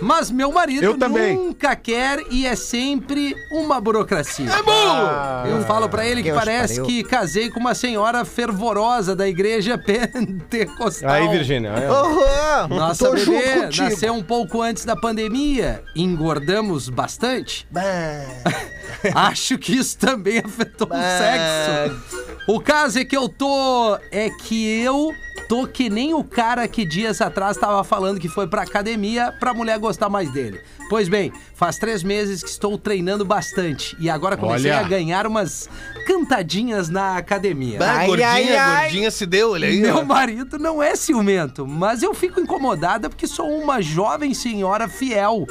Mas 0.00 0.30
meu 0.30 0.50
marido 0.52 0.82
Eu 0.84 0.96
também. 0.98 1.34
nunca 1.36 1.76
quer 1.76 2.20
e 2.30 2.46
é 2.46 2.56
sempre 2.56 3.34
uma 3.52 3.80
burocracia. 3.80 4.50
É 4.50 4.62
bom! 4.62 5.46
Eu 5.46 5.62
falo 5.66 5.88
pra 5.88 6.06
ele 6.06 6.22
que 6.22 6.30
Deus 6.30 6.38
parece 6.38 6.80
pariu. 6.80 6.86
que 6.86 7.04
casei 7.04 7.50
com 7.50 7.60
uma 7.60 7.74
senhora 7.74 8.24
fervorosa 8.24 9.14
da 9.14 9.28
igreja 9.28 9.76
pentecostal. 9.78 11.10
Aí, 11.10 11.28
Virgínia. 11.28 11.72
Aham, 11.72 12.68
Nossa 12.68 13.06
tô 13.06 13.12
bebê 13.14 13.68
nasceu 13.76 14.14
um 14.14 14.22
pouco 14.22 14.62
antes 14.62 14.84
da 14.84 14.96
pandemia. 14.96 15.82
Engordamos 15.94 16.88
bastante. 16.88 17.66
Bah. 17.70 17.82
Acho 19.14 19.56
que 19.58 19.76
isso 19.76 19.96
também 19.98 20.38
afetou 20.38 20.88
o 20.88 20.90
sexo. 20.90 22.02
O 22.48 22.60
caso 22.60 22.98
é 22.98 23.04
que 23.04 23.16
eu 23.16 23.28
tô. 23.28 23.96
É 24.10 24.28
que 24.30 24.80
eu 24.82 25.14
tô 25.50 25.66
que 25.66 25.90
nem 25.90 26.14
o 26.14 26.22
cara 26.22 26.68
que 26.68 26.84
dias 26.84 27.20
atrás 27.20 27.56
tava 27.56 27.82
falando 27.82 28.20
que 28.20 28.28
foi 28.28 28.46
pra 28.46 28.62
academia 28.62 29.32
pra 29.32 29.52
mulher 29.52 29.80
gostar 29.80 30.08
mais 30.08 30.30
dele. 30.30 30.60
Pois 30.88 31.08
bem, 31.08 31.32
faz 31.56 31.76
três 31.76 32.04
meses 32.04 32.40
que 32.40 32.48
estou 32.48 32.78
treinando 32.78 33.24
bastante 33.24 33.96
e 33.98 34.08
agora 34.08 34.36
comecei 34.36 34.70
Olha. 34.70 34.78
a 34.78 34.88
ganhar 34.88 35.26
umas 35.26 35.68
cantadinhas 36.06 36.88
na 36.88 37.16
academia. 37.16 37.80
Ai, 37.82 38.06
gordinha, 38.06 38.28
ai, 38.28 38.56
ai. 38.56 38.82
gordinha 38.84 39.10
se 39.10 39.26
deu, 39.26 39.50
olha 39.50 39.66
aí. 39.66 39.80
Meu 39.80 39.96
ó. 39.96 40.04
marido 40.04 40.56
não 40.56 40.80
é 40.80 40.94
ciumento, 40.94 41.66
mas 41.66 42.04
eu 42.04 42.14
fico 42.14 42.38
incomodada 42.38 43.10
porque 43.10 43.26
sou 43.26 43.48
uma 43.48 43.82
jovem 43.82 44.32
senhora 44.32 44.88
fiel. 44.88 45.48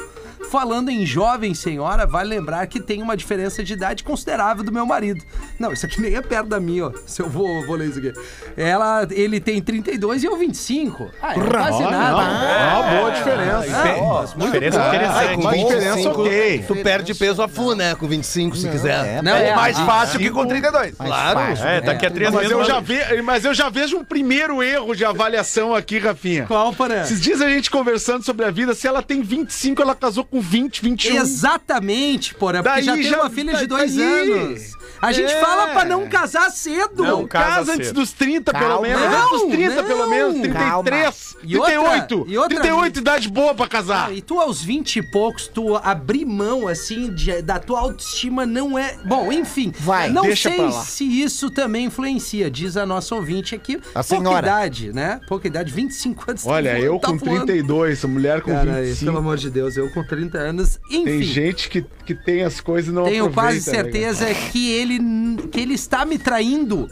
Falando 0.50 0.88
em 0.90 1.06
jovem 1.06 1.54
senhora, 1.54 2.06
vale 2.06 2.28
lembrar 2.28 2.66
que 2.66 2.80
tem 2.80 3.00
uma 3.02 3.16
diferença 3.16 3.62
de 3.62 3.72
idade 3.72 4.02
considerável 4.02 4.64
do 4.64 4.72
meu 4.72 4.84
marido. 4.84 5.22
Não, 5.58 5.72
isso 5.72 5.86
aqui 5.86 6.00
nem 6.00 6.14
é 6.16 6.20
perto 6.20 6.48
da 6.48 6.58
minha, 6.58 6.86
ó. 6.86 6.92
Se 7.06 7.22
eu 7.22 7.28
vou, 7.28 7.64
vou 7.66 7.76
ler 7.76 7.88
isso 7.90 7.98
aqui. 8.00 8.12
Ela, 8.56 9.06
ele 9.12 9.38
tem 9.38 9.60
32 9.62 10.24
e 10.24 10.26
eu 10.26 10.36
25. 10.36 11.08
Ah, 11.22 11.32
é 11.32 11.34
quase 11.34 11.82
Não, 11.84 11.90
nada. 11.92 12.16
não, 12.16 12.80
uma 12.80 12.90
boa 13.00 13.10
diferença. 13.12 14.36
Diferença 14.36 14.82
Ai, 14.82 14.88
interessante. 14.88 15.34
com 15.34 15.40
Uma 15.40 15.52
diferença 15.56 15.94
25, 15.96 16.20
ok. 16.20 16.64
Tu 16.66 16.76
perde 16.76 17.14
peso 17.14 17.42
a 17.42 17.48
full, 17.48 17.76
né? 17.76 17.94
Com 17.94 18.08
25, 18.08 18.56
se 18.56 18.68
quiser. 18.68 19.22
Não, 19.22 19.36
É 19.36 19.50
é 19.50 19.54
mais 19.54 19.78
fácil 19.78 20.18
que 20.18 20.30
com 20.30 20.44
32. 20.46 20.96
Claro. 20.96 21.40
É, 21.64 21.80
daqui 21.80 22.06
a 22.06 22.10
três 22.10 22.30
Mas 22.32 22.48
meses. 22.48 22.50
eu, 22.58 22.64
já 22.64 22.80
ve, 22.80 23.22
mas 23.22 23.44
eu 23.44 23.54
já 23.54 23.68
vejo 23.68 23.98
um 23.98 24.04
primeiro 24.04 24.62
erro 24.62 24.96
de 24.96 25.04
avaliação 25.04 25.74
aqui, 25.76 25.98
Rafinha. 25.98 26.46
Qual, 26.46 26.72
Porã? 26.72 27.02
Esses 27.02 27.20
dias 27.20 27.40
a 27.40 27.48
gente 27.48 27.70
conversando 27.70 28.24
sobre 28.24 28.44
a 28.44 28.50
vida, 28.50 28.74
se 28.74 28.88
ela 28.88 29.00
tem 29.00 29.22
25, 29.22 29.80
ela 29.80 29.94
casou 29.94 30.24
com 30.24 30.39
20, 30.40 30.82
21. 30.82 31.16
Exatamente, 31.16 32.34
Porã, 32.34 32.62
porque 32.62 32.74
Daí 32.76 32.84
já 32.84 32.94
tem 32.94 33.02
já- 33.04 33.20
uma 33.20 33.30
filha 33.30 33.52
de 33.52 33.58
daí- 33.58 33.66
dois 33.66 33.98
anos. 33.98 34.76
A 35.02 35.12
gente 35.12 35.32
É. 35.32 35.40
fala 35.40 35.68
pra 35.68 35.84
não 35.84 36.06
casar 36.08 36.50
cedo. 36.50 37.02
Não, 37.02 37.26
casa 37.26 37.44
Casa 37.56 37.72
antes 37.72 37.86
cedo. 37.88 38.00
dos 38.00 38.12
30, 38.12 38.52
pelo 38.52 38.66
Calma. 38.66 38.82
menos. 38.86 39.00
Não, 39.02 39.18
antes 39.18 39.30
dos 39.30 39.50
30, 39.50 39.82
pelo 39.82 39.98
não. 40.00 40.10
menos. 40.10 40.40
33. 40.40 41.36
E 41.42 41.56
outra- 41.56 41.72
38. 41.74 42.24
e 42.28 42.36
outra- 42.38 42.60
38, 42.60 42.98
idade 42.98 43.28
boa 43.28 43.54
pra 43.54 43.66
casar. 43.66 44.08
Ah, 44.08 44.12
e 44.12 44.20
tu 44.20 44.38
aos 44.38 44.62
20 44.62 44.96
e 44.96 45.02
poucos, 45.02 45.46
tu 45.48 45.76
abrir 45.76 46.24
mão, 46.24 46.68
assim, 46.68 47.12
de- 47.14 47.40
da 47.42 47.58
tua 47.58 47.80
autoestima 47.80 48.44
não 48.44 48.78
é... 48.78 48.96
Bom, 49.04 49.32
enfim. 49.32 49.72
Vai, 49.78 50.10
Não 50.10 50.22
deixa 50.22 50.48
sei 50.50 50.58
pra 50.58 50.66
lá. 50.66 50.82
se 50.84 51.04
isso 51.04 51.50
também 51.50 51.86
influencia, 51.86 52.50
diz 52.50 52.76
a 52.76 52.84
nossa 52.84 53.14
ouvinte 53.14 53.54
aqui. 53.54 53.76
A 53.94 54.02
Pouca 54.04 54.24
senhora. 54.24 54.46
idade, 54.46 54.92
né? 54.92 55.20
Pouca 55.28 55.46
idade, 55.46 55.72
25 55.72 56.24
anos. 56.30 56.46
Olha, 56.46 56.78
eu 56.78 56.98
tá 56.98 57.08
com 57.08 57.16
voando. 57.18 57.46
32, 57.46 58.04
a 58.04 58.08
mulher 58.08 58.42
com 58.42 58.50
Cara, 58.52 58.82
25. 58.82 59.04
pelo 59.06 59.18
amor 59.18 59.36
de 59.36 59.50
Deus, 59.50 59.76
eu 59.76 59.90
com 59.92 60.04
30 60.04 60.38
anos, 60.38 60.78
enfim. 60.90 61.04
Tem 61.04 61.22
gente 61.22 61.68
que, 61.68 61.84
que 62.04 62.14
tem 62.14 62.42
as 62.42 62.60
coisas 62.60 62.90
e 62.90 62.94
não 62.94 63.04
Tenho 63.04 63.26
aproveita. 63.26 63.40
quase 63.60 63.70
né, 63.70 63.76
certeza 63.76 64.26
que 64.52 64.70
ele, 64.72 64.89
que 64.98 65.60
ele 65.60 65.74
está 65.74 66.04
me 66.04 66.18
traindo. 66.18 66.88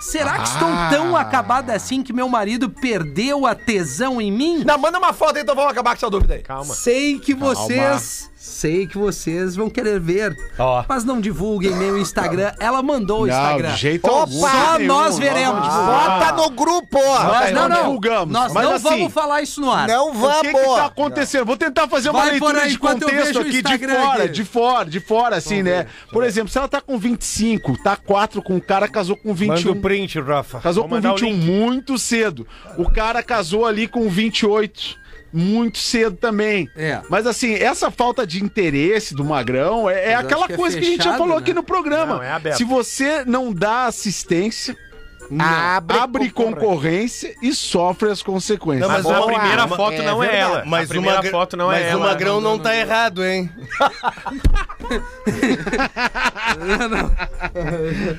Será 0.00 0.38
que 0.38 0.48
estou 0.48 0.68
Ah. 0.68 0.88
tão 0.90 1.16
acabada 1.16 1.72
assim 1.72 2.02
que 2.02 2.12
meu 2.12 2.28
marido 2.28 2.68
perdeu 2.68 3.46
a 3.46 3.54
tesão 3.54 4.20
em 4.20 4.32
mim? 4.32 4.64
Não, 4.64 4.76
manda 4.76 4.98
uma 4.98 5.12
foto 5.12 5.36
aí, 5.36 5.42
então 5.42 5.54
vamos 5.54 5.70
acabar 5.70 5.90
com 5.90 5.96
essa 5.98 6.10
dúvida 6.10 6.34
aí. 6.34 6.42
Calma. 6.42 6.74
Sei 6.74 7.20
que 7.20 7.34
vocês. 7.34 8.28
Sei 8.44 8.88
que 8.88 8.98
vocês 8.98 9.54
vão 9.54 9.70
querer 9.70 10.00
ver. 10.00 10.36
Ó. 10.58 10.84
Mas 10.88 11.04
não 11.04 11.20
divulguem 11.20 11.70
meu 11.76 11.96
Instagram. 11.96 12.52
Ela 12.58 12.82
mandou 12.82 13.22
o 13.22 13.28
Instagram. 13.28 13.70
de 13.70 13.76
jeito 13.76 14.04
Opa! 14.04 14.18
algum. 14.22 14.40
Só 14.40 14.78
nenhum, 14.78 14.86
nós 14.88 15.16
veremos. 15.16 15.60
Bota 15.60 16.32
no 16.32 16.50
grupo, 16.50 16.98
ó. 16.98 17.22
Nós 17.22 17.52
não 17.52 17.62
não, 17.62 17.68
não. 17.68 17.76
divulgamos, 17.84 18.32
Nós 18.32 18.52
mas 18.52 18.64
não 18.64 18.72
assim, 18.74 18.82
vamos 18.88 19.12
falar 19.12 19.42
isso 19.42 19.60
no 19.60 19.70
ar. 19.70 19.86
Não 19.86 20.08
O 20.10 20.40
que 20.40 20.48
que 20.48 20.52
tá 20.54 20.64
vamos. 20.64 20.78
acontecendo? 20.80 21.44
Vou 21.46 21.56
tentar 21.56 21.86
fazer 21.86 22.10
uma 22.10 22.18
Vai 22.18 22.38
por 22.40 22.46
leitura 22.46 22.62
aí 22.62 22.68
de 22.70 22.74
enquanto 22.74 23.02
eu 23.02 23.08
contexto 23.10 23.36
o 23.36 23.40
aqui 23.42 23.50
de 23.50 23.56
Instagram 23.58 23.94
fora, 24.02 24.24
aqui. 24.24 24.32
de 24.32 24.44
fora, 24.44 24.90
de 24.90 25.00
fora, 25.00 25.36
assim, 25.36 25.62
né? 25.62 25.86
Por 26.10 26.24
exemplo, 26.24 26.48
se 26.50 26.58
ela 26.58 26.66
tá 26.68 26.80
com 26.80 26.98
25, 26.98 27.80
tá 27.80 27.94
4 27.94 28.42
com 28.42 28.56
o 28.56 28.60
cara, 28.60 28.88
casou 28.88 29.14
com 29.16 29.32
21. 29.32 29.54
Manda 29.54 29.70
o 29.70 29.76
print, 29.80 30.20
Rafa. 30.20 30.58
Casou 30.58 30.82
Vou 30.82 30.88
com 30.88 30.94
mandar 30.96 31.12
o 31.12 31.16
21 31.16 31.36
muito 31.36 31.96
cedo. 31.96 32.44
O 32.76 32.90
cara 32.90 33.22
casou 33.22 33.64
ali 33.64 33.86
com 33.86 34.08
28. 34.08 35.00
Muito 35.32 35.78
cedo 35.78 36.16
também. 36.16 36.68
É. 36.76 37.00
Mas 37.08 37.26
assim, 37.26 37.54
essa 37.54 37.90
falta 37.90 38.26
de 38.26 38.42
interesse 38.42 39.14
do 39.14 39.24
Magrão 39.24 39.88
é, 39.88 40.10
é 40.10 40.14
aquela 40.14 40.46
que 40.46 40.52
é 40.52 40.56
coisa 40.56 40.78
que 40.78 40.84
a 40.84 40.86
gente 40.86 40.98
já 40.98 41.04
fechado, 41.04 41.18
falou 41.18 41.36
né? 41.36 41.42
aqui 41.42 41.54
no 41.54 41.62
programa. 41.62 42.16
Não, 42.16 42.22
é. 42.22 42.52
Se 42.52 42.64
você 42.64 43.24
não 43.24 43.52
dá 43.52 43.86
assistência, 43.86 44.76
Abre, 45.38 45.98
abre 45.98 46.30
concorrência. 46.30 46.60
concorrência 46.60 47.34
e 47.42 47.52
sofre 47.54 48.10
as 48.10 48.22
consequências. 48.22 48.88
Mas 48.88 49.02
Boa, 49.02 49.18
a 49.18 49.22
primeira 49.26 49.64
uma- 49.66 49.76
foto 49.76 49.92
é 49.94 50.02
não 50.02 50.22
é 50.22 50.26
verdade. 50.28 50.52
ela. 50.52 50.62
Mas 50.66 50.84
a 50.84 50.88
primeira 50.88 51.16
Magra- 51.16 51.30
foto 51.30 51.56
não 51.56 51.72
é 51.72 51.80
mas 51.80 51.88
ela. 51.90 52.00
o 52.00 52.08
Magrão 52.08 52.40
não, 52.40 52.58
tá 52.58 52.74
errado, 52.76 53.24
hein? 53.24 53.50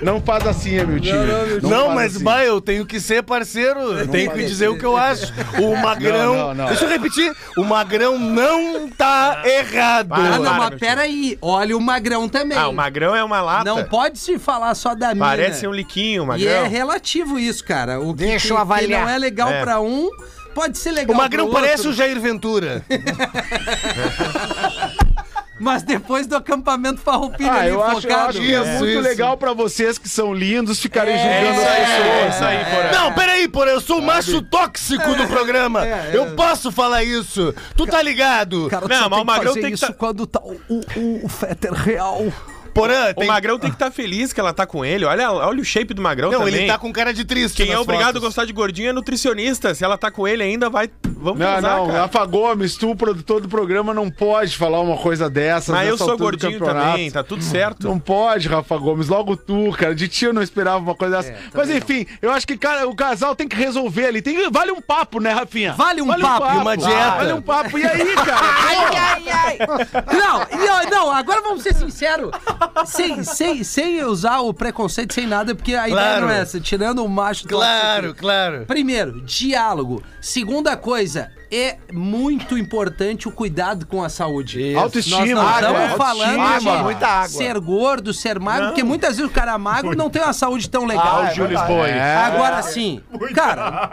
Não 0.02 0.22
faz 0.22 0.46
assim, 0.48 0.78
Hamilton. 0.80 1.68
Não, 1.68 1.86
faz 1.86 1.96
mas 1.96 2.16
assim. 2.16 2.24
bah, 2.24 2.44
eu 2.44 2.60
tenho 2.62 2.86
que 2.86 3.00
ser 3.00 3.24
parceiro. 3.24 3.80
Eu 3.80 4.08
tenho 4.08 4.32
que 4.32 4.46
dizer 4.46 4.70
o 4.70 4.78
que 4.78 4.86
eu 4.86 4.98
acho. 4.98 5.32
O 5.62 5.76
Magrão. 5.78 6.34
Não, 6.36 6.48
não, 6.50 6.54
não. 6.56 6.66
Deixa 6.68 6.86
eu 6.86 6.90
repetir. 6.90 7.34
O 7.58 7.64
Magrão 7.64 8.18
não 8.18 8.90
tá 8.90 9.42
errado. 9.46 10.12
Ah, 10.14 10.40
não, 10.40 10.54
mas 10.56 10.70
meu 10.72 10.80
peraí. 10.80 11.38
Olha 11.42 11.78
o 11.78 11.82
magrão 11.82 12.28
também. 12.28 12.58
Ah, 12.58 12.68
o 12.68 12.74
Magrão 12.74 13.16
é 13.16 13.24
uma 13.24 13.42
lata. 13.42 13.64
Não 13.64 13.84
pode 13.84 14.18
se 14.20 14.38
falar 14.40 14.74
só 14.76 14.96
da 14.96 15.14
mina. 15.14 15.26
Parece 15.26 15.68
um 15.68 15.72
liquinho, 15.72 16.24
o 16.24 16.26
E 16.26 16.28
Magrão. 16.28 16.50
é 16.52 16.68
relativo 16.68 17.03
isso, 17.40 17.64
cara. 17.64 18.00
O 18.00 18.14
que, 18.14 18.26
Deixa 18.26 18.48
que- 18.48 18.54
eu 18.54 18.58
avaliar. 18.58 19.02
que 19.02 19.06
não 19.08 19.14
é 19.14 19.18
legal 19.18 19.50
É. 19.50 19.62
pra 19.62 19.80
um, 19.82 20.10
pode 20.56 20.78
ser 20.78 20.92
legal 20.92 21.16
O 21.16 21.18
Magrão 21.18 21.46
pro 21.46 21.54
parece 21.56 21.88
o. 21.88 21.94
Jair 21.94 22.20
Ventura. 22.20 22.84
Mas 25.60 25.84
depois 25.84 26.26
do 26.28 26.36
acampamento 26.36 27.00
farroupilha 27.00 27.52
Ah, 27.52 27.60
ali 27.62 27.70
eu 27.70 27.82
acho, 27.82 27.96
eu 27.98 28.02
focado. 28.02 28.30
acho 28.30 28.40
que 28.42 28.54
é, 28.54 28.60
Isso, 28.60 28.72
muito 28.80 28.86
isso. 28.92 29.02
legal 29.02 29.38
pra 29.38 29.54
vocês 29.54 29.98
que 29.98 30.10
são 30.10 30.34
lindos 30.34 30.80
ficarem 30.80 31.14
É 31.14 31.18
julgando 31.18 31.62
isso 31.62 31.62
as 31.62 31.68
aí, 31.70 31.86
pessoas. 31.86 32.04
é 32.04 32.30
isso 32.30 32.44
aí, 32.44 32.66
Porã. 32.76 32.92
Não, 33.00 33.14
peraí, 33.14 33.48
porra, 33.48 33.70
eu 33.70 33.80
sou 33.80 34.00
o 34.00 34.02
macho 34.02 34.42
tóxico 34.42 35.14
do 35.16 35.26
programa. 35.28 35.86
é, 35.88 35.92
é. 35.92 36.18
Eu 36.18 36.32
posso 36.36 36.72
falar 36.72 37.04
isso. 37.04 37.54
Tu 37.78 37.86
tá 37.86 38.02
ligado? 38.02 38.68
Cara, 38.68 38.88
Não, 38.88 39.10
mas 39.10 39.22
o 39.22 39.26
Magrão 39.26 39.54
que 39.54 39.60
fazer 39.60 39.62
tem 39.62 39.70
que 39.70 39.76
isso 39.76 39.88
tá- 39.88 39.94
quando 39.94 40.26
tá 40.28 40.42
o, 40.42 40.60
o, 40.70 41.26
o 41.26 41.30
Fetter 41.30 41.72
real. 41.72 42.26
Porã, 42.74 43.12
O 43.12 43.14
tem... 43.14 43.28
Magrão 43.28 43.60
tem 43.60 43.70
que 43.70 43.76
estar 43.76 43.92
feliz 43.92 44.34
que 44.34 44.40
ela 44.40 44.54
tá 44.54 44.66
com 44.66 44.84
ele. 44.84 45.06
Olha, 45.06 45.32
olha 45.32 45.62
o 45.62 45.66
shape 45.66 45.94
do 45.94 46.02
Magrão 46.02 46.32
Não, 46.32 46.40
também. 46.40 46.56
ele 46.56 46.68
tá 46.68 46.78
com 46.78 46.92
cara 46.92 47.14
de 47.14 47.24
triste 47.24 47.64
Quem 47.64 47.72
é 47.72 47.78
obrigado 47.78 48.14
fotos. 48.14 48.24
a 48.24 48.26
gostar 48.26 48.46
de 48.46 48.54
gordinho 48.54 48.90
é 48.90 48.94
nutricionista. 48.94 49.74
Se 49.76 49.84
ela 49.84 49.98
tá 49.98 50.10
com 50.12 50.28
ele 50.28 50.44
ainda, 50.44 50.70
vai... 50.70 50.90
Vamos 51.24 51.40
Não, 51.40 51.58
usar, 51.58 51.62
não, 51.62 51.88
cara. 51.88 52.00
Rafa 52.02 52.26
Gomes, 52.26 52.76
tu, 52.76 52.94
produtor 52.96 53.40
do 53.40 53.48
programa, 53.48 53.94
não 53.94 54.10
pode 54.10 54.58
falar 54.58 54.82
uma 54.82 54.98
coisa 54.98 55.30
dessa. 55.30 55.72
Mas 55.72 55.88
eu 55.88 55.98
sou 55.98 56.18
gordinho 56.18 56.60
também, 56.60 57.10
tá 57.10 57.24
tudo 57.24 57.42
certo. 57.42 57.88
Não 57.88 57.98
pode, 57.98 58.50
Rafa 58.50 58.78
Gomes. 58.78 59.08
Logo 59.08 59.38
tu, 59.38 59.72
cara. 59.72 59.96
De 59.96 60.08
ti 60.10 60.26
eu 60.26 60.34
não 60.34 60.42
esperava 60.42 60.80
uma 60.80 60.96
coisa 60.96 61.18
dessa. 61.18 61.34
Mas 61.54 61.70
enfim, 61.70 62.06
eu 62.22 62.30
acho 62.30 62.46
que 62.46 62.58
cara, 62.58 62.88
o 62.90 62.96
casal 62.96 63.36
tem 63.38 63.48
que 63.48 63.56
resolver 63.56 64.06
ali. 64.08 64.22
Tem, 64.22 64.50
vale 64.52 64.72
um 64.72 64.82
papo, 64.82 65.22
né, 65.22 65.32
Rafinha? 65.32 65.72
Vale 65.74 66.02
um 66.02 66.08
papo 66.08 66.54
e 66.56 66.58
uma 66.58 66.76
dieta. 66.76 67.12
Vale 67.12 67.34
um 67.34 67.42
papo. 67.42 67.78
E 67.80 67.86
aí, 67.86 68.16
cara? 68.16 68.34
Ai, 68.64 68.96
ai, 68.98 69.23
ai. 69.34 69.58
Não, 70.14 70.90
não, 70.90 71.12
agora 71.12 71.42
vamos 71.42 71.64
ser 71.64 71.74
sinceros. 71.76 72.32
Sem, 72.86 73.24
sem, 73.24 73.64
sem 73.64 74.04
usar 74.04 74.40
o 74.40 74.54
preconceito, 74.54 75.14
sem 75.14 75.26
nada, 75.28 75.54
porque 75.56 75.74
a 75.76 75.88
ideia 75.88 76.04
Claro. 76.04 76.26
não 76.26 76.30
é 76.34 76.40
essa. 76.42 76.60
Tirando 76.60 77.04
o 77.04 77.10
macho 77.10 77.44
tóxico 77.48 77.60
Claro, 77.60 78.10
aqui. 78.12 78.20
claro. 78.20 78.66
Primeiro, 78.68 79.22
diálogo. 79.22 80.04
Segunda 80.22 80.76
coisa, 80.78 81.32
é 81.52 81.78
muito 81.92 82.58
importante 82.58 83.28
o 83.28 83.32
cuidado 83.32 83.86
com 83.86 84.04
a 84.04 84.10
saúde. 84.10 84.76
Autoestima, 84.76 85.20
Nós 85.20 85.30
não 85.32 85.42
água, 85.48 85.60
estamos 85.84 85.98
falando 85.98 86.40
autoestima, 86.40 86.78
de 86.78 86.84
muita 86.84 87.08
água. 87.08 87.28
ser 87.30 87.60
gordo, 87.60 88.14
ser 88.14 88.40
magro, 88.40 88.68
porque 88.68 88.84
muitas 88.84 89.18
vezes 89.18 89.30
o 89.32 89.34
cara 89.34 89.58
magro 89.58 89.96
não 89.96 90.10
tem 90.10 90.22
uma 90.22 90.34
saúde 90.34 90.70
tão 90.70 90.86
legal. 90.86 91.22
Ah, 91.24 91.28
é 91.32 91.36
Júlio. 91.36 91.58
Agora 91.60 92.62
sim, 92.64 93.02
cara. 93.36 93.90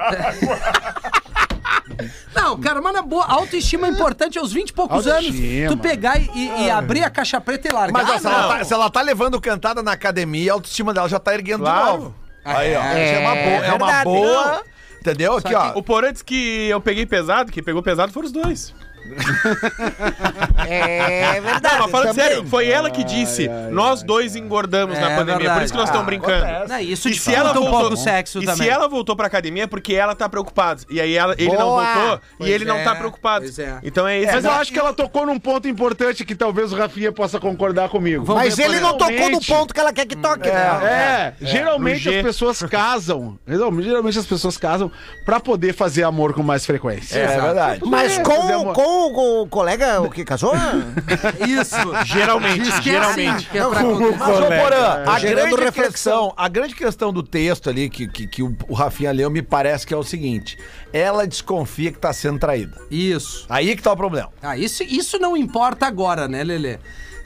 Não, 2.34 2.58
cara, 2.60 2.80
mas 2.80 2.92
na 2.92 3.02
boa, 3.02 3.24
autoestima 3.26 3.86
é 3.86 3.90
importante 3.90 4.38
aos 4.38 4.52
20 4.52 4.68
e 4.70 4.72
poucos 4.72 5.06
anos. 5.06 5.26
Autoestima. 5.26 5.68
Tu 5.68 5.76
pegar 5.78 6.18
e, 6.20 6.28
e- 6.34 6.62
e 6.64 6.70
abrir 6.70 7.02
a 7.04 7.10
caixa 7.10 7.40
preta 7.40 7.68
e 7.68 7.72
largar. 7.72 7.92
Mas 8.04 8.08
ó, 8.08 8.14
Ah, 8.14 8.18
se, 8.18 8.26
ela 8.26 8.42
não. 8.42 8.48
tá, 8.48 8.64
se 8.64 8.74
ela 8.74 8.90
tá 8.90 9.00
levando 9.02 9.40
cantada 9.40 9.82
na 9.82 9.92
academia, 9.92 10.52
a 10.52 10.54
autoestima 10.54 10.92
dela 10.94 11.08
já 11.08 11.18
tá 11.18 11.34
erguendo 11.34 11.60
Claro. 11.64 11.92
de 11.92 11.98
novo. 11.98 12.14
Aí, 12.44 12.74
ó. 12.76 12.82
É, 12.82 13.14
é 13.14 13.18
uma 13.18 13.34
boa. 13.34 13.66
É 13.66 13.72
uma 13.72 13.86
verdade. 13.86 14.04
boa 14.04 14.62
entendeu? 15.00 15.36
Aqui, 15.38 15.54
ó. 15.54 15.72
O 15.78 15.82
Porã 15.82 16.12
disse 16.12 16.22
que 16.22 16.68
eu 16.68 16.78
peguei 16.80 17.06
pesado, 17.06 17.50
que 17.50 17.62
pegou 17.62 17.82
pesado 17.82 18.12
foram 18.12 18.26
os 18.26 18.32
dois. 18.32 18.74
É 20.68 21.40
verdade. 21.40 21.62
Não, 21.74 21.80
mas 21.82 21.90
falando 21.90 22.14
sério, 22.14 22.46
foi 22.46 22.68
ela 22.68 22.90
que 22.90 23.02
disse, 23.02 23.48
nós 23.70 24.02
dois 24.02 24.36
engordamos 24.36 24.96
É 24.96 25.00
na 25.00 25.08
pandemia, 25.10 25.36
verdade. 25.38 25.58
por 25.58 25.64
isso 25.64 25.72
que 25.72 25.78
nós 25.78 25.88
estamos 25.88 26.06
brincando. 26.06 26.68
Não, 26.68 26.78
isso 26.80 27.08
E 27.08 27.14
se 27.14 27.34
ela 27.34 27.50
um 27.50 27.54
voltou, 27.54 27.70
pouco 27.80 27.94
o 27.94 27.96
sexo 27.96 28.38
e 28.42 28.46
também. 28.46 28.64
se 28.66 28.68
ela 28.68 28.88
voltou 28.88 29.16
pra 29.16 29.26
academia 29.26 29.64
é 29.64 29.66
porque 29.66 29.94
ela 29.94 30.14
tá 30.14 30.28
preocupada. 30.28 30.82
E 30.90 31.00
aí 31.00 31.16
ela- 31.16 31.34
ele 31.38 31.50
não 31.56 31.70
Boa. 31.70 31.84
voltou 31.94 32.20
Pois 32.38 32.50
e 32.50 32.52
ele 32.52 32.64
não 32.64 32.76
é, 32.76 32.84
tá 32.84 32.94
preocupado. 32.94 33.44
pois 33.44 33.58
é. 33.58 33.78
Então 33.82 34.06
é 34.06 34.20
isso. 34.20 34.32
Mas 34.32 34.44
eu 34.44 34.52
acho 34.52 34.72
que 34.72 34.78
ela 34.78 34.92
tocou 34.92 35.26
num 35.26 35.38
ponto 35.38 35.66
importante 35.68 36.24
que 36.24 36.34
talvez 36.34 36.72
o 36.72 36.76
Rafinha 36.76 37.10
possa 37.12 37.40
concordar 37.40 37.88
comigo. 37.88 38.24
Vamos 38.24 38.42
Mas 38.42 38.56
ver, 38.56 38.64
ele 38.64 38.80
não 38.80 38.96
tocou 38.96 39.30
no 39.30 39.40
ponto 39.44 39.74
que 39.74 39.80
ela 39.80 39.92
quer 39.92 40.06
que 40.06 40.16
toque, 40.16 40.48
né? 40.48 41.34
É, 41.40 41.44
geralmente 41.44 42.08
as 42.08 42.22
pessoas 42.22 42.62
casam. 42.62 43.38
Geralmente 43.46 44.18
as 44.18 44.26
pessoas 44.26 44.56
casam 44.56 44.90
pra 45.24 45.40
poder 45.40 45.72
fazer 45.74 46.02
amor 46.04 46.32
com 46.32 46.42
mais 46.42 46.64
frequência. 46.64 47.18
É, 47.18 47.40
verdade. 47.40 47.80
Mas 47.84 48.18
É, 48.18 48.22
com. 48.22 48.72
Com 49.12 49.42
o 49.42 49.48
colega 49.48 50.00
o 50.00 50.10
que 50.10 50.24
casou? 50.24 50.52
Isso. 51.46 51.76
Geralmente, 52.04 52.62
Diz 52.62 52.80
que 52.80 52.90
é 52.90 52.92
geralmente. 52.94 53.28
assim, 53.30 53.46
que 53.50 53.58
é 53.58 53.66
pra 53.68 53.80
acontecer. 53.80 54.16
Mas, 54.18 54.38
ô, 54.38 54.62
Porã, 54.62 55.04
a 55.06 55.18
Gerando 55.18 55.56
grande, 55.56 55.64
reflexão. 55.64 56.32
a 56.36 56.48
grande 56.48 56.74
questão 56.74 57.12
do 57.12 57.22
texto 57.22 57.68
ali 57.70 57.88
que, 57.88 58.08
que, 58.08 58.26
que 58.26 58.42
o, 58.42 58.56
o 58.68 58.74
Rafinha 58.74 59.12
leu 59.12 59.30
me 59.30 59.42
parece 59.42 59.86
que 59.86 59.94
é 59.94 59.96
o 59.96 60.02
seguinte: 60.02 60.58
ela 60.92 61.26
desconfia 61.26 61.92
que 61.92 61.98
tá 61.98 62.12
sendo 62.12 62.38
traída. 62.38 62.76
Isso. 62.90 63.46
Aí 63.48 63.74
que 63.76 63.82
tá 63.82 63.92
o 63.92 63.96
problema. 63.96 64.30
Ah, 64.42 64.56
isso, 64.56 64.82
isso 64.82 65.18
não 65.18 65.36
importa 65.36 65.86
agora, 65.86 66.26
né, 66.28 66.42
Lelê? 66.44 66.78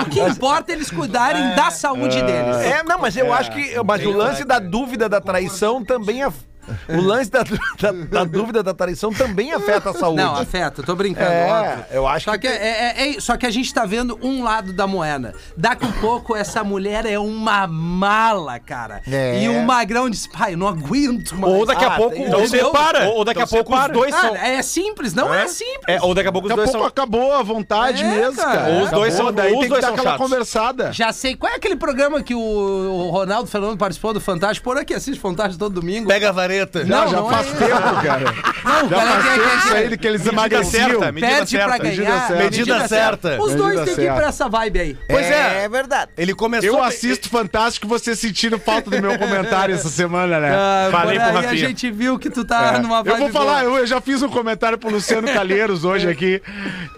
o 0.01 0.09
que 0.09 0.19
importa 0.19 0.71
é 0.71 0.75
eles 0.75 0.89
cuidarem 0.91 1.55
da 1.55 1.71
saúde 1.71 2.21
deles. 2.21 2.57
É, 2.57 2.83
não, 2.83 2.99
mas 2.99 3.15
eu 3.15 3.31
acho 3.33 3.51
que. 3.51 3.75
Mas 3.83 4.05
o 4.05 4.11
lance 4.11 4.43
da 4.43 4.59
dúvida 4.59 5.07
da 5.09 5.21
traição 5.21 5.83
também 5.83 6.23
é. 6.23 6.31
O 6.89 7.01
lance 7.01 7.29
da, 7.31 7.43
da, 7.43 7.91
da 7.91 8.23
dúvida 8.23 8.61
da 8.63 8.73
traição 8.73 9.11
também 9.13 9.51
afeta 9.53 9.89
a 9.91 9.93
saúde. 9.93 10.17
Não, 10.21 10.35
afeta, 10.35 10.81
tô 10.83 10.95
brincando, 10.95 11.29
É, 11.31 11.47
óbvio. 11.51 11.85
eu 11.91 12.07
acho 12.07 12.25
só 12.25 12.31
que 12.33 12.39
que, 12.39 12.47
é, 12.47 12.93
é- 12.97 13.15
é- 13.15 13.19
só 13.19 13.37
que 13.37 13.45
a 13.45 13.49
gente 13.49 13.73
tá 13.73 13.85
vendo 13.85 14.17
um 14.21 14.43
lado 14.43 14.73
da 14.73 14.85
moeda. 14.87 15.33
Daqui 15.55 15.85
a 15.85 16.01
pouco 16.01 16.35
essa 16.35 16.63
mulher 16.63 17.05
é 17.05 17.17
uma 17.19 17.67
mala, 17.67 18.59
cara. 18.59 19.01
É. 19.07 19.43
E 19.43 19.49
o 19.49 19.61
Magrão 19.65 20.09
diz, 20.09 20.27
pai, 20.27 20.53
eu 20.53 20.57
não 20.57 20.67
aguento 20.67 21.35
mais. 21.35 21.53
Ou 21.53 21.65
daqui 21.65 21.83
a 21.85 21.93
Ah, 21.93 21.97
pouco. 21.97 22.15
Então 22.15 22.47
separa. 22.47 23.07
ou, 23.09 23.17
ou 23.17 23.25
daqui 23.25 23.41
Então 23.41 23.59
a 23.59 23.63
pouco 23.63 23.77
os 23.79 23.91
dois 23.91 24.13
são. 24.15 24.33
Cara, 24.33 24.47
é 24.47 24.61
simples, 24.61 25.13
não 25.13 25.33
é, 25.33 25.47
simples. 25.47 25.83
É, 25.87 26.01
ou 26.01 26.13
daqui 26.13 26.27
a 26.27 26.31
pouco 26.31 26.47
os 26.47 26.49
Daqui 26.49 26.61
a 26.61 26.63
dois 26.65 26.71
pouco 26.71 26.79
são. 26.83 26.87
acabou 26.87 27.33
a 27.33 27.43
vontade 27.43 28.03
É, 28.03 28.07
mesmo, 28.07 28.35
cara. 28.35 28.57
cara. 28.59 28.73
Ou 28.73 28.83
os 28.83 28.91
dois 28.91 29.13
Acabou, 29.15 29.27
são- 29.27 29.33
daí 29.35 29.51
tem 29.51 29.61
que 29.61 29.69
dar 29.69 29.81
são 29.81 29.89
aquela 29.93 30.09
chatos. 30.11 30.25
conversada. 30.25 30.93
Já 30.93 31.11
sei. 31.13 31.35
Qual 31.35 31.51
é 31.51 31.55
aquele 31.55 31.75
programa 31.75 32.21
que 32.21 32.33
o, 32.35 32.39
o 32.39 33.09
Ronaldo 33.09 33.49
Fernando 33.49 33.77
participou 33.77 34.13
do 34.13 34.21
Fantástico? 34.21 34.63
Por 34.63 34.77
aqui 34.77 34.93
assiste 34.93 35.19
Fantástico 35.19 35.59
todo 35.59 35.73
domingo. 35.79 36.07
Pega 36.07 36.29
a 36.29 36.31
vareta. 36.31 36.58
Não, 36.85 37.07
já 37.07 37.17
não 37.17 37.29
faz 37.29 37.47
é- 37.47 37.51
tempo, 37.65 38.01
cara. 38.03 38.19
Não, 38.63 38.89
Já 38.89 38.95
cara, 38.97 39.11
faz 39.11 39.23
que- 39.23 39.29
que- 39.29 39.39
tempo 39.39 39.49
que- 39.49 39.57
isso 39.67 39.75
aí 39.75 39.97
que 39.97 40.07
eles 40.07 40.25
emagreciam. 40.25 40.89
certa, 40.89 41.13
pra 41.13 41.45
certa. 41.45 41.77
ganhar. 41.77 41.93
Medida 41.93 42.19
certa. 42.27 42.43
Medida 42.43 42.87
certa. 42.87 43.41
Os 43.41 43.55
dois 43.55 43.79
Medida 43.79 43.85
têm 43.85 43.95
que 43.95 44.01
ir 44.01 44.13
pra 44.13 44.27
essa 44.27 44.49
vibe 44.49 44.79
aí. 44.79 44.97
Pois 45.09 45.25
é. 45.25 45.63
É 45.65 45.69
verdade. 45.69 46.11
Ele 46.17 46.33
começou. 46.33 46.69
Eu 46.69 46.83
assisto 46.83 47.29
Fantástico 47.29 47.87
você 47.87 48.15
sentindo 48.15 48.59
falta 48.59 48.89
do 48.89 49.01
meu 49.01 49.17
comentário 49.17 49.73
essa 49.75 49.89
semana, 49.89 50.39
né? 50.39 50.51
Ah, 50.53 50.89
Falei 50.91 51.17
pro 51.19 51.27
aí 51.29 51.35
a 51.37 51.41
Rafinha. 51.41 51.55
gente 51.67 51.89
viu 51.91 52.17
que 52.19 52.29
tu 52.29 52.43
tá 52.43 52.73
É. 52.75 52.79
numa 52.79 53.03
vibe 53.03 53.09
eu 53.09 53.17
vou 53.17 53.29
falar, 53.29 53.61
boa. 53.61 53.73
eu, 53.75 53.77
eu 53.79 53.87
já 53.87 54.01
fiz 54.01 54.21
um 54.21 54.29
comentário 54.29 54.77
pro 54.77 54.89
Luciano 54.89 55.27
Calheiros 55.27 55.83
hoje 55.85 56.09
aqui, 56.09 56.41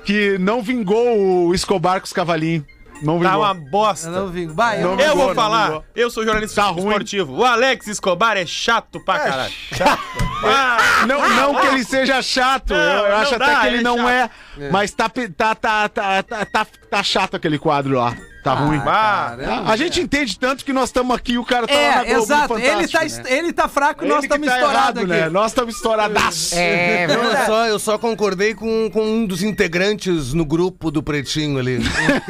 que 0.05 0.37
não 0.39 0.61
vingou 0.61 1.47
o 1.47 1.53
Escobar 1.53 1.99
com 1.99 2.05
os 2.05 2.13
cavalinhos. 2.13 2.63
Não 3.01 3.19
Tá 3.19 3.29
vingou. 3.31 3.43
uma 3.45 3.53
bosta. 3.53 4.07
Eu 4.07 4.11
não 4.13 4.27
vi. 4.27 4.45
Vai, 4.47 4.79
Não 4.81 4.91
eu- 4.91 4.97
vi. 4.97 5.03
Eu 5.03 5.09
vingou, 5.09 5.17
vou 5.25 5.27
não 5.29 5.35
falar, 5.35 5.65
vingou. 5.67 5.85
eu 5.95 6.09
sou 6.11 6.23
jornalista 6.23 6.61
Tá 6.61 6.67
ruim. 6.69 6.87
esportivo. 6.87 7.33
O 7.37 7.43
Alex 7.45 7.87
Escobar 7.87 8.37
é 8.37 8.45
chato 8.45 8.99
pra 9.03 9.19
caralho. 9.19 9.53
Ah, 10.43 11.05
Não, 11.07 11.29
não 11.29 11.55
que 11.61 11.67
ele 11.67 11.83
seja 11.83 12.21
chato, 12.21 12.71
Não, 12.73 12.77
eu, 12.77 13.09
não 13.09 13.17
acho 13.17 13.37
dá, 13.39 13.45
até 13.45 13.59
que 13.61 13.67
ele 13.67 13.77
é 13.77 13.81
não 13.81 13.97
chato. 13.97 14.09
é, 14.09 14.29
mas 14.71 14.91
tá, 14.91 15.09
tá, 15.09 15.55
tá, 15.55 15.89
tá, 15.89 16.23
tá, 16.23 16.45
tá, 16.45 16.67
tá 16.89 17.03
chato 17.03 17.35
aquele 17.35 17.57
quadro 17.59 17.95
lá. 17.97 18.15
Tá 18.43 18.55
ruim. 18.55 18.79
ah, 18.79 19.35
Caramba. 19.37 19.71
A 19.71 19.75
gente 19.77 20.01
entende 20.01 20.39
tanto 20.39 20.65
que 20.65 20.73
nós 20.73 20.85
estamos 20.89 21.15
aqui 21.15 21.33
e 21.33 21.37
o 21.37 21.45
cara 21.45 21.67
tá 21.67 21.73
lá 21.75 21.79
na 21.79 22.01
É, 22.01 22.05
Globo 22.05 22.23
exato. 22.23 22.57
Ele 22.57 22.87
tá, 22.87 23.03
né? 23.03 23.23
ele 23.27 23.53
tá 23.53 23.67
fraco, 23.67 24.03
Ele 24.03 24.11
nós 24.11 24.23
estamos 24.23 24.47
tá 24.47 24.55
estourados 24.57 25.07
né? 25.07 25.29
Nós 25.29 25.51
estamos 25.51 25.75
estouradaços. 25.75 26.53
É 26.53 27.03
Eu 27.05 27.19
verdade. 27.21 27.45
só, 27.45 27.67
eu 27.67 27.77
só 27.77 27.97
concordei 27.99 28.55
com, 28.55 28.89
com 28.91 29.03
um 29.03 29.27
dos 29.27 29.43
integrantes 29.43 30.33
no 30.33 30.43
grupo 30.43 30.89
do 30.89 31.03
Pretinho 31.03 31.59
ali. 31.59 31.81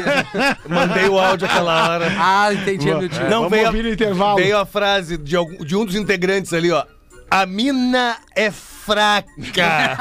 Mandei 0.67 1.07
o 1.07 1.17
áudio 1.17 1.47
aquela 1.47 1.89
hora. 1.91 2.11
Ah, 2.19 2.53
entendi, 2.53 2.87
meu 2.93 3.07
tio. 3.07 3.23
Não 3.29 3.43
Vamos 3.43 3.51
veio 3.51 3.63
a, 3.63 3.67
ouvir 3.67 3.83
no 3.83 3.89
intervalo. 3.89 4.35
veio 4.35 4.57
a 4.57 4.65
frase 4.65 5.17
de, 5.17 5.37
algum- 5.37 5.63
de 5.63 5.77
um 5.77 5.85
dos 5.85 5.95
integrantes 5.95 6.51
ali, 6.51 6.71
ó. 6.71 6.83
A 7.29 7.45
mina 7.45 8.17
é 8.35 8.51
fraca. 8.51 9.23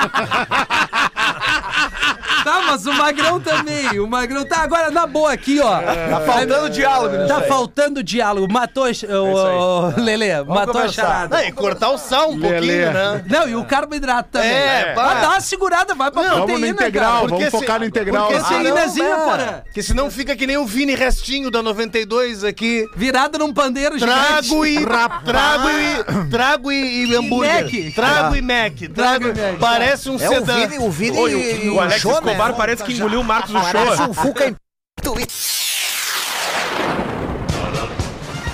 Tá, 2.45 2.62
mas 2.66 2.86
o 2.86 2.93
Magrão 2.93 3.41
também. 3.41 3.99
O 4.01 4.07
Magrão 4.07 4.45
tá 4.45 4.62
agora 4.62 4.91
na 4.91 5.07
boa 5.07 5.32
aqui, 5.32 5.61
ó. 5.61 5.80
Tá 5.80 6.20
faltando 6.26 6.70
diálogo 6.70 7.16
nisso 7.16 7.28
Tá 7.28 7.38
aí. 7.38 7.49
faltando 7.49 8.03
diálogo. 8.03 8.53
Matou 8.53 8.84
o, 8.86 9.91
o 9.97 10.01
Lelê, 10.01 10.43
matou 10.43 10.61
a 10.62 10.66
conversar. 10.66 11.03
charada. 11.03 11.36
Não, 11.38 11.45
e 11.45 11.53
cortar 11.53 11.91
o 11.91 11.99
sal 11.99 12.30
um 12.32 12.38
Lelê. 12.38 12.51
pouquinho, 12.84 12.93
né? 12.93 13.24
Não, 13.28 13.49
e 13.49 13.55
o 13.57 13.64
carboidrato 13.64 14.30
também. 14.32 14.51
É, 14.51 14.93
Vai 14.95 15.14
pá. 15.14 15.20
dar 15.20 15.28
uma 15.30 15.41
segurada, 15.41 15.95
vai 15.95 16.11
pra 16.11 16.22
Não, 16.22 16.28
proteína, 16.28 16.47
Vamos 16.53 16.61
no 16.61 16.66
integral, 16.74 17.12
cara. 17.22 17.28
vamos 17.28 17.49
focar 17.51 17.78
no 17.80 17.84
integral. 17.86 18.28
Porque 18.28 18.55
Ah, 18.55 18.62
Inezinha, 18.62 19.16
né? 19.16 19.24
porra. 19.24 19.64
Que 19.72 19.82
senão 19.82 20.11
fica 20.11 20.34
que 20.36 20.47
nem 20.47 20.57
o 20.57 20.66
Vini 20.66 20.95
Restinho 20.95 21.51
da 21.51 21.62
92 21.62 22.45
aqui. 22.45 22.86
Virada 22.97 23.38
num 23.38 23.53
pandeiro 23.53 23.99
Trago 23.99 24.43
gigante. 24.66 24.82
e. 24.82 24.86
Trago 25.24 25.68
e. 25.70 26.30
Trago 26.30 26.72
e, 26.72 27.05
e 27.07 27.16
hambúrguer. 27.16 27.64
Mac. 27.64 27.95
Trago 27.95 28.36
e 28.36 28.43
Mac. 28.43 28.74
Trago, 28.95 29.24
e 29.24 29.28
Mac. 29.28 29.59
Parece 29.61 30.09
um 30.11 30.14
É 30.20 30.28
o 30.28 30.32
sedã. 30.34 30.55
Vini, 30.66 30.78
o 30.78 30.91
Vini 30.91 31.18
Oi, 31.18 31.32
e 31.64 31.68
o, 31.68 31.74
o 31.76 31.80
Alex 31.80 32.03
Escobar 32.31 32.55
parece 32.55 32.85
que 32.85 32.93
engoliu 32.93 33.20
o 33.20 33.24
Marcos 33.24 33.51
do 33.51 33.61
show. 33.61 34.09
um 34.09 34.14
Fuca 34.14 34.47
em... 34.47 34.57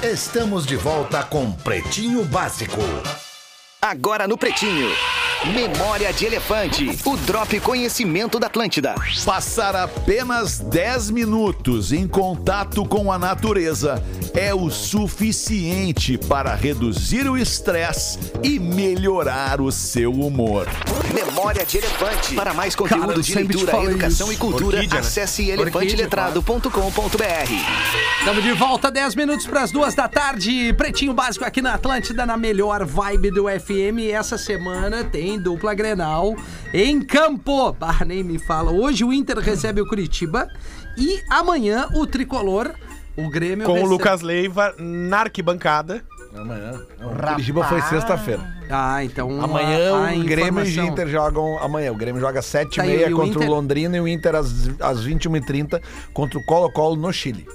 Estamos 0.02 0.64
de 0.64 0.76
volta 0.76 1.22
com 1.22 1.52
Pretinho 1.52 2.24
Básico. 2.24 2.80
Agora 3.82 4.26
no 4.26 4.38
Pretinho. 4.38 4.88
Memória 5.44 6.12
de 6.12 6.24
Elefante. 6.24 6.98
O 7.04 7.16
Drop 7.18 7.60
Conhecimento 7.60 8.40
da 8.40 8.46
Atlântida. 8.46 8.94
Passar 9.24 9.76
apenas 9.76 10.58
10 10.58 11.10
minutos 11.10 11.92
em 11.92 12.08
contato 12.08 12.84
com 12.86 13.12
a 13.12 13.18
natureza 13.18 14.02
é 14.34 14.54
o 14.54 14.70
suficiente 14.70 16.16
para 16.16 16.54
reduzir 16.54 17.28
o 17.28 17.36
estresse 17.36 18.18
e 18.42 18.58
melhorar 18.58 19.60
o 19.60 19.70
seu 19.70 20.12
humor. 20.12 20.66
Memória 21.16 21.64
de 21.64 21.78
Elefante. 21.78 22.34
Para 22.34 22.52
mais 22.52 22.76
conteúdo 22.76 23.06
Cara, 23.08 23.22
de 23.22 23.34
leitura, 23.34 23.84
educação 23.84 24.26
isso. 24.26 24.34
e 24.34 24.36
cultura, 24.36 24.76
Orquídea, 24.76 25.00
né? 25.00 25.06
acesse 25.06 25.40
Orquídea, 25.50 25.62
elefanteletrado.com.br. 25.62 28.18
Estamos 28.18 28.44
de 28.44 28.52
volta, 28.52 28.90
10 28.90 29.14
minutos 29.14 29.46
para 29.46 29.62
as 29.62 29.70
duas 29.70 29.94
da 29.94 30.06
tarde. 30.08 30.74
Pretinho 30.74 31.14
básico 31.14 31.42
aqui 31.42 31.62
na 31.62 31.72
Atlântida, 31.72 32.26
na 32.26 32.36
melhor 32.36 32.84
vibe 32.84 33.30
do 33.30 33.44
FM. 33.48 34.00
E 34.00 34.10
essa 34.12 34.36
semana 34.36 35.04
tem 35.04 35.38
dupla 35.40 35.72
Grenal 35.72 36.36
em 36.74 37.00
campo. 37.00 37.72
Bah, 37.72 38.04
nem 38.06 38.22
me 38.22 38.38
fala. 38.38 38.70
Hoje 38.70 39.02
o 39.02 39.10
Inter 39.10 39.38
recebe 39.38 39.80
o 39.80 39.86
Curitiba 39.86 40.46
e 40.98 41.18
amanhã 41.30 41.88
o 41.94 42.06
Tricolor, 42.06 42.72
o 43.16 43.30
Grêmio 43.30 43.64
Com 43.64 43.72
o 43.72 43.74
recebe- 43.76 43.90
Lucas 43.90 44.20
Leiva 44.20 44.74
na 44.78 45.20
arquibancada. 45.20 46.04
Amanhã. 46.40 46.80
O 47.00 47.16
Curitiba 47.28 47.64
foi 47.64 47.80
sexta-feira. 47.82 48.42
Ah, 48.70 49.04
então 49.04 49.40
Amanhã 49.42 49.94
a- 49.94 50.10
a 50.10 50.14
o 50.14 50.24
Grêmio 50.24 50.64
e 50.64 50.80
o. 50.80 50.84
Inter 50.84 51.08
jogam. 51.08 51.58
Amanhã, 51.58 51.92
o 51.92 51.94
Grêmio 51.96 52.20
joga 52.20 52.40
às 52.40 52.46
7h30 52.46 52.76
Tá, 52.76 52.86
e 53.10 53.14
o 53.14 53.16
contra 53.16 53.30
Inter- 53.42 53.48
o 53.48 53.54
Londrina 53.54 53.96
e 53.96 54.00
o 54.00 54.08
Inter 54.08 54.34
às, 54.34 54.52
às 54.80 55.04
21h30 55.04 55.80
contra 56.12 56.38
o 56.38 56.44
Colo-Colo 56.44 56.96
no 56.96 57.12
Chile. 57.12 57.46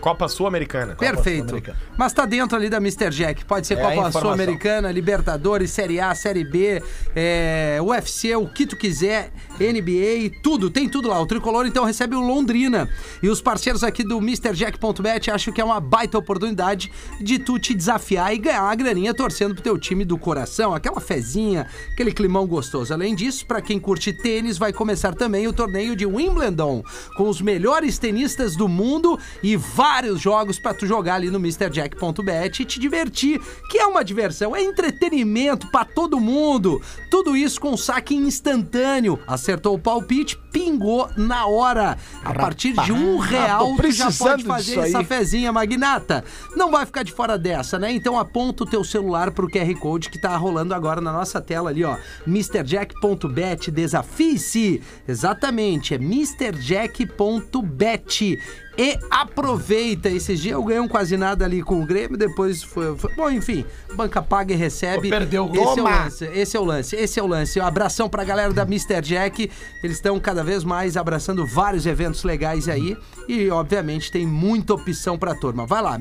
Copa 0.00 0.28
Sul-Americana. 0.28 0.94
Perfeito. 0.96 1.44
Sul-Americana. 1.48 1.78
Mas 1.96 2.12
tá 2.12 2.26
dentro 2.26 2.58
ali 2.58 2.68
da 2.68 2.76
Mr. 2.76 3.08
Jack. 3.08 3.42
Pode 3.46 3.66
ser 3.66 3.78
É 3.78 3.94
Copa. 3.94 4.12
Sul-Americana, 4.12 4.92
Libertadores, 4.92 5.70
Série 5.70 5.98
A, 5.98 6.14
Série 6.14 6.44
B, 6.44 6.82
é, 7.16 7.78
UFC, 7.80 8.36
o 8.36 8.46
que 8.46 8.66
tu 8.66 8.76
quiser, 8.76 9.30
NBA, 9.58 10.40
tudo, 10.42 10.70
tem 10.70 10.88
tudo 10.88 11.08
lá. 11.08 11.20
O 11.20 11.26
Tricolor 11.26 11.66
então 11.66 11.84
recebe 11.84 12.14
o 12.14 12.20
Londrina. 12.20 12.88
E 13.22 13.28
os 13.28 13.40
parceiros 13.40 13.84
aqui 13.84 14.02
do 14.02 14.18
MrJack.bet 14.18 15.30
acham 15.30 15.52
que 15.52 15.60
é 15.60 15.64
uma 15.64 15.80
baita 15.80 16.18
oportunidade 16.18 16.90
de 17.20 17.38
tu 17.38 17.58
te 17.58 17.74
desafiar 17.74 18.34
e 18.34 18.38
ganhar 18.38 18.64
uma 18.64 18.74
graninha 18.74 19.14
torcendo 19.14 19.54
pro 19.54 19.62
teu 19.62 19.78
time 19.78 20.04
do 20.04 20.18
coração, 20.18 20.74
aquela 20.74 21.00
fezinha, 21.00 21.66
aquele 21.92 22.12
climão 22.12 22.46
gostoso. 22.46 22.92
Além 22.92 23.14
disso, 23.14 23.46
pra 23.46 23.62
quem 23.62 23.78
curte 23.78 24.12
tênis, 24.12 24.58
vai 24.58 24.72
começar 24.72 25.14
também 25.14 25.46
o 25.46 25.52
torneio 25.52 25.94
de 25.94 26.06
Wimbledon, 26.06 26.82
com 27.16 27.28
os 27.28 27.40
melhores 27.40 27.98
tenistas 27.98 28.56
do 28.56 28.68
mundo 28.68 29.18
e 29.42 29.56
vários 29.56 30.20
jogos 30.20 30.58
pra 30.58 30.74
tu 30.74 30.86
jogar 30.86 31.16
ali 31.16 31.30
no 31.30 31.38
MrJack.bet 31.38 32.62
e 32.62 32.64
te 32.64 32.78
divertir, 32.78 33.40
que 33.70 33.78
é 33.78 33.86
uma 33.86 34.04
diversão, 34.04 34.54
é 34.54 34.62
entretenimento 34.62 35.70
pra 35.70 35.84
todo 35.84 36.20
mundo. 36.20 36.80
Tudo 37.10 37.36
isso 37.36 37.60
com 37.60 37.76
saque 37.76 38.14
instantâneo. 38.14 39.18
Acertou 39.44 39.74
o 39.74 39.78
palpite, 39.78 40.38
pingou 40.50 41.06
na 41.18 41.44
hora. 41.44 41.98
A 42.24 42.32
partir 42.32 42.72
de 42.72 42.90
um 42.90 43.18
real, 43.18 43.76
tu 43.76 43.92
já 43.92 44.10
pode 44.10 44.42
fazer 44.42 44.78
essa 44.78 45.04
fezinha 45.04 45.52
magnata. 45.52 46.24
Não 46.56 46.70
vai 46.70 46.86
ficar 46.86 47.02
de 47.02 47.12
fora 47.12 47.36
dessa, 47.36 47.78
né? 47.78 47.92
Então 47.92 48.18
aponta 48.18 48.64
o 48.64 48.66
teu 48.66 48.82
celular 48.82 49.32
pro 49.32 49.46
QR 49.50 49.78
Code 49.78 50.08
que 50.08 50.18
tá 50.18 50.34
rolando 50.34 50.72
agora 50.72 50.98
na 51.02 51.12
nossa 51.12 51.42
tela 51.42 51.68
ali, 51.68 51.84
ó. 51.84 51.98
MrJack.bet, 52.26 53.70
desafie-se. 53.70 54.80
Exatamente, 55.06 55.92
é 55.92 55.98
MrJack.bet. 55.98 57.18
E 58.76 58.98
aproveita. 59.10 60.08
Esses 60.08 60.40
dias 60.40 60.54
eu 60.54 60.62
ganhei 60.64 60.80
um 60.80 60.88
quase 60.88 61.16
nada 61.16 61.44
ali 61.44 61.62
com 61.62 61.80
o 61.82 61.86
Grêmio, 61.86 62.16
depois 62.16 62.62
foi. 62.62 62.96
foi- 62.96 63.14
bom, 63.14 63.30
enfim, 63.30 63.64
banca 63.94 64.20
paga 64.20 64.52
e 64.52 64.56
recebe. 64.56 65.08
Perdeu 65.08 65.46
o 65.46 65.54
Esse 65.54 65.78
é 65.78 65.82
o 65.82 65.84
lance, 65.84 66.24
esse 66.24 66.56
é 66.56 66.60
o 66.60 66.64
lance, 66.64 66.96
esse 66.96 67.20
é 67.20 67.22
o 67.22 67.26
lance. 67.26 67.60
Um 67.60 67.64
abração 67.66 68.08
pra 68.08 68.24
galera 68.24 68.52
da 68.52 68.62
Mr. 68.62 69.00
Jack. 69.00 69.50
Eles 69.82 69.96
estão 69.96 70.18
cada 70.18 70.42
vez 70.42 70.64
mais 70.64 70.96
abraçando 70.96 71.46
vários 71.46 71.86
eventos 71.86 72.24
legais 72.24 72.68
aí. 72.68 72.96
E, 73.28 73.48
obviamente, 73.50 74.10
tem 74.10 74.26
muita 74.26 74.74
opção 74.74 75.16
pra 75.16 75.34
turma. 75.34 75.66
Vai 75.66 75.80
lá, 75.82 75.98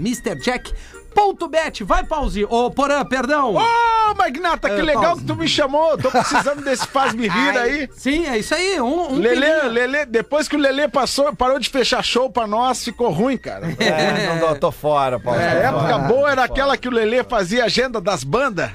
MrJack.bet. 1.16 1.84
Vai, 1.84 2.04
pause. 2.04 2.46
Ô, 2.46 2.70
Porã, 2.72 3.04
perdão. 3.06 3.56
Ô, 3.56 4.14
Magnata, 4.16 4.70
que 4.70 4.80
É, 4.80 4.84
legal 4.84 5.04
pausa. 5.04 5.22
que 5.22 5.28
tu 5.28 5.36
me 5.36 5.48
chamou. 5.48 5.98
Tô 5.98 6.10
precisando 6.12 6.64
desse 6.64 6.86
faz-me 6.88 7.28
rir 7.28 7.58
aí. 7.58 7.90
Sim, 7.94 8.26
é 8.28 8.38
isso 8.38 8.54
aí. 8.54 8.80
Um, 8.82 9.12
um 9.14 9.20
Lelê, 9.20 9.46
pilinho. 9.52 9.72
Lelê, 9.72 10.06
depois 10.06 10.48
que 10.48 10.56
o 10.56 10.60
Lelê 10.60 10.88
passou, 10.88 11.36
parou 11.36 11.60
de 11.60 11.70
fechar 11.70 12.04
show 12.04 12.30
pra 12.30 12.46
nós, 12.48 12.84
ficou 12.84 13.10
ruim, 13.12 13.38
cara. 13.38 13.68
É, 13.80 14.28
não 14.28 14.40
dou, 14.40 14.56
tô 14.60 14.72
fora, 14.72 15.20
Paulo. 15.20 15.40
A 15.40 15.44
tô 15.44 15.48
época 15.58 15.88
fora. 15.88 15.98
boa 16.00 16.32
era 16.32 16.44
aquela 16.44 16.78
que 16.78 16.88
o 16.88 16.92
Lelê 16.92 17.24
fazia 17.24 17.66
agenda 17.66 18.00
das 18.02 18.24
bandas, 18.24 18.70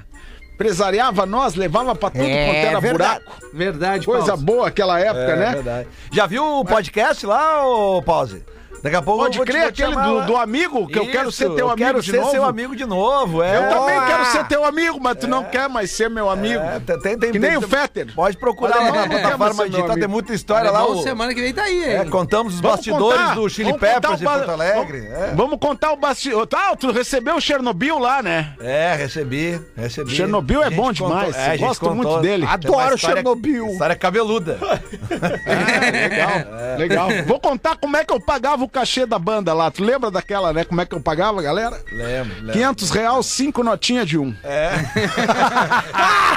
empresariava 0.54 1.24
nós, 1.26 1.54
levava 1.54 1.94
pra 1.94 2.10
tudo 2.10 2.24
É 2.24 2.46
quanto 2.46 2.56
era 2.66 2.80
verdade. 2.80 3.24
buraco. 3.24 3.46
Verdade, 3.52 4.06
Coisa 4.06 4.26
Pause. 4.28 4.44
boa 4.44 4.68
aquela 4.68 4.98
época, 5.00 5.20
É 5.32 5.36
né? 5.36 5.52
verdade. 5.52 5.88
Já 6.12 6.26
viu 6.26 6.44
o 6.44 6.64
podcast 6.64 7.24
lá, 7.26 7.66
ô 7.66 8.02
Pause? 8.02 8.44
Daqui 8.82 8.96
a 8.96 9.02
pouco 9.02 9.22
Pode 9.24 9.36
eu 9.36 9.38
vou 9.38 9.46
te- 9.46 9.50
crer 9.52 9.60
vou 9.62 9.68
aquele 9.70 9.94
do, 10.20 10.26
do 10.26 10.36
amigo, 10.36 10.86
que 10.86 10.98
eu 10.98 11.06
quero 11.10 11.28
Isso, 11.30 11.38
ser 11.38 11.46
teu 11.50 11.58
eu 11.66 11.70
amigo 11.70 11.86
quero 11.86 12.00
de 12.02 12.10
ser 12.10 12.18
novo. 12.20 12.30
seu 12.30 12.44
amigo 12.44 12.76
de 12.76 12.84
novo, 12.86 13.42
é. 13.42 13.56
Eu 13.56 13.68
também 13.76 13.98
Ó, 13.98 14.06
quero 14.06 14.24
ser 14.26 14.46
teu 14.46 14.64
amigo, 14.64 14.98
mas 15.00 15.16
tu 15.16 15.26
não 15.26 15.44
quer 15.44 15.68
mais 15.68 15.90
ser 15.90 16.08
meu 16.08 16.30
amigo. 16.30 16.62
É, 16.62 16.80
tem, 16.80 16.98
tem, 17.00 17.18
tem, 17.18 17.32
que 17.32 17.38
nem 17.38 17.50
tem- 17.50 17.58
o 17.58 17.62
Fetter. 17.62 18.14
Pode 18.14 18.36
procurar 18.36 18.76
lá 18.76 18.92
na 18.92 19.08
plataforma 19.08 19.68
digital, 19.68 19.96
tem 19.96 20.06
muita 20.08 20.32
história 20.32 20.70
lá. 20.70 20.86
O- 20.86 21.02
semana 21.02 21.34
que 21.34 21.40
vem 21.40 21.52
tá 21.52 21.62
aí, 21.64 21.82
É, 21.84 22.02
hein? 22.02 22.10
contamos 22.10 22.54
os 22.54 22.60
bastidores 22.60 23.32
do 23.34 23.48
Chili 23.48 23.72
Peppers 23.78 24.20
ba- 24.20 24.34
Porto 24.38 24.50
Alegre. 24.50 25.08
Vamos, 25.34 25.54
É. 25.54 25.58
contar 25.58 25.92
o 25.92 25.96
bastidor. 25.96 26.46
Tá, 26.46 26.74
tu 26.76 26.90
recebeu 26.92 27.36
o 27.36 27.40
Chernobyl 27.40 27.98
lá, 27.98 28.22
né? 28.22 28.52
É, 28.60 28.94
recebi, 28.94 29.60
recebi. 29.76 30.10
Chernobyl 30.14 30.62
é 30.62 30.70
bom 30.70 30.92
demais, 30.92 31.34
gente 31.34 31.58
gosto 31.58 31.94
muito 31.94 32.20
dele. 32.20 32.46
Adoro 32.46 32.96
Chernobyl. 32.96 33.66
História 33.68 33.96
cabeluda. 33.96 34.58
Legal, 35.88 36.38
legal. 36.78 37.08
Vou 37.26 37.40
contar 37.40 37.76
como 37.76 37.96
é 37.96 38.04
que 38.04 38.12
eu 38.12 38.20
pagava 38.20 38.64
o 38.64 38.67
cachê 38.68 39.06
da 39.06 39.18
banda 39.18 39.52
lá. 39.54 39.70
Tu 39.70 39.82
lembra 39.82 40.10
daquela, 40.10 40.52
né? 40.52 40.64
Como 40.64 40.80
é 40.80 40.86
que 40.86 40.94
eu 40.94 41.00
pagava, 41.00 41.40
galera? 41.42 41.80
Lembro, 41.90 42.34
lembro. 42.36 42.52
500 42.52 42.90
reais, 42.90 43.26
5 43.26 43.62
notinhas 43.62 44.06
de 44.06 44.18
um. 44.18 44.34
É. 44.44 44.70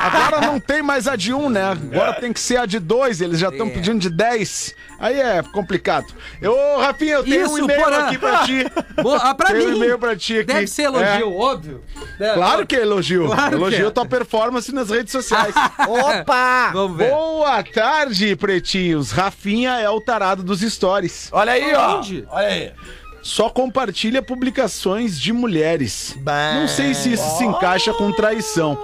Agora 0.03 0.41
não 0.47 0.59
tem 0.59 0.81
mais 0.81 1.07
a 1.07 1.15
de 1.15 1.33
um, 1.33 1.49
né? 1.49 1.71
Agora 1.71 2.13
tem 2.13 2.33
que 2.33 2.39
ser 2.39 2.57
a 2.57 2.65
de 2.65 2.79
dois. 2.79 3.21
Eles 3.21 3.39
já 3.39 3.49
estão 3.49 3.67
É. 3.67 3.69
pedindo 3.69 3.99
de 3.99 4.09
10. 4.09 4.75
Aí 4.99 5.19
é 5.19 5.41
complicado. 5.41 6.05
Eu, 6.41 6.53
Rafinha, 6.79 7.13
eu 7.15 7.23
tenho 7.23 7.43
Isso, 7.45 7.53
um 7.55 7.57
e-mail 7.57 7.85
aqui 7.87 8.17
pra 8.19 8.43
ti. 8.43 8.65
Boa, 9.01 9.17
ah, 9.17 9.33
pra 9.33 9.47
Tenho 9.51 9.65
um 9.67 9.71
mim. 9.71 9.75
e-mail 9.77 9.97
pra 9.97 10.15
ti 10.15 10.37
aqui. 10.39 10.45
Deve 10.53 10.67
ser 10.67 10.83
elogio, 10.83 11.35
óbvio. 11.35 11.81
É, 12.19 12.33
Claro 12.33 12.67
que 12.67 12.75
é 12.75 12.81
elogio. 12.81 13.25
Claro 13.25 13.55
elogio 13.55 13.87
é. 13.87 13.89
tua 13.91 14.05
performance 14.05 14.71
nas 14.73 14.89
redes 14.91 15.11
sociais. 15.11 15.55
Opa! 15.89 16.69
Vamos 16.73 16.97
ver. 16.97 17.09
Boa 17.09 17.63
tarde, 17.63 18.35
pretinhos. 18.35 19.11
Rafinha 19.11 19.71
é 19.79 19.89
o 19.89 19.99
tarado 19.99 20.43
dos 20.43 20.61
stories. 20.61 21.29
Olha 21.31 21.53
aí, 21.53 21.73
ó. 21.73 22.01
Olha 22.29 22.47
aí. 22.47 22.71
Só 23.21 23.49
compartilha 23.49 24.21
publicações 24.21 25.19
de 25.19 25.31
mulheres. 25.31 26.15
Bah. 26.21 26.53
Não 26.55 26.67
sei 26.67 26.93
se 26.93 27.13
isso 27.13 27.37
se 27.37 27.43
encaixa 27.45 27.93
com 27.93 28.11
traição. 28.11 28.77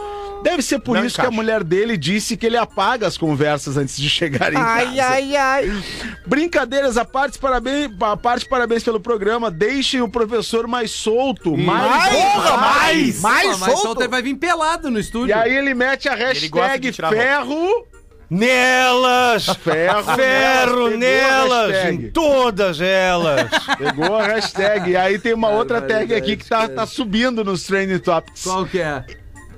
Deve 0.43 0.61
ser 0.61 0.77
por 0.77 0.95
Não 0.95 1.03
isso 1.03 1.15
que 1.15 1.21
a 1.21 1.23
encaixa. 1.23 1.35
mulher 1.35 1.63
dele 1.63 1.97
disse 1.97 2.37
que 2.37 2.45
ele 2.45 2.55
apaga 2.57 3.07
as 3.07 3.17
conversas 3.17 3.75
antes 3.75 3.97
de 3.97 4.07
chegar 4.07 4.53
em 4.53 4.57
Ai, 4.57 4.85
casa. 4.95 5.03
ai, 5.09 5.35
ai. 5.35 5.83
Brincadeiras 6.27 6.95
à 6.95 7.03
parte, 7.03 7.39
parabéns, 7.39 7.89
à 7.99 8.15
parte, 8.15 8.47
parabéns 8.47 8.83
pelo 8.83 8.99
programa. 8.99 9.49
Deixem 9.49 9.99
o 10.01 10.07
professor 10.07 10.67
mais 10.67 10.91
solto. 10.91 11.57
Mais, 11.57 12.09
Porra, 12.15 12.57
mais! 12.57 13.15
Pô, 13.15 13.21
Mais 13.23 13.59
mas 13.59 13.79
solto! 13.79 14.01
ele 14.01 14.07
vai 14.09 14.21
vir 14.21 14.35
pelado 14.35 14.91
no 14.91 14.99
E 14.99 15.01
estúdio. 15.01 15.35
aí 15.35 15.55
ele 15.55 15.73
mete 15.73 16.07
a 16.07 16.13
hashtag 16.13 16.91
ferro. 16.93 17.87
Nelas! 18.31 19.45
Ferro, 19.45 20.15
Ferro 20.15 20.89
nelas! 20.97 21.71
hashtag. 21.71 22.05
Em 22.05 22.11
todas 22.11 22.81
elas! 22.81 23.49
Pegou 23.77 24.15
a 24.15 24.27
hashtag. 24.27 24.91
E 24.91 24.97
aí 24.97 25.17
tem 25.17 25.33
uma 25.33 25.49
outra 25.49 25.81
tag 25.81 26.13
aqui 26.13 26.35
que 26.35 26.45
tá, 26.45 26.67
tá 26.67 26.85
subindo 26.85 27.43
nos 27.43 27.63
trending 27.63 27.99
topics. 27.99 28.43
Qual 28.43 28.65
que 28.65 28.79
é? 28.79 29.05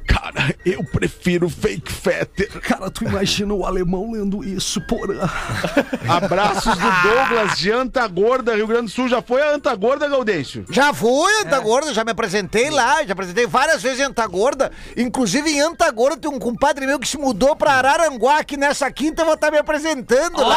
Cara, 0.09 0.55
eu 0.65 0.83
prefiro 0.83 1.47
fake 1.47 1.91
fetter. 1.91 2.49
Cara, 2.61 2.89
tu 2.89 3.03
imagina 3.03 3.53
o 3.53 3.63
alemão 3.63 4.11
lendo 4.11 4.43
isso, 4.43 4.81
porra. 4.81 5.29
Abraços 6.09 6.75
do 6.75 7.01
Douglas 7.03 7.57
de 7.57 7.71
Anta 7.71 8.07
Gorda, 8.07 8.55
Rio 8.55 8.65
Grande 8.65 8.85
do 8.85 8.89
Sul. 8.89 9.07
Já 9.07 9.21
foi 9.21 9.41
a 9.41 9.51
Anta 9.53 9.73
Gorda, 9.75 10.07
Gaudêncio? 10.07 10.65
Já 10.71 10.91
fui 10.93 11.31
em 11.31 11.41
Antagorda, 11.41 11.93
já 11.93 12.03
me 12.03 12.11
apresentei 12.11 12.71
lá, 12.71 13.03
já 13.03 13.13
apresentei 13.13 13.45
várias 13.45 13.83
vezes 13.83 13.99
em 13.99 14.03
Antagorda. 14.03 14.71
Inclusive 14.97 15.49
em 15.49 15.61
Antagorda 15.61 16.17
tem 16.17 16.31
um 16.31 16.39
compadre 16.39 16.87
meu 16.87 16.99
que 16.99 17.07
se 17.07 17.17
mudou 17.17 17.55
pra 17.55 17.73
Araranguá, 17.73 18.43
que 18.43 18.57
nessa 18.57 18.91
quinta 18.91 19.21
eu 19.21 19.25
vou 19.27 19.35
estar 19.35 19.51
me 19.51 19.59
apresentando 19.59 20.41
lá. 20.41 20.55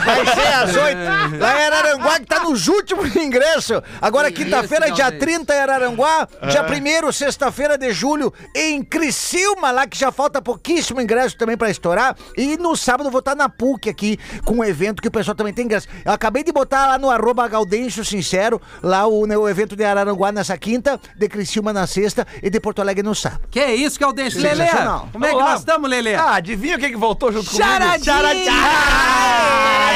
Vai 0.05 0.25
ser 0.25 0.53
às 0.53 0.75
oito. 0.75 1.39
Lá 1.39 1.59
em 1.59 1.65
Araranguá, 1.65 2.19
que 2.19 2.25
tá 2.27 2.39
nos 2.41 2.67
últimos 2.67 3.15
ingressos. 3.15 3.81
Agora, 3.99 4.31
quinta-feira, 4.31 4.91
dia 4.91 5.09
Galdês. 5.09 5.23
30 5.23 5.55
em 5.55 5.59
Araranguá. 5.59 6.02
Dia 6.49 6.65
1 7.07 7.11
sexta-feira 7.11 7.77
de 7.77 7.91
julho, 7.91 8.33
em 8.55 8.83
Criciúma, 8.83 9.71
lá 9.71 9.87
que 9.87 9.97
já 9.97 10.11
falta 10.11 10.41
pouquíssimo 10.41 11.01
ingresso 11.01 11.37
também 11.37 11.57
pra 11.57 11.69
estourar. 11.69 12.15
E 12.37 12.57
no 12.57 12.75
sábado 12.75 13.07
eu 13.07 13.11
vou 13.11 13.19
estar 13.19 13.35
na 13.35 13.49
PUC 13.49 13.89
aqui, 13.89 14.19
com 14.45 14.55
um 14.55 14.63
evento 14.63 15.01
que 15.01 15.07
o 15.07 15.11
pessoal 15.11 15.35
também 15.35 15.53
tem 15.53 15.65
ingresso. 15.65 15.87
Eu 16.05 16.11
acabei 16.11 16.43
de 16.43 16.51
botar 16.51 16.87
lá 16.87 16.97
no 16.97 17.09
arroba 17.09 17.47
Gaudêncio 17.47 18.03
Sincero, 18.03 18.61
lá 18.81 19.05
o, 19.07 19.25
né, 19.25 19.37
o 19.37 19.47
evento 19.47 19.75
de 19.75 19.83
Araranguá 19.83 20.31
nessa 20.31 20.57
quinta, 20.57 20.99
de 21.15 21.27
Criciúma 21.27 21.71
na 21.73 21.87
sexta 21.87 22.27
e 22.41 22.49
de 22.49 22.59
Porto 22.59 22.79
Alegre 22.79 23.03
no 23.03 23.15
sábado. 23.15 23.41
Que 23.49 23.59
é 23.59 23.75
isso, 23.75 23.99
Galdêncio? 23.99 24.41
Lelê, 24.41 24.67
como 25.11 25.25
é 25.25 25.29
que 25.29 25.35
nós 25.35 25.59
estamos, 25.59 25.89
Lelê? 25.89 26.15
Ah, 26.15 26.35
adivinha 26.35 26.77
quem 26.77 26.91
que 26.91 26.97
voltou 26.97 27.31
junto 27.31 27.49
comigo? 27.49 27.63
Charadinha! 27.63 28.03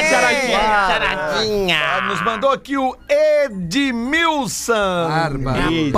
Charadinha! 0.09 1.77
Ah, 1.87 2.01
Nos 2.07 2.21
mandou 2.23 2.51
aqui 2.51 2.77
o 2.77 2.95
Edmilson. 3.09 4.73
Barba. 5.07 5.57
Edmilson, 5.57 5.91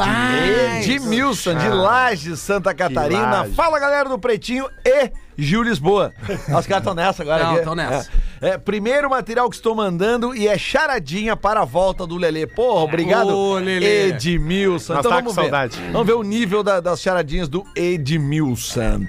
de 1.60 1.70
Lages, 1.70 2.40
Santa 2.40 2.74
Catarina. 2.74 3.42
Lages. 3.42 3.56
Fala, 3.56 3.80
galera 3.80 4.08
do 4.10 4.18
Pretinho 4.20 4.68
e 4.86 5.12
Gil 5.38 5.64
Lisboa. 5.64 6.14
Os 6.28 6.66
caras 6.68 6.78
estão 6.78 6.94
nessa 6.94 7.24
agora. 7.24 7.44
Não, 7.44 7.56
aqui. 7.56 7.64
tão 7.64 7.76
nessa. 7.76 8.10
É. 8.42 8.50
É, 8.52 8.58
primeiro 8.58 9.10
material 9.10 9.50
que 9.50 9.56
estou 9.58 9.76
mandando 9.76 10.34
e 10.34 10.48
é 10.48 10.58
charadinha 10.58 11.36
para 11.36 11.62
a 11.62 11.66
volta 11.66 12.08
do 12.08 12.16
Lelê. 12.18 12.48
Porra, 12.48 12.82
obrigado, 12.86 13.28
Ô, 13.30 13.56
Lelê. 13.56 14.08
Edmilson. 14.10 14.94
Nós 14.94 15.00
então 15.06 15.12
tá 15.12 15.18
vamos 15.18 15.36
com 15.36 15.42
ver. 15.42 15.50
saudade. 15.50 15.78
Vamos 15.92 16.08
ver 16.08 16.14
o 16.14 16.24
nível 16.24 16.64
da- 16.64 16.80
das 16.80 17.02
charadinhas 17.02 17.50
do 17.50 17.66
Edmilson. 17.76 19.08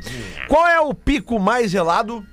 Qual 0.49 0.67
é 0.67 0.81
o 0.81 0.93
pico 0.93 1.39
mais 1.39 1.71
gelado? 1.71 2.25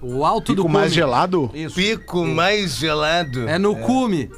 O 0.00 0.24
alto 0.24 0.54
do 0.54 0.62
Fico 0.62 0.68
mais 0.72 0.86
cume. 0.86 0.94
gelado? 0.96 1.50
Isso. 1.54 1.74
Pico 1.76 2.26
mais 2.26 2.76
gelado. 2.76 3.48
É 3.48 3.58
no 3.58 3.76
cume. 3.76 4.30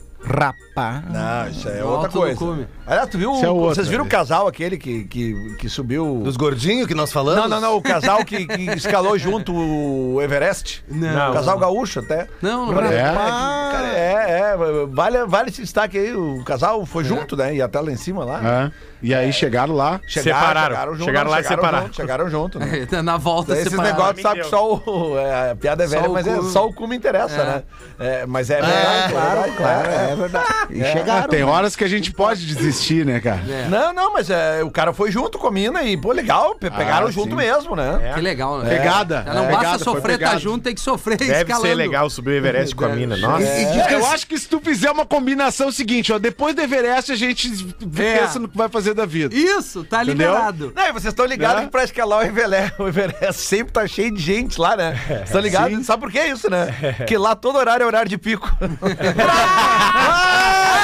Não, 1.09 1.49
isso 1.49 1.69
é 1.69 1.85
outra 1.85 2.09
coisa. 2.09 2.37
cume. 2.37 2.67
Aliás, 2.87 3.09
tu 3.09 3.17
viu? 3.17 3.33
Isso 3.35 3.45
é 3.45 3.51
outra, 3.51 3.75
vocês 3.77 3.89
viram 3.89 4.05
né? 4.05 4.09
o 4.09 4.11
casal 4.11 4.47
aquele 4.49 4.77
que, 4.77 5.05
que, 5.05 5.57
que 5.59 5.69
subiu. 5.69 6.21
Dos 6.25 6.37
gordinhos 6.37 6.87
que 6.87 6.95
nós 6.95 7.13
falamos? 7.13 7.43
Não, 7.43 7.49
não, 7.49 7.61
não. 7.61 7.77
O 7.77 7.83
casal 7.83 8.25
que, 8.25 8.47
que 8.47 8.63
escalou 8.73 9.17
junto 9.19 9.53
o 9.55 10.21
Everest. 10.21 10.85
Não. 10.89 11.31
O 11.31 11.35
casal 11.35 11.59
gaúcho 11.59 12.01
até. 12.01 12.27
Não, 12.43 12.73
não 12.73 12.83
É? 12.85 13.03
Cara, 13.03 13.89
é, 13.97 14.41
é. 14.41 14.57
Vale, 14.91 15.25
vale 15.27 15.51
esse 15.51 15.63
destaque 15.63 15.97
aí. 15.97 16.15
O 16.15 16.43
casal 16.45 16.85
foi 16.85 17.05
junto, 17.05 17.37
né? 17.37 17.55
E 17.55 17.63
até 17.63 17.81
lá 17.81 17.91
em 17.91 17.97
cima 17.97 18.25
lá. 18.25 18.71
É. 18.71 18.95
E 19.05 19.15
aí 19.15 19.31
chegaram 19.35 19.75
lá. 19.75 20.01
Separaram. 20.09 20.97
Chegaram 20.97 21.31
lá 21.31 21.41
e 21.41 21.45
separaram. 21.45 21.87
Junto, 21.87 21.97
chegaram 21.97 22.31
junto, 22.31 22.59
né? 22.59 22.89
É, 22.91 23.03
Na 23.05 23.19
volta 23.19 23.53
Daí 23.53 23.61
Esses 23.63 23.79
negócios, 23.79 24.23
sabe 24.23 24.41
que 24.41 24.47
só 24.49 24.75
o. 24.75 25.19
é, 25.19 25.51
a 25.51 25.57
piada 25.57 25.85
é 25.85 25.87
Só 25.87 25.95
velha, 25.97 26.09
o 26.09 26.13
mas 26.15 26.27
é 26.27 26.43
só 26.43 26.67
o 26.67 26.73
cu 26.73 26.89
me 26.89 26.97
interessa, 26.97 27.37
É. 27.37 27.45
né? 27.45 27.63
É, 27.99 28.27
mas 28.27 28.49
é 28.49 28.63
verdade, 28.63 29.13
claro, 29.13 29.53
claro, 29.57 29.91
é, 29.91 30.11
é 30.11 30.17
verdade. 30.17 30.47
E 30.71 30.83
chegaram. 30.85 31.29
Tem 31.29 31.43
horas 31.43 31.75
que 31.77 31.85
a 31.85 31.89
gente 31.89 32.13
pode 32.13 32.47
desistir, 32.47 33.05
né, 33.05 33.21
cara? 33.21 33.43
É. 33.49 33.69
Não, 33.69 33.93
não, 33.93 34.13
mas 34.13 34.31
é, 34.31 34.63
o 34.63 34.71
cara 34.71 34.93
foi 34.93 35.11
junto 35.11 35.39
com 35.39 35.47
a 35.47 35.51
mina 35.51 35.83
e, 35.83 35.97
pô, 35.97 36.13
legal, 36.13 36.55
pe- 36.55 36.71
pegaram 36.71 37.07
Ah, 37.09 37.11
junto 37.11 37.31
sim. 37.31 37.37
mesmo, 37.37 37.75
né? 37.77 38.13
Que 38.15 38.21
legal, 38.21 38.59
né? 38.59 38.69
Pegada. 38.77 39.23
Já 39.27 39.35
não 39.35 39.45
É. 39.45 39.49
basta 39.49 39.59
Pegada, 39.65 39.85
sofrer, 39.85 40.19
tá 40.19 40.39
junto, 40.39 40.65
tem 40.65 40.75
que 40.75 40.81
sofrer 40.81 41.17
Deve 41.19 41.33
escalando. 41.43 41.67
ser 41.69 41.75
legal 41.75 42.09
subir 42.11 42.31
o 42.31 42.35
Everest 42.35 42.75
com 42.75 42.85
a 42.85 42.89
mina. 42.91 43.17
Nossa. 43.17 43.45
É, 43.45 43.95
eu 43.95 44.07
acho 44.07 44.27
que 44.27 44.39
se 44.39 44.49
tu 44.49 44.61
fizer 44.61 44.91
uma 44.91 45.07
combinação 45.07 45.71
seguinte, 45.73 46.13
ó, 46.13 46.19
depois 46.19 46.55
do 46.55 46.63
Everest 46.63 47.13
a 47.13 47.17
gente 47.17 47.51
É. 47.99 48.19
pensa 48.19 48.39
no 48.39 48.49
que 48.49 48.57
vai 48.57 48.69
fazer 48.69 48.95
da 48.95 49.07
vida. 49.07 49.35
Isso, 49.35 49.85
tá 49.85 50.03
Entendeu? 50.03 50.29
liberado. 50.33 50.73
Não, 50.75 50.87
e 50.89 50.93
vocês 50.93 51.13
estão 51.13 51.25
ligados 51.27 51.59
Né? 51.61 51.65
que 51.67 51.71
pra 51.71 51.85
escalar 51.85 52.21
o 52.21 52.23
Everest, 52.23 52.75
o 52.83 52.89
Everest 52.89 53.43
sempre 53.43 53.73
tá 53.73 53.87
cheio 53.87 54.11
de 54.13 54.21
gente 54.23 54.61
lá, 54.61 54.77
né? 54.77 54.99
Vocês 55.07 55.23
estão 55.25 55.41
ligados? 55.41 55.87
Sabe 55.87 56.01
por 56.03 56.11
que 56.13 56.21
isso, 56.25 56.49
né? 56.51 56.75
Porque 56.99 57.17
lá 57.19 57.35
todo 57.35 57.57
horário 57.59 57.85
é 57.85 57.87
horário 57.87 58.09
de 58.09 58.19
pico. 58.19 58.51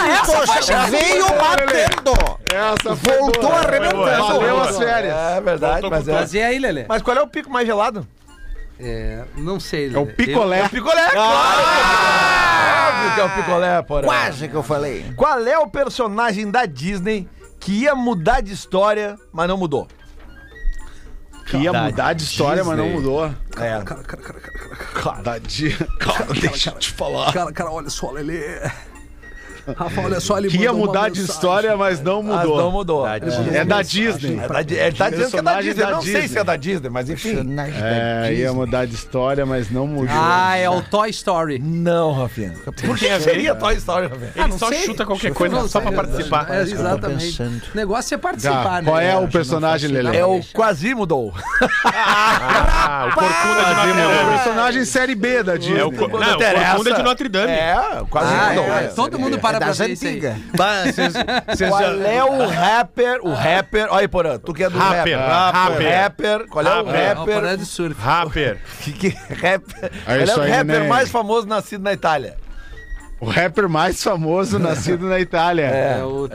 Ah, 0.03 0.23
Poxa, 0.25 0.87
veio 0.87 1.27
batendo. 1.29 2.13
Essa 2.53 2.97
foi 2.97 3.17
Voltou 3.19 3.43
boa. 3.51 3.59
arrebentando. 3.61 3.97
Valeu 4.23 4.61
as 4.63 4.77
férias. 4.79 5.15
É 5.17 5.41
verdade, 5.41 5.91
mas 5.91 6.09
é. 6.09 6.13
Mas 6.13 6.35
e 6.35 6.43
aí, 6.43 6.59
Lelê? 6.59 6.87
Mas 6.89 7.03
qual 7.03 7.17
é 7.17 7.23
o 7.23 7.27
pico 7.29 7.51
mais 7.51 7.67
gelado? 7.67 8.07
É, 8.79 9.25
não 9.37 9.61
sei, 9.61 9.89
Lelê. 9.89 9.97
É 9.97 10.03
o 10.03 10.07
picolé. 10.07 10.69
Picolé, 10.69 11.11
claro! 11.11 11.61
Óbvio 12.89 13.15
que 13.15 13.21
é 13.21 13.25
o 13.25 13.31
picolé, 13.31 13.83
porra. 13.83 14.03
Quase 14.03 14.49
que 14.49 14.55
eu 14.55 14.63
falei. 14.63 15.13
Qual 15.17 15.39
é 15.47 15.59
o 15.59 15.69
personagem 15.69 16.51
da 16.51 16.65
Disney 16.67 17.29
que 17.59 17.73
ia 17.83 17.95
mudar 17.95 18.41
de 18.41 18.53
história, 18.53 19.17
mas 19.33 19.47
não 19.49 19.57
mudou? 19.59 19.87
Que 21.47 21.57
ia 21.59 21.73
mudar 21.73 22.13
de 22.15 22.23
história, 22.25 22.65
mas 22.65 22.77
não 22.77 22.85
Disney. 22.85 23.01
mudou. 23.01 23.27
É. 23.27 23.33
Cara, 23.51 23.85
cara, 23.85 24.03
cara, 24.03 24.23
cara, 24.23 24.41
cara, 24.41 24.77
Cada 25.03 25.39
dia. 25.41 25.77
Cara, 25.99 26.27
deixa 26.41 26.71
eu 26.71 26.79
te 26.79 26.91
falar. 26.91 27.33
cara, 27.33 27.53
cara, 27.53 27.71
olha 27.71 27.91
só, 27.91 28.11
Lelê. 28.11 28.61
Rafa, 29.77 30.01
olha 30.01 30.21
só, 30.21 30.39
ele 30.39 30.49
Que 30.49 30.59
ia 30.59 30.73
mudar 30.73 31.09
de 31.11 31.21
mensagem. 31.21 31.25
história, 31.25 31.77
mas 31.77 32.01
não 32.01 32.23
Mas 32.23 32.41
mudou. 32.41 32.59
não 32.59 32.71
mudou. 32.71 33.09
É 33.09 33.19
da 33.65 33.83
Disney. 33.83 34.39
É 34.41 34.49
da 34.49 34.61
Ele 34.61 34.93
tá 34.97 35.11
dizendo 35.11 35.31
que 35.31 35.37
é 35.39 35.43
da 35.43 35.61
Disney. 35.61 35.75
da 35.75 35.89
Eu 35.91 35.95
não 35.97 36.03
sei 36.03 36.13
Disney. 36.13 36.29
se 36.29 36.39
é 36.39 36.45
da 36.45 36.57
Disney, 36.57 36.89
mas 36.89 37.11
enfim. 37.11 37.39
É, 37.83 38.33
ia 38.35 38.53
mudar 38.53 38.87
de 38.87 38.95
história, 38.95 39.45
mas 39.47 39.71
não 39.71 39.87
mudou. 39.87 40.09
Ah, 40.19 40.57
é 40.57 40.69
o 40.69 40.81
Toy 40.83 41.11
Story. 41.11 41.59
Não, 41.59 42.13
Rafinha. 42.13 42.55
Por 42.65 42.99
que 42.99 43.21
seria 43.21 43.55
Toy 43.55 43.75
Story, 43.77 44.07
Rafinha? 44.09 44.33
Ele 44.37 44.49
não 44.49 44.59
só 44.59 44.69
sei. 44.69 44.85
chuta 44.87 45.05
qualquer 45.07 45.33
coisa 45.33 45.55
não 45.57 45.69
só 45.69 45.81
sei, 45.81 45.91
pra 45.93 46.03
participar. 46.05 46.51
É, 46.51 46.63
exatamente. 46.63 47.43
O 47.43 47.61
negócio 47.77 48.15
é 48.15 48.19
participar, 48.19 48.63
Tá, 48.63 48.83
né? 48.83 48.91
qual 48.91 49.01
é 49.01 49.17
o 49.17 49.29
personagem, 49.29 49.91
Lelê? 49.91 50.17
É 50.17 50.25
o 50.25 50.41
Quasimodo. 50.53 51.33
Ah, 52.03 53.09
o 53.11 53.15
Corcunda 53.15 53.65
de 53.65 53.75
Notre 53.75 54.01
É 54.01 54.07
o 54.07 54.09
Dame. 54.11 54.31
personagem 54.39 54.85
série 54.85 55.15
B 55.15 55.43
da 55.43 55.57
Disney. 55.57 55.81
É 55.81 55.85
o, 55.85 55.93
Corcunda 55.93 56.95
de 56.95 57.03
Notre 57.03 57.29
Dame. 57.29 57.53
É, 57.53 57.73
Ah, 57.73 58.03
Quasimodo. 58.09 58.61
é, 58.73 58.83
todo 58.95 59.19
mundo 59.19 59.39
para 59.51 59.59
pra 59.59 59.67
das 59.69 59.79
ver 59.79 59.91
isso 59.91 60.07
aí. 60.07 60.21
Bah, 60.57 60.83
Qual 61.69 61.81
já- 61.81 62.09
é 62.09 62.25
o 62.25 62.47
rapper? 62.49 63.21
O 63.23 63.33
rapper. 63.33 63.87
Olha 63.91 64.01
aí, 64.01 64.09
Porã, 64.09 64.39
tu 64.39 64.53
que 64.53 64.65
é 64.65 64.71
do 64.71 64.79
Rapper, 64.79 65.19
rapper. 65.19 66.01
rapper. 66.01 66.47
Qual 66.49 66.65
é 66.67 66.71
o 66.71 66.85
Rapper. 66.85 66.95
É 67.01 67.13
rapper? 67.13 67.57
de 67.57 67.67
surf. 67.67 68.01
Rapper. 68.01 68.59
Que, 68.81 68.93
que, 68.93 69.09
rapper. 69.09 69.91
Ah, 70.07 70.17
Qual 70.17 70.19
é 70.19 70.49
o 70.49 70.53
rapper 70.53 70.65
né? 70.81 70.89
mais 70.89 71.11
famoso 71.11 71.47
nascido 71.47 71.83
na 71.83 71.93
Itália? 71.93 72.37
O 73.21 73.27
rapper 73.27 73.68
mais 73.68 74.03
famoso 74.03 74.59
nascido 74.59 75.07
na 75.07 75.21
Itália. 75.21 75.66
É 75.66 76.03
o... 76.03 76.27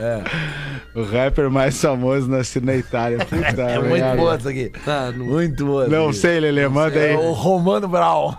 O 0.94 1.02
rapper 1.04 1.50
mais 1.50 1.80
famoso 1.80 2.28
nascido 2.28 2.64
na 2.64 2.76
Itália. 2.76 3.18
Puta 3.26 3.62
É 3.62 3.78
muito 3.80 4.16
boa 4.16 4.36
isso 4.36 4.48
aqui. 4.48 4.68
Tá, 4.84 5.10
no... 5.10 5.24
Muito 5.24 5.66
boa. 5.66 5.88
Não 5.88 6.08
aqui. 6.10 6.18
sei, 6.18 6.40
Lelê, 6.40 6.68
manda 6.68 6.96
É 6.98 7.10
aí. 7.10 7.16
o 7.16 7.32
Romano 7.32 7.86
Brown. 7.88 8.34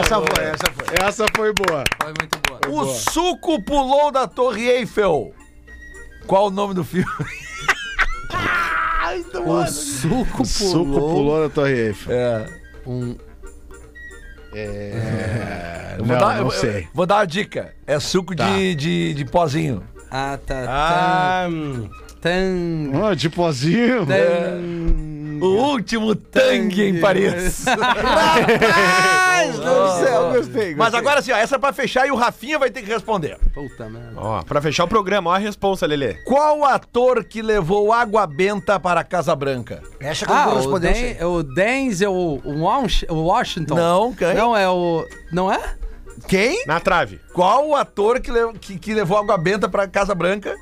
Essa 0.00 0.20
foi, 0.20 0.44
essa 0.44 0.66
foi. 0.72 1.08
Essa 1.08 1.26
foi 1.36 1.52
boa. 1.52 1.84
Foi 2.00 2.14
muito 2.18 2.38
boa. 2.48 2.82
O 2.82 2.86
suco 2.94 3.60
pulou 3.62 4.10
da 4.12 4.26
Torre 4.26 4.68
Eiffel. 4.68 5.32
Qual 6.26 6.46
o 6.46 6.50
nome 6.50 6.74
do 6.74 6.84
filme? 6.84 7.06
O 9.46 9.66
suco 9.66 10.26
pulou. 10.26 10.44
Suco 10.44 10.92
pulou 11.00 11.48
da 11.48 11.54
Torre 11.54 11.72
Eiffel. 11.88 12.12
É. 12.14 12.46
Um... 12.86 13.16
Eu 14.52 16.04
Não, 16.06 16.18
dar, 16.18 16.36
não 16.38 16.46
eu- 16.46 16.50
sei. 16.50 16.86
Vou 16.94 17.06
dar 17.06 17.16
uma 17.16 17.26
dica. 17.26 17.74
É 17.86 17.98
suco 18.00 18.34
de, 18.34 18.74
de, 18.74 19.14
de 19.14 19.24
pozinho. 19.24 19.82
Ah, 20.10 20.38
tá. 20.44 20.64
Ah, 20.66 21.46
hum. 21.50 21.88
Tan... 22.20 22.90
Ah, 23.10 23.14
de 23.14 23.28
pozinho. 23.28 24.06
Tan... 24.06 24.16
O 25.44 25.70
último 25.72 26.14
tangue 26.14 26.84
em 26.88 27.00
Paris. 27.00 27.64
Rapaz 27.68 29.58
do 29.58 29.98
céu, 30.04 30.32
gostei. 30.32 30.74
Mas 30.74 30.94
agora 30.94 31.22
sim, 31.22 31.32
ó, 31.32 31.36
essa 31.36 31.56
é 31.56 31.58
pra 31.58 31.72
fechar 31.72 32.06
e 32.06 32.10
o 32.10 32.16
Rafinha 32.16 32.58
vai 32.58 32.70
ter 32.70 32.82
que 32.82 32.88
responder. 32.88 33.38
Puta 33.54 33.88
merda. 33.88 34.12
Ó, 34.16 34.42
pra 34.42 34.60
fechar 34.60 34.84
o 34.84 34.88
programa, 34.88 35.30
ó 35.30 35.34
a 35.34 35.38
responsa, 35.38 35.86
Lelê. 35.86 36.14
Qual 36.24 36.64
ator 36.64 37.24
que 37.24 37.40
levou 37.42 37.92
água 37.92 38.26
benta 38.26 38.78
para 38.80 39.00
a 39.00 39.04
Casa 39.04 39.34
Branca? 39.34 39.82
Essa 40.00 40.26
que 40.26 40.32
eu 40.32 40.36
Ah, 40.36 40.44
vou 40.46 40.54
o, 40.54 40.56
responder. 40.58 40.92
Den, 40.92 41.14
você. 41.14 41.24
o 41.24 41.42
Denzel 41.42 42.42
Washington. 43.10 43.74
Não, 43.74 44.12
quem? 44.14 44.34
Não, 44.34 44.56
é 44.56 44.68
o... 44.68 45.04
Não 45.32 45.52
é? 45.52 45.60
Quem? 46.26 46.64
Na 46.66 46.80
trave. 46.80 47.20
Qual 47.32 47.68
o 47.68 47.76
ator 47.76 48.20
que, 48.20 48.30
le- 48.30 48.52
que, 48.60 48.78
que 48.78 48.92
levou 48.94 49.16
água 49.18 49.38
benta 49.38 49.68
para 49.68 49.84
a 49.84 49.88
Casa 49.88 50.14
Branca? 50.14 50.56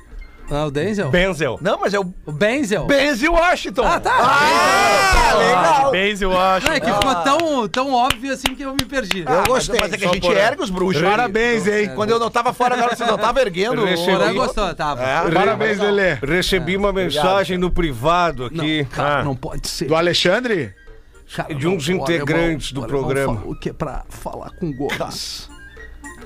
Não, 0.49 0.57
é 0.57 0.65
o 0.65 0.71
Denzel? 0.71 1.09
Benzel. 1.09 1.59
Não, 1.61 1.79
mas 1.79 1.93
é 1.93 1.99
o 1.99 2.13
O 2.25 2.31
Benzel? 2.31 2.85
Benzi 2.85 3.27
Washington. 3.27 3.83
Ah, 3.83 3.99
tá. 3.99 4.13
Ah, 4.17 5.33
legal. 5.37 5.91
Base, 5.91 6.23
eu 6.23 6.39
acho. 6.39 6.67
Não, 6.67 6.73
é 6.73 6.79
que 6.79 6.91
ficou 6.91 7.15
tão, 7.15 7.67
tão 7.67 7.93
óbvio 7.93 8.33
assim 8.33 8.55
que 8.55 8.63
eu 8.63 8.71
me 8.71 8.85
perdi. 8.85 9.25
Eu 9.27 9.43
gostei. 9.45 9.79
Mas 9.79 9.93
é 9.93 9.97
que 9.97 10.05
a 10.05 10.09
gente 10.13 10.21
por- 10.27 10.35
ergue 10.37 10.61
os 10.63 10.69
bruxos. 10.69 11.01
Parabéns, 11.01 11.67
hein? 11.67 11.91
Quando 11.95 12.11
eu 12.11 12.19
não 12.19 12.29
tava 12.29 12.53
fora, 12.53 12.75
agora 12.75 12.95
você 12.95 13.05
não 13.05 13.17
tava 13.17 13.41
erguendo. 13.41 13.83
Recebi. 13.83 14.11
O 14.23 14.31
o- 14.31 14.33
gostou, 14.35 14.73
tava. 14.73 15.03
É. 15.03 15.29
Parabéns, 15.31 15.79
Lelê. 15.79 16.13
Recebi 16.15 16.77
uma 16.77 16.93
mensagem 16.93 17.57
no 17.57 17.69
privado 17.71 18.45
aqui 18.45 18.85
Cara, 18.91 19.19
Ah. 19.19 19.23
não 19.23 19.35
pode 19.35 19.67
ser. 19.67 19.85
Do 19.85 19.95
Alexandre? 19.95 20.73
Cara, 21.35 21.53
de 21.53 21.67
uns 21.67 21.87
não, 21.89 21.97
o 21.97 22.01
integrantes 22.03 22.71
do 22.71 22.81
o 22.81 22.87
programa. 22.87 23.35
falou 23.37 23.55
que 23.59 23.69
é 23.69 23.73
pra 23.73 24.03
falar 24.09 24.49
com 24.59 24.67
o 24.67 24.73
Gomes. 24.75 25.49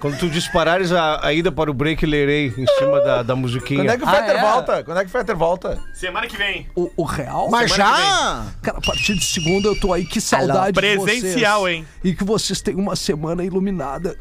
Quando 0.02 0.18
tu 0.18 0.28
disparares 0.30 0.92
a, 0.92 1.24
a 1.26 1.32
ida 1.32 1.52
para 1.52 1.70
o 1.70 1.74
break, 1.74 2.04
lerei 2.08 2.48
em 2.58 2.66
cima 2.80 3.00
da, 3.02 3.22
da 3.22 3.36
musiquinha. 3.36 3.82
Quando 3.84 3.90
é 3.92 3.98
que 3.98 4.04
o 4.04 4.08
Ah, 4.10 4.12
Fetter 4.12 4.36
é? 4.36 4.42
volta? 4.42 4.84
Quando 4.84 4.98
é 4.98 5.02
que 5.02 5.08
o 5.08 5.12
Fetter 5.12 5.36
volta? 5.38 5.80
Semana 5.94 6.26
que 6.28 6.36
vem. 6.36 6.68
O, 6.76 6.90
o 6.98 7.04
real? 7.04 7.50
Mas 7.52 7.70
já? 7.76 8.48
Cara, 8.64 8.80
a 8.80 8.82
partir 8.82 9.14
de 9.16 9.24
segunda 9.24 9.68
eu 9.68 9.80
tô 9.80 9.94
aí. 9.94 10.04
Que 10.04 10.20
saudade 10.20 10.82
de 10.82 10.96
vocês. 10.98 11.20
Presencial, 11.22 11.70
hein? 11.70 11.86
E 12.04 12.16
que 12.16 12.24
vocês 12.24 12.60
tenham 12.62 12.80
uma 12.80 12.96
semana 12.96 13.44
iluminada. 13.46 14.18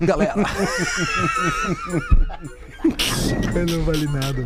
Galera. 0.00 0.34
não 2.84 3.84
vale 3.84 4.06
nada, 4.06 4.44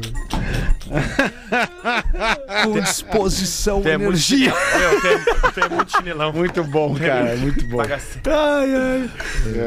Com 2.64 2.80
disposição, 2.80 3.82
é 3.84 3.96
muito 3.96 4.10
energia. 4.12 4.52
Meu, 4.78 4.90
é- 5.12 5.50
tu 5.52 5.60
é 5.60 5.68
muito 5.68 5.92
chinelão. 5.96 6.32
Muito 6.32 6.64
bom, 6.64 6.96
cara. 6.96 7.36
Muito 7.36 7.64
bom. 7.68 7.76
Bagaceiro. 7.78 8.22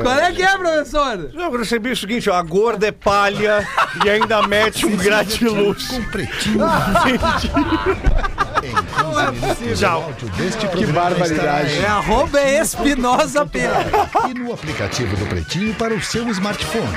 Qual 0.01 0.19
é 0.19 0.31
que 0.31 0.41
é, 0.43 0.57
professor? 0.57 1.31
Eu 1.33 1.57
recebi 1.57 1.91
o 1.91 1.95
seguinte, 1.97 2.29
ó, 2.29 2.35
a 2.35 2.41
gorda 2.43 2.87
é 2.87 2.91
palha 2.91 3.65
e 4.03 4.09
ainda 4.09 4.41
mete 4.47 4.85
um 4.85 4.95
gratiluz. 4.97 5.87
Com 5.87 6.03
Pretinho. 6.03 6.59
em 6.65 7.17
15 7.17 7.47
minutos, 9.61 9.81
o 9.81 9.85
áudio 9.85 10.29
deste 10.37 10.59
Que 10.59 10.67
programa 10.67 11.01
barbaridade. 11.09 11.77
É 11.79 11.85
arroba 11.87 12.41
Espinosa 12.41 13.45
Pedro. 13.45 13.75
e 14.29 14.33
no 14.33 14.53
aplicativo 14.53 15.15
do 15.15 15.25
Pretinho 15.27 15.73
para 15.75 15.93
o 15.93 16.01
seu 16.01 16.27
smartphone. 16.29 16.89